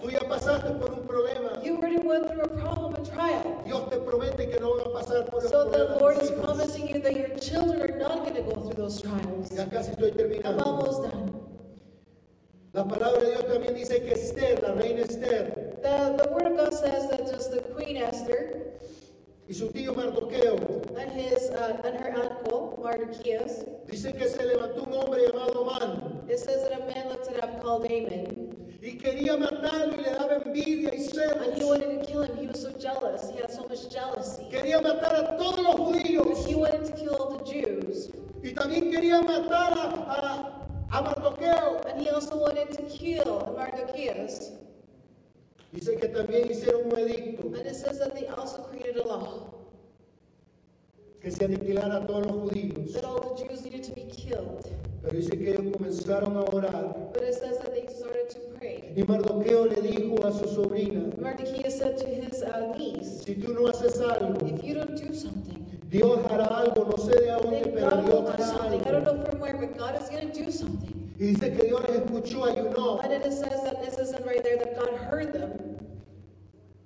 Tú 0.00 0.10
ya 0.10 0.20
pasaste 0.28 0.70
por 0.70 0.92
un 0.92 1.06
problema. 1.06 1.50
Dios 3.64 3.88
te 3.90 3.96
promete 3.98 4.48
que 4.48 4.60
no 4.60 4.76
van 4.76 4.89
a 5.20 5.26
pasar 5.26 5.30
por 5.30 5.42
el 5.42 5.48
So 5.50 5.70
the. 5.70 6.00
Lord 6.00 6.18
is 6.22 6.30
promising 6.30 6.88
you 6.88 7.00
that 7.00 7.16
your 7.16 7.36
children 7.38 7.80
are 7.80 7.98
not 7.98 8.24
going 8.24 8.34
to 8.34 8.42
go 8.42 8.54
through 8.60 8.74
those 8.74 9.00
trials. 9.02 9.50
Ya 9.52 9.66
casi 9.66 9.92
estoy 9.92 10.44
I'm 10.44 10.60
almost 10.60 11.02
done. 11.02 11.32
La 12.72 12.84
palabra 12.84 13.20
de 13.20 13.30
Dios 13.30 13.44
también 13.46 13.74
dice 13.74 14.00
que 14.00 14.12
Esther, 14.12 14.62
la 14.62 14.74
reina 14.74 15.02
Esther, 15.02 15.70
The, 15.82 16.14
the 16.22 16.30
Word 16.30 16.52
of 16.52 16.56
God 16.56 16.74
says 16.74 17.08
that 17.10 17.26
just 17.26 17.50
the 17.50 17.62
Queen 17.74 17.96
Esther 17.96 18.78
y 19.48 19.54
su 19.54 19.68
tío 19.70 19.94
Mardoqueo, 19.94 20.56
and 20.96 21.10
his 21.10 21.50
uh, 21.50 21.80
and 21.84 21.98
her 21.98 22.14
uncle 22.14 22.78
Mardochus, 22.82 23.64
dice 23.88 24.12
que 24.12 24.28
se 24.28 24.44
levantó 24.44 24.84
un 24.84 24.92
hombre 24.92 25.26
llamado 25.26 25.64
Man 25.64 26.22
it 26.28 26.38
says 26.38 26.62
that 26.68 26.80
a 26.80 26.86
man 26.86 27.08
lifted 27.08 27.42
up 27.42 27.60
called 27.60 27.86
Haman, 27.88 28.69
y 28.82 28.96
quería 28.98 29.36
matarlo 29.36 29.94
y 29.94 30.02
le 30.02 30.10
daba 30.10 30.36
envidia 30.36 30.90
y 30.90 30.96
and 30.96 30.98
he 30.98 31.08
celos. 31.08 31.64
wanted 31.64 32.00
to 32.00 32.06
kill 32.06 32.22
him. 32.22 32.36
He 32.38 32.46
was 32.46 32.62
so 32.62 32.70
jealous. 32.78 33.30
He 33.30 33.36
had 33.40 33.50
so 33.50 33.66
much 33.68 33.88
jealousy. 33.90 34.44
Quería 34.50 34.80
matar 34.80 35.14
a 35.16 35.36
todos 35.36 35.60
los 35.62 35.74
judíos 35.76 36.46
He 36.46 36.54
wanted 36.54 36.84
to 36.86 36.92
kill 36.92 37.14
all 37.16 37.36
the 37.38 37.44
Jews, 37.44 38.10
y 38.42 38.52
también 38.54 38.90
quería 38.90 39.20
matar 39.22 39.76
a, 39.76 39.84
a, 40.90 40.98
a 40.98 41.02
Mardoqueo. 41.02 41.82
and 41.90 42.00
he 42.00 42.08
also 42.08 42.36
wanted 42.38 42.70
to 42.70 42.82
kill 42.84 43.54
Mardochus. 43.56 44.52
Dice 45.72 45.96
que 46.00 46.08
también 46.08 46.50
hicieron 46.50 46.86
un 46.92 46.98
edicto 46.98 47.46
And 47.46 47.66
it 47.66 47.76
says 47.76 47.98
that 48.00 48.14
they 48.14 48.26
also 48.28 48.62
created 48.64 48.96
a 48.96 49.06
law 49.06 49.54
que 51.20 51.30
se 51.30 51.44
aniquilara 51.44 51.98
a 52.02 52.06
todos 52.06 52.26
los 52.26 52.50
judíos. 52.50 52.92
that 52.94 53.04
all 53.04 53.34
the 53.36 53.44
Jews 53.44 53.62
needed 53.62 53.84
to 53.84 53.92
be 53.92 54.04
killed. 54.10 54.66
Pero 55.02 55.16
dice 55.16 55.30
que 55.38 55.50
ellos 55.50 55.72
comenzaron 55.76 56.36
a 56.36 56.40
orar. 56.42 57.10
But 57.14 57.22
it 57.22 57.34
says 57.34 57.58
that 57.58 57.72
they 57.72 57.86
started 57.88 58.28
to 58.30 58.38
pray. 58.58 58.92
Y 58.94 59.02
Mardoqueo 59.02 59.66
le 59.66 59.80
dijo 59.80 60.24
a 60.26 60.32
su 60.32 60.46
sobrina, 60.46 61.10
said 61.70 61.96
to 61.96 62.06
his 62.06 62.42
uh, 62.42 62.74
niece, 62.76 63.22
si 63.24 63.34
tú 63.34 63.54
no 63.54 63.68
haces 63.68 63.98
algo, 64.00 64.46
If 64.46 64.62
you 64.62 64.74
don't 64.74 64.96
do 64.96 65.14
something, 65.14 65.64
Dios 65.88 66.18
hará 66.28 66.46
algo, 66.46 66.84
no 66.84 66.96
sé 66.98 67.18
de 67.18 67.30
dónde, 67.32 67.62
then 67.62 67.72
pero 67.74 67.90
God 67.90 68.04
Dios 68.04 68.14
will 68.14 68.22
do 68.22 68.28
hará 68.32 68.44
something. 68.46 68.80
I 68.80 68.90
don't 68.90 69.04
algo. 69.06 69.16
know 69.16 69.24
from 69.24 69.40
where, 69.40 69.56
but 69.56 69.78
God 69.78 70.00
is 70.00 70.08
going 70.10 70.30
to 70.30 70.44
do 70.44 70.52
something. 70.52 71.10
Y 71.18 71.26
dice 71.26 71.52
que 71.52 71.64
Dios 71.68 71.82
les 71.88 72.00
escuchó, 72.00 72.44
ayunó 72.44 73.02
And 73.02 73.12
it 73.12 73.24
says 73.32 73.62
that 73.64 73.82
it 73.82 73.92
says 73.94 74.14
right 74.26 74.42
there 74.42 74.58
that 74.58 74.76
God 74.76 74.94
heard 74.98 75.32
them, 75.32 75.52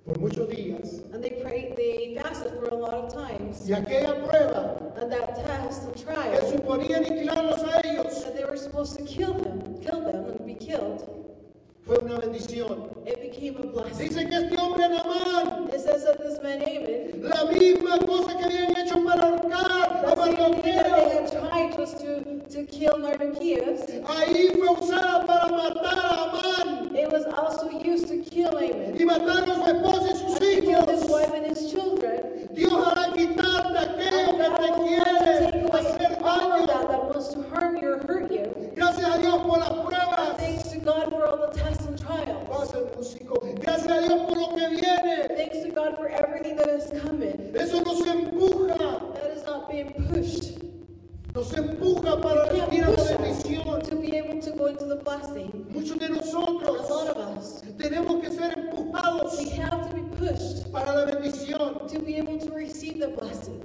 por 0.05 0.19
muchos 0.19 0.47
días. 0.47 1.01
and 1.13 1.23
they 1.23 1.31
prayed, 1.41 1.75
they 1.75 2.17
fasted 2.21 2.53
for 2.59 2.69
a 2.69 2.75
lot 2.75 2.93
of 2.93 3.13
times. 3.13 3.67
Y 3.67 3.73
aquella 3.73 4.23
prueba 4.23 4.93
And 5.01 5.11
that 5.11 5.35
test 5.35 5.83
and 5.83 5.93
que 5.93 6.03
trial 6.03 6.41
suponía 6.51 6.97
aniquilarlos 6.97 7.63
a 7.63 7.81
ellos 7.81 8.23
that 8.23 8.35
they 8.35 8.45
were 8.45 8.57
supposed 8.57 8.97
to 8.97 9.03
kill 9.03 9.33
them, 9.33 9.77
kill 9.81 10.01
them 10.01 10.25
and 10.25 10.45
be 10.45 10.53
killed, 10.53 11.03
fue 11.85 11.97
una 11.99 12.17
bendición. 12.19 12.89
it 13.05 13.21
became 13.21 13.57
a 13.57 13.63
blessing. 13.63 14.07
Dice 14.09 14.25
que 14.27 14.35
este 14.35 14.57
hombre 14.59 14.87
Namán, 14.89 15.69
It 15.73 15.81
says 15.81 16.03
that 16.05 16.17
this 16.19 16.41
man 16.41 16.59
Haman, 16.61 17.21
la 17.21 17.45
misma 17.51 17.99
cosa 18.05 18.35
que 18.37 18.43
habían 18.45 18.75
hecho 18.77 19.03
para 19.03 19.27
ahorcar 19.27 19.71
a 19.71 20.15
the 20.15 20.23
same 20.23 20.35
thing 20.35 20.63
that 20.63 20.63
they 20.63 20.71
Mardoqueo, 20.73 21.11
had 21.11 21.31
tried 21.31 21.77
just 21.77 21.99
to, 21.99 22.23
to 22.49 22.65
kill 22.65 22.97
Mardochus, 22.97 23.81
ahí 24.07 24.49
fue 24.55 24.69
usada 24.69 25.25
para 25.27 25.47
matar 25.49 25.99
a 25.99 26.29
Amán 26.29 26.95
it 26.95 27.11
was 27.11 27.25
also 27.37 27.69
used 27.69 28.07
to 28.07 28.17
kill 28.23 28.57
Haman. 28.57 28.95
y 28.97 29.05
matar 29.05 29.43
a 29.43 29.55
su 29.55 29.61
esposa 29.61 30.09
y 30.09 30.15
sus 30.15 30.39
to 30.39 30.61
kill 30.61 30.87
his 30.87 31.03
hijos. 31.03 31.09
wife 31.11 31.33
and 31.33 31.45
his 31.45 31.71
children. 31.71 32.49
Dios 32.55 32.71
hará 32.71 33.11
quitarte 33.13 33.77
aquello 33.77 34.29
And 34.29 34.37
que 34.37 34.47
God 34.47 34.55
te 34.55 34.71
will 34.71 34.87
quiere 34.87 35.05
take 35.05 35.55
away 35.55 35.85
hacer 35.85 36.17
all 36.23 36.51
of 36.53 36.59
daño. 36.61 36.67
that 36.67 36.87
that 36.89 37.03
wants 37.13 37.27
to 37.33 37.43
harm 37.53 37.77
you 37.77 37.89
or 37.93 37.97
hurt 38.07 38.31
you. 38.31 38.71
Gracias 38.75 39.05
a 39.15 39.17
Dios 39.19 39.41
por 39.43 39.59
las 39.59 39.69
pruebas. 39.69 40.37
Thanks 40.37 40.69
to 40.71 40.79
God 40.79 41.09
for 41.09 41.25
all 41.27 41.37
the 41.37 41.53
tests 41.53 41.85
and 41.85 41.99
trials. 41.99 42.47
Pasa 42.47 42.77
el 42.77 42.85
músico. 42.95 43.41
Gracias 43.59 43.91
a 43.91 44.01
Dios 44.07 44.21
por 44.25 44.37
lo 44.37 44.47
que 44.55 44.69
viene. 44.69 45.27
Thanks 45.35 45.63
to 45.63 45.71
God 45.71 45.97
for 45.97 46.07
everything 46.07 46.55
that 46.55 46.69
is 46.69 46.89
coming. 47.01 47.51
Eso 47.55 47.81
nos 47.81 48.01
empuja. 48.07 49.13
That 49.15 49.31
is 49.35 49.43
not 49.45 49.69
being 49.69 49.91
pushed. 50.09 50.55
Nos 51.35 51.51
empuja 51.51 52.21
para 52.21 52.53
You 52.55 52.61
can't 52.61 52.71
recibir 52.71 52.85
la 52.87 52.95
push 52.95 53.01
us 53.01 53.17
bendición. 53.17 53.81
to 53.89 53.95
be 53.97 54.15
able 54.15 54.41
to 54.41 54.51
go 54.51 54.65
into 54.67 54.85
the 54.85 54.95
blessing. 54.95 55.65
Muchos 55.69 55.97
de 55.99 56.05
A 56.05 56.09
lot 56.09 56.23
nosotros 56.23 56.89
of 56.91 57.17
us, 57.17 57.61
tenemos 57.77 58.21
que 58.23 58.31
ser 58.31 58.53
empujados 58.57 59.37
we 59.37 59.49
have 59.49 59.89
to 59.89 59.95
be 59.95 60.01
pushed 60.17 60.71
para 60.71 60.93
la 60.93 61.05
bendición. 61.11 61.87
to 61.89 61.99
be 61.99 62.15
able 62.15 62.37
to 62.39 62.51
receive 62.53 62.99
the 62.99 63.09
blessing. 63.09 63.61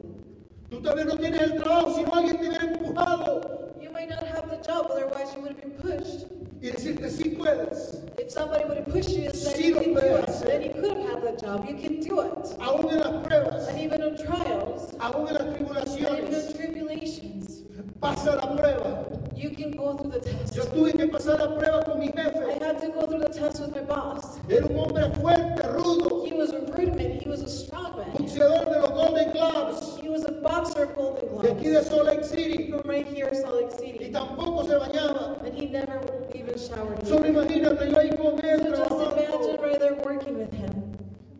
Tú 0.81 0.87
tal 0.87 0.97
vez 0.97 1.07
no 1.07 1.16
tienes 1.16 1.41
el 1.43 1.62
trabajo, 1.62 1.95
sino 1.95 2.14
alguien 2.14 2.39
te 2.39 2.49
hubiera 2.49 2.64
empujado 2.64 3.74
You 3.81 3.91
might 3.93 4.09
not 4.09 4.22
have 4.22 4.49
the 4.49 4.57
job, 4.66 4.87
otherwise 4.91 5.35
you 5.35 5.43
would 5.43 5.53
have 5.53 5.61
been 5.61 5.72
pushed. 5.72 6.26
y 6.62 6.70
decirte 6.70 7.09
sí 7.11 7.31
puedes. 7.37 8.03
If 8.18 8.31
somebody 8.31 8.64
would 8.64 8.78
have 8.78 8.87
pushed 8.89 9.11
you 9.11 9.24
and 9.26 9.35
said 9.35 9.57
Sí 9.57 9.68
you 9.68 9.74
lo 9.74 9.81
can 9.83 9.95
do 9.95 10.01
puedes 10.01 10.18
it, 10.22 10.28
hacer. 10.28 10.47
then 10.49 10.62
you 10.62 10.70
could 10.70 10.97
have 10.97 11.11
had 11.11 11.22
the 11.22 11.41
job. 11.47 11.66
You 11.68 11.74
can 11.76 12.01
do 12.01 12.20
it. 12.20 12.57
Aún 12.61 12.91
en 12.91 12.99
las 13.01 13.26
pruebas, 13.26 13.68
And 13.68 13.78
even 13.78 14.03
in 14.03 14.16
trials, 14.16 14.95
aún 15.01 15.28
en 15.28 15.35
las 15.35 15.43
and 15.43 15.57
even 15.57 15.66
tribulaciones, 15.66 16.55
tribulations, 16.57 17.62
pasa 18.01 18.37
la 18.37 18.57
prueba. 18.57 19.07
you 19.37 19.51
can 19.51 19.70
go 19.72 19.97
through 19.97 20.11
the 20.12 20.20
test. 20.20 20.55
Yo 20.55 20.64
tuve 20.64 20.93
que 20.93 21.07
pasar 21.09 21.39
la 21.41 21.55
prueba 21.59 21.83
con 21.85 21.99
mi 21.99 22.09
I 22.09 22.12
jefe. 22.12 22.59
had 22.64 22.78
to 22.81 22.89
go 22.89 23.07
through 23.07 23.20
the 23.20 23.28
test 23.28 23.61
with 23.61 23.74
my 23.74 23.83
boss. 23.83 24.39
Era 24.49 24.66
un 24.66 24.76
hombre 24.78 25.11
fuerte, 25.20 25.62
rudo, 25.76 26.24
He 26.26 26.33
was 26.35 26.51
a 26.53 26.61
rude 26.61 26.95
man. 26.97 27.18
He 27.20 27.28
was 27.28 27.43
a 27.43 27.49
strong 27.49 27.97
man. 27.97 28.19
Boxeador 28.39 28.64
de 28.70 28.81
los 28.81 28.91
Golden 28.91 29.33
Gloves, 29.33 29.99
He 30.03 30.09
was 30.09 30.24
a 30.24 30.33
boxer 30.33 30.85
of 30.85 30.95
Golden 30.95 31.43
de 31.43 31.49
aquí 31.53 31.64
Gloves 31.70 31.85
de 31.85 31.91
Salt 31.91 32.07
Lake 32.07 32.24
City, 32.24 32.70
from 32.70 32.83
right 32.89 33.07
here, 33.07 33.31
Salt 33.35 33.55
Lake 33.57 33.72
y 33.72 33.93
City. 33.93 34.11
tampoco 34.12 34.64
se 34.66 34.74
bañaba. 34.74 35.37
And 35.45 35.55
he 35.59 35.66
never 35.66 36.01
even 36.35 36.57
showered. 36.59 37.07
Solo 37.07 37.26
imagínate 37.26 37.91
yo 37.91 37.99
ahí 37.99 38.11
con 38.16 38.39
él 38.45 38.61
So 38.61 38.70
just 38.70 38.91
imagine 38.91 39.57
trabajando. 39.57 39.62
right 39.62 39.78
there 39.81 39.95
working 40.05 40.39
with 40.39 40.53
him. 40.53 40.70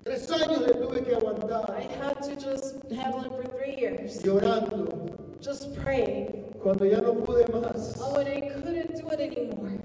Tres 0.05 0.29
años 0.31 0.61
le 0.67 0.75
tuve 0.75 1.05
que 1.05 1.13
I 1.13 1.19
aguantar, 1.19 1.77
had 2.01 2.23
to 2.23 2.35
just 2.37 2.77
handle 2.93 3.21
him 3.21 3.31
for 3.33 3.45
three 3.57 3.77
years. 3.77 4.23
llorando. 4.23 5.17
Just 5.41 5.75
praying. 5.77 6.45
Cuando 6.63 6.85
ya 6.85 7.01
no 7.01 7.15
pude 7.15 7.47
más, 7.49 7.97
Oh, 8.01 8.15
when 8.17 8.27
I 8.27 8.41
couldn't 8.41 8.97
do 9.01 9.09
it 9.09 9.21
anymore, 9.21 9.79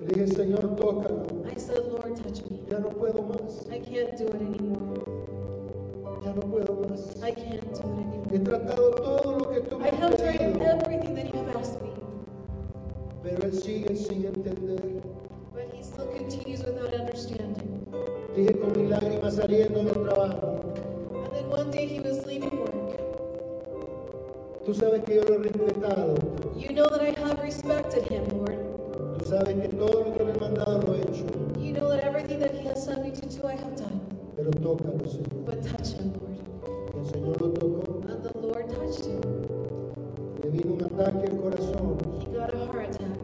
le 0.00 0.06
dije, 0.06 0.26
Señor, 0.34 0.76
tócalo. 0.76 1.26
I 1.50 1.56
said, 1.58 1.84
Lord, 1.90 2.16
touch 2.16 2.42
me. 2.50 2.60
Ya 2.70 2.78
no 2.78 2.88
puedo 2.90 3.22
más, 3.22 3.66
I 3.70 3.80
can't 3.80 4.16
do 4.16 4.26
it 4.28 4.34
anymore. 4.40 5.04
Ya 6.24 6.32
no 6.32 6.40
puedo 6.42 6.74
más. 6.88 7.16
I 7.22 7.32
can't 7.32 7.62
do 7.72 7.78
it 7.78 7.84
anymore. 7.84 8.28
He 8.32 8.38
tratado 8.38 8.90
todo 8.90 9.38
lo 9.38 9.50
que 9.50 9.60
tú 9.60 9.78
me 9.78 9.86
I 9.86 9.90
has 9.90 10.00
have 10.00 10.16
tried 10.16 10.38
pedido, 10.38 10.64
everything 10.64 11.14
that 11.14 11.26
you 11.34 11.40
have 11.40 11.56
asked 11.56 11.82
me, 11.82 11.90
pero 13.22 13.42
él 13.44 13.52
sigue 13.52 13.94
sin 13.96 14.24
entender. 14.26 15.02
but 15.52 15.70
he 15.72 15.82
still 15.82 16.06
continues 16.06 16.64
without 16.64 16.92
understanding. 16.94 17.86
Dije 18.36 18.58
con 18.58 18.72
mis 18.72 18.90
lágrimas 18.90 19.34
saliendo 19.34 19.84
del 19.84 20.02
trabajo. 20.02 20.60
And 21.14 21.32
then 21.32 21.48
one 21.50 21.70
day 21.70 21.86
he 21.86 22.00
was 22.00 22.24
leaving 22.26 22.58
work. 22.58 23.00
Tú 24.64 24.72
sabes 24.74 25.02
que 25.04 25.16
yo 25.16 25.22
lo 25.24 25.34
he 25.34 25.38
respetado. 25.48 26.14
You 26.56 26.72
know 26.72 26.88
that 26.88 27.02
I 27.02 27.12
have 27.20 27.38
respected 27.42 28.04
him, 28.10 28.24
Lord. 28.38 28.58
Tú 29.18 29.26
sabes 29.26 29.54
que 29.60 29.68
todo 29.68 30.04
lo 30.04 30.14
que 30.14 30.24
me 30.24 30.32
he 30.32 30.40
mandado 30.40 30.80
lo 30.82 30.94
he 30.94 31.02
hecho. 31.02 31.26
You 31.60 31.72
know 31.72 31.88
that 31.90 32.02
everything 32.02 32.40
that 32.40 32.54
he 32.54 32.66
has 32.66 32.82
sent 32.84 33.04
me 33.04 33.10
to 33.10 33.26
do, 33.26 33.46
I 33.46 33.56
have 33.56 33.76
done. 33.76 34.13
Pero 34.36 34.50
tócalo, 34.50 35.06
Señor. 35.06 35.44
But 35.46 35.62
touch 35.62 35.94
him, 35.94 36.12
Lord. 36.18 36.38
El 36.96 37.06
Señor 37.06 37.40
lo 37.40 37.50
tocó. 37.50 38.00
And 38.08 38.22
the 38.22 38.38
Lord 38.40 38.68
touched 38.68 39.06
him. 39.06 39.20
Le 40.42 40.50
vino 40.50 40.74
un 40.74 40.84
ataque 40.84 41.28
al 41.30 41.40
corazón. 41.40 41.98
He 42.20 42.36
got 42.36 42.52
a 42.52 42.66
heart 42.66 42.94
attack. 42.94 43.20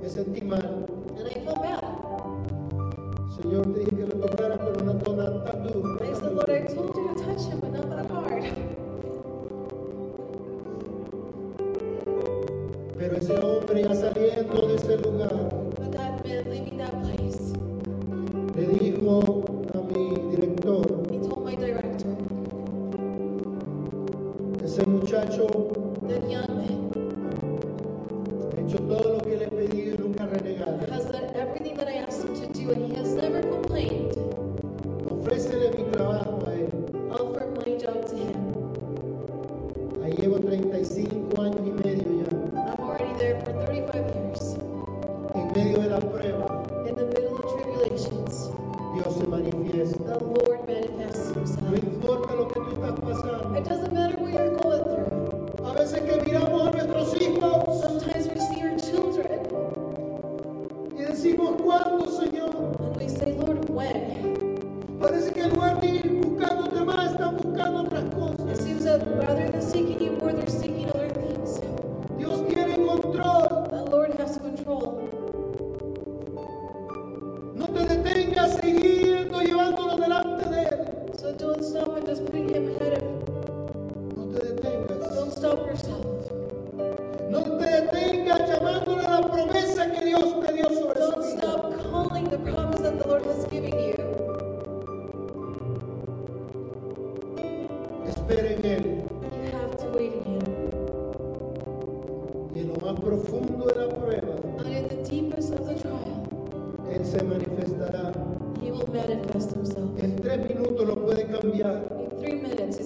Me 0.00 0.08
sentí 0.08 0.42
mal. 0.42 0.93
Se 107.04 107.22
manifestará. 107.22 108.12
He 108.62 108.72
will 108.72 108.88
manifest 108.88 109.52
himself. 109.52 109.90
En 110.02 110.16
tres 110.16 110.38
minutos 110.48 110.86
lo 110.86 111.04
puede 111.04 111.26
cambiar. 111.26 111.86
In 112.00 112.18
three 112.18 112.34
minutes 112.40 112.78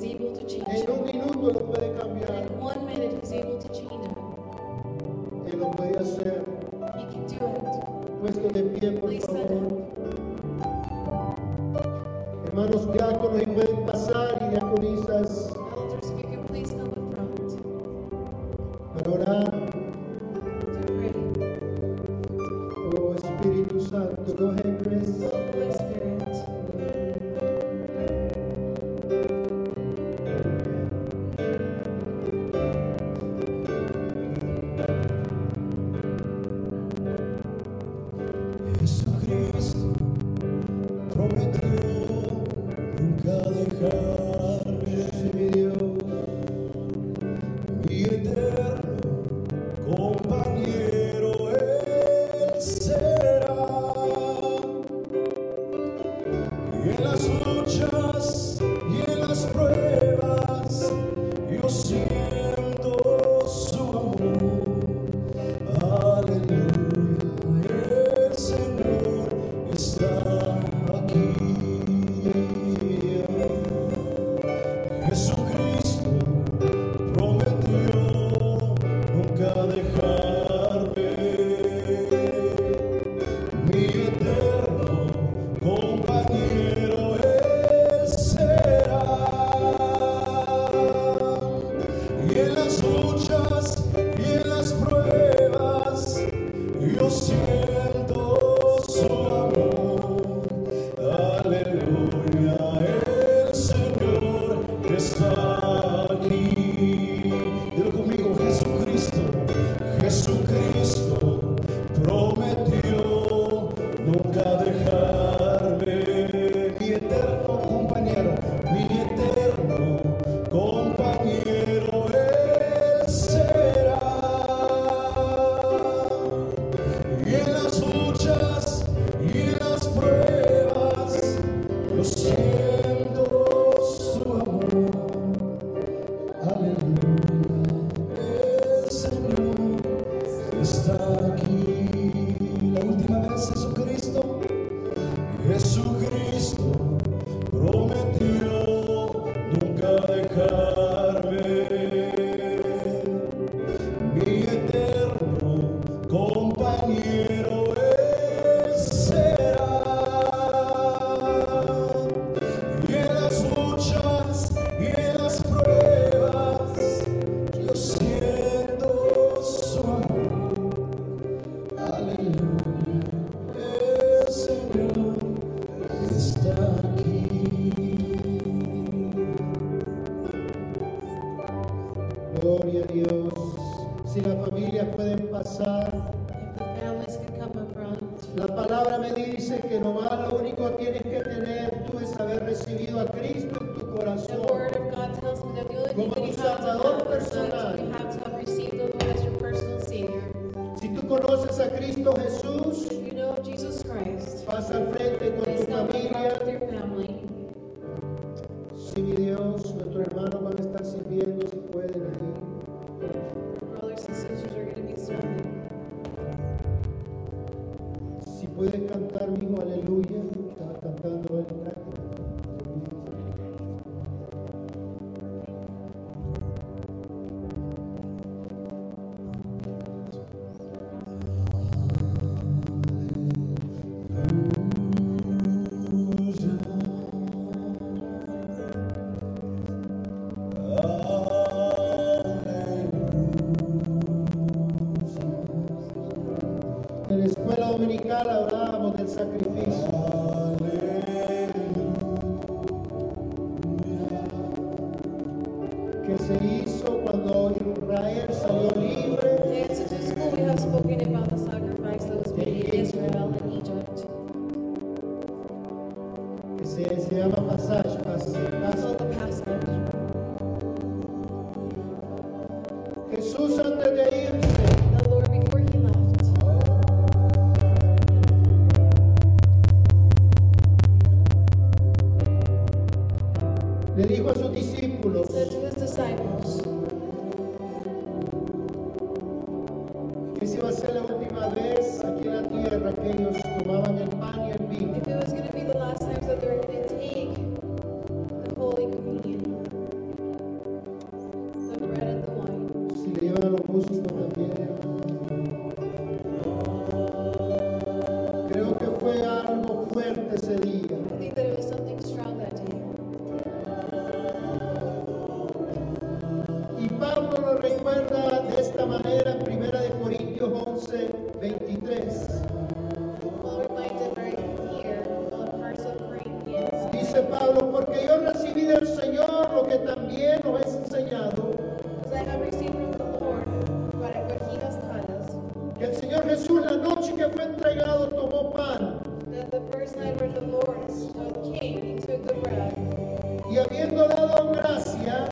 Y 343.50 343.56
habiendo 343.58 344.06
dado 344.08 344.52
gracia, 344.52 345.28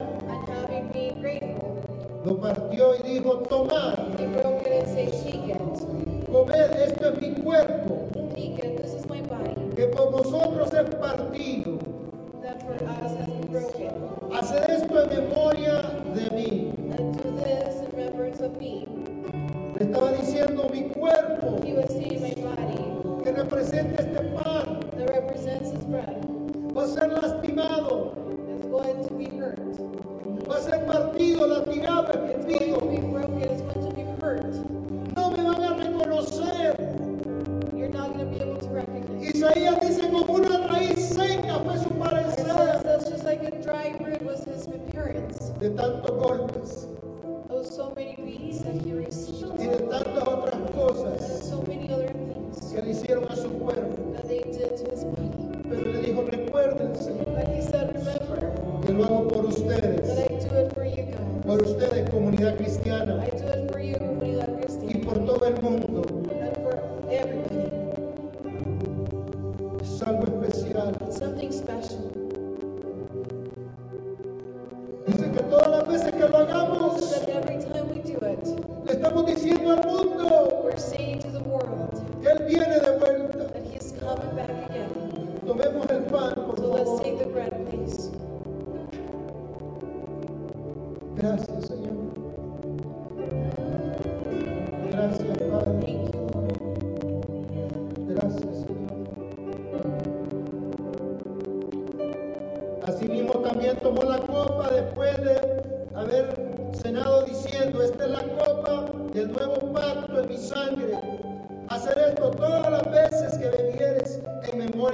lo 2.25 2.41
partió 2.41 2.95
y 2.97 3.03
dijo, 3.13 3.39
tomad, 3.41 3.95
comed, 6.33 6.71
esto 6.81 7.09
es 7.11 7.21
mi 7.21 7.35
cuerpo 7.43 7.86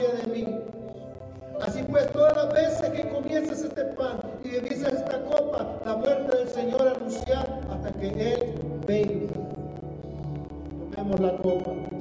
de 0.08 0.26
mí. 0.32 0.58
Así 1.60 1.82
pues, 1.88 2.10
todas 2.12 2.36
las 2.36 2.52
veces 2.52 2.90
que 2.90 3.08
comiences 3.08 3.62
este 3.62 3.84
pan 3.84 4.18
y 4.44 4.48
bebís 4.48 4.82
esta 4.82 5.22
copa, 5.22 5.80
la 5.84 5.96
muerte 5.96 6.36
del 6.36 6.48
Señor 6.48 6.88
anunciar 6.88 7.60
hasta 7.70 7.92
que 7.92 8.08
Él 8.08 8.54
venga. 8.86 9.32
Tomemos 10.94 11.20
la 11.20 11.36
copa. 11.36 11.91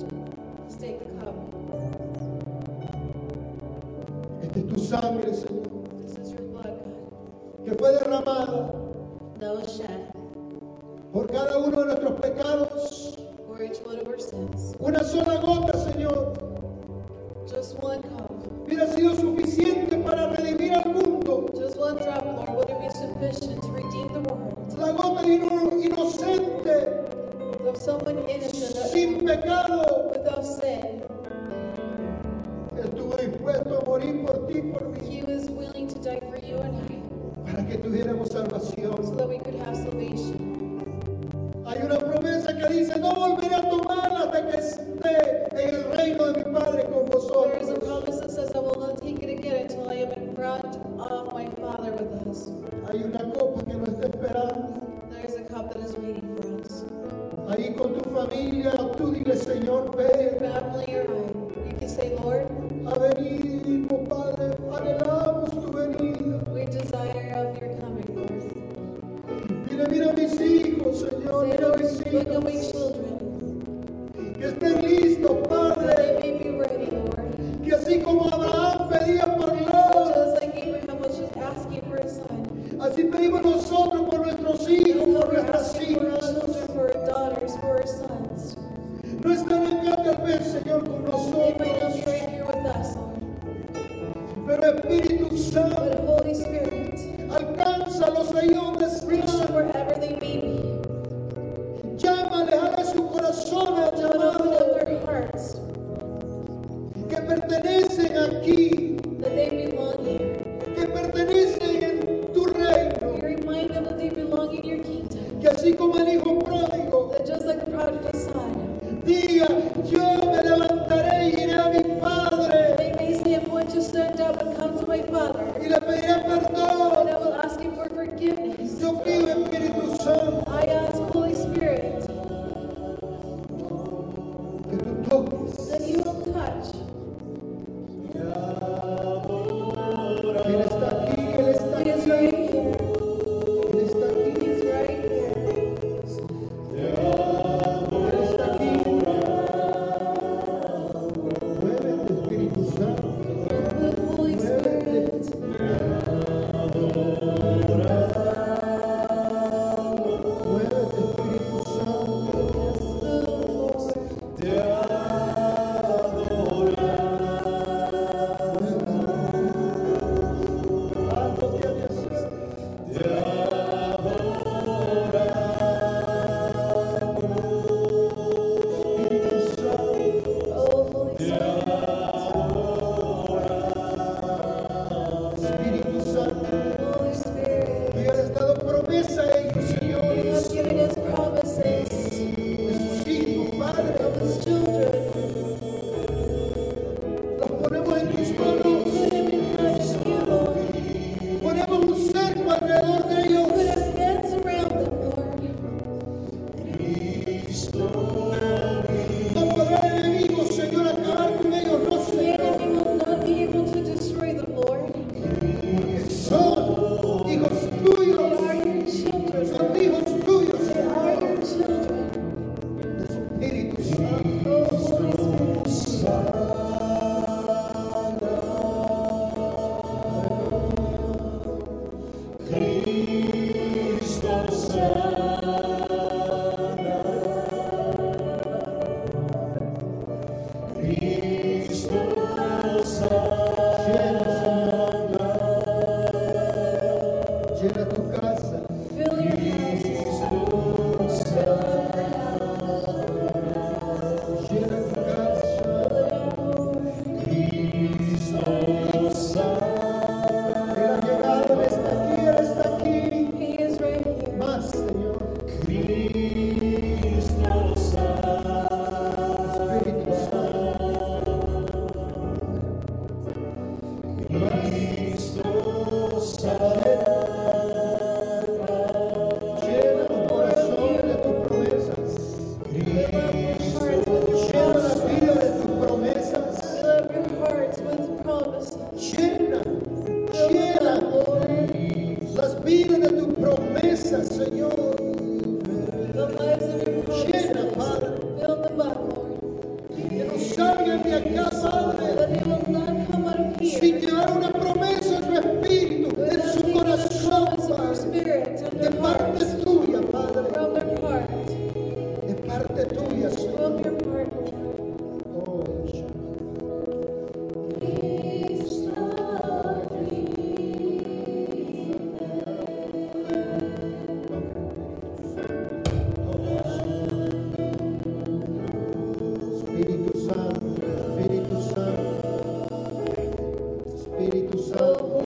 Oh, 334.83 335.20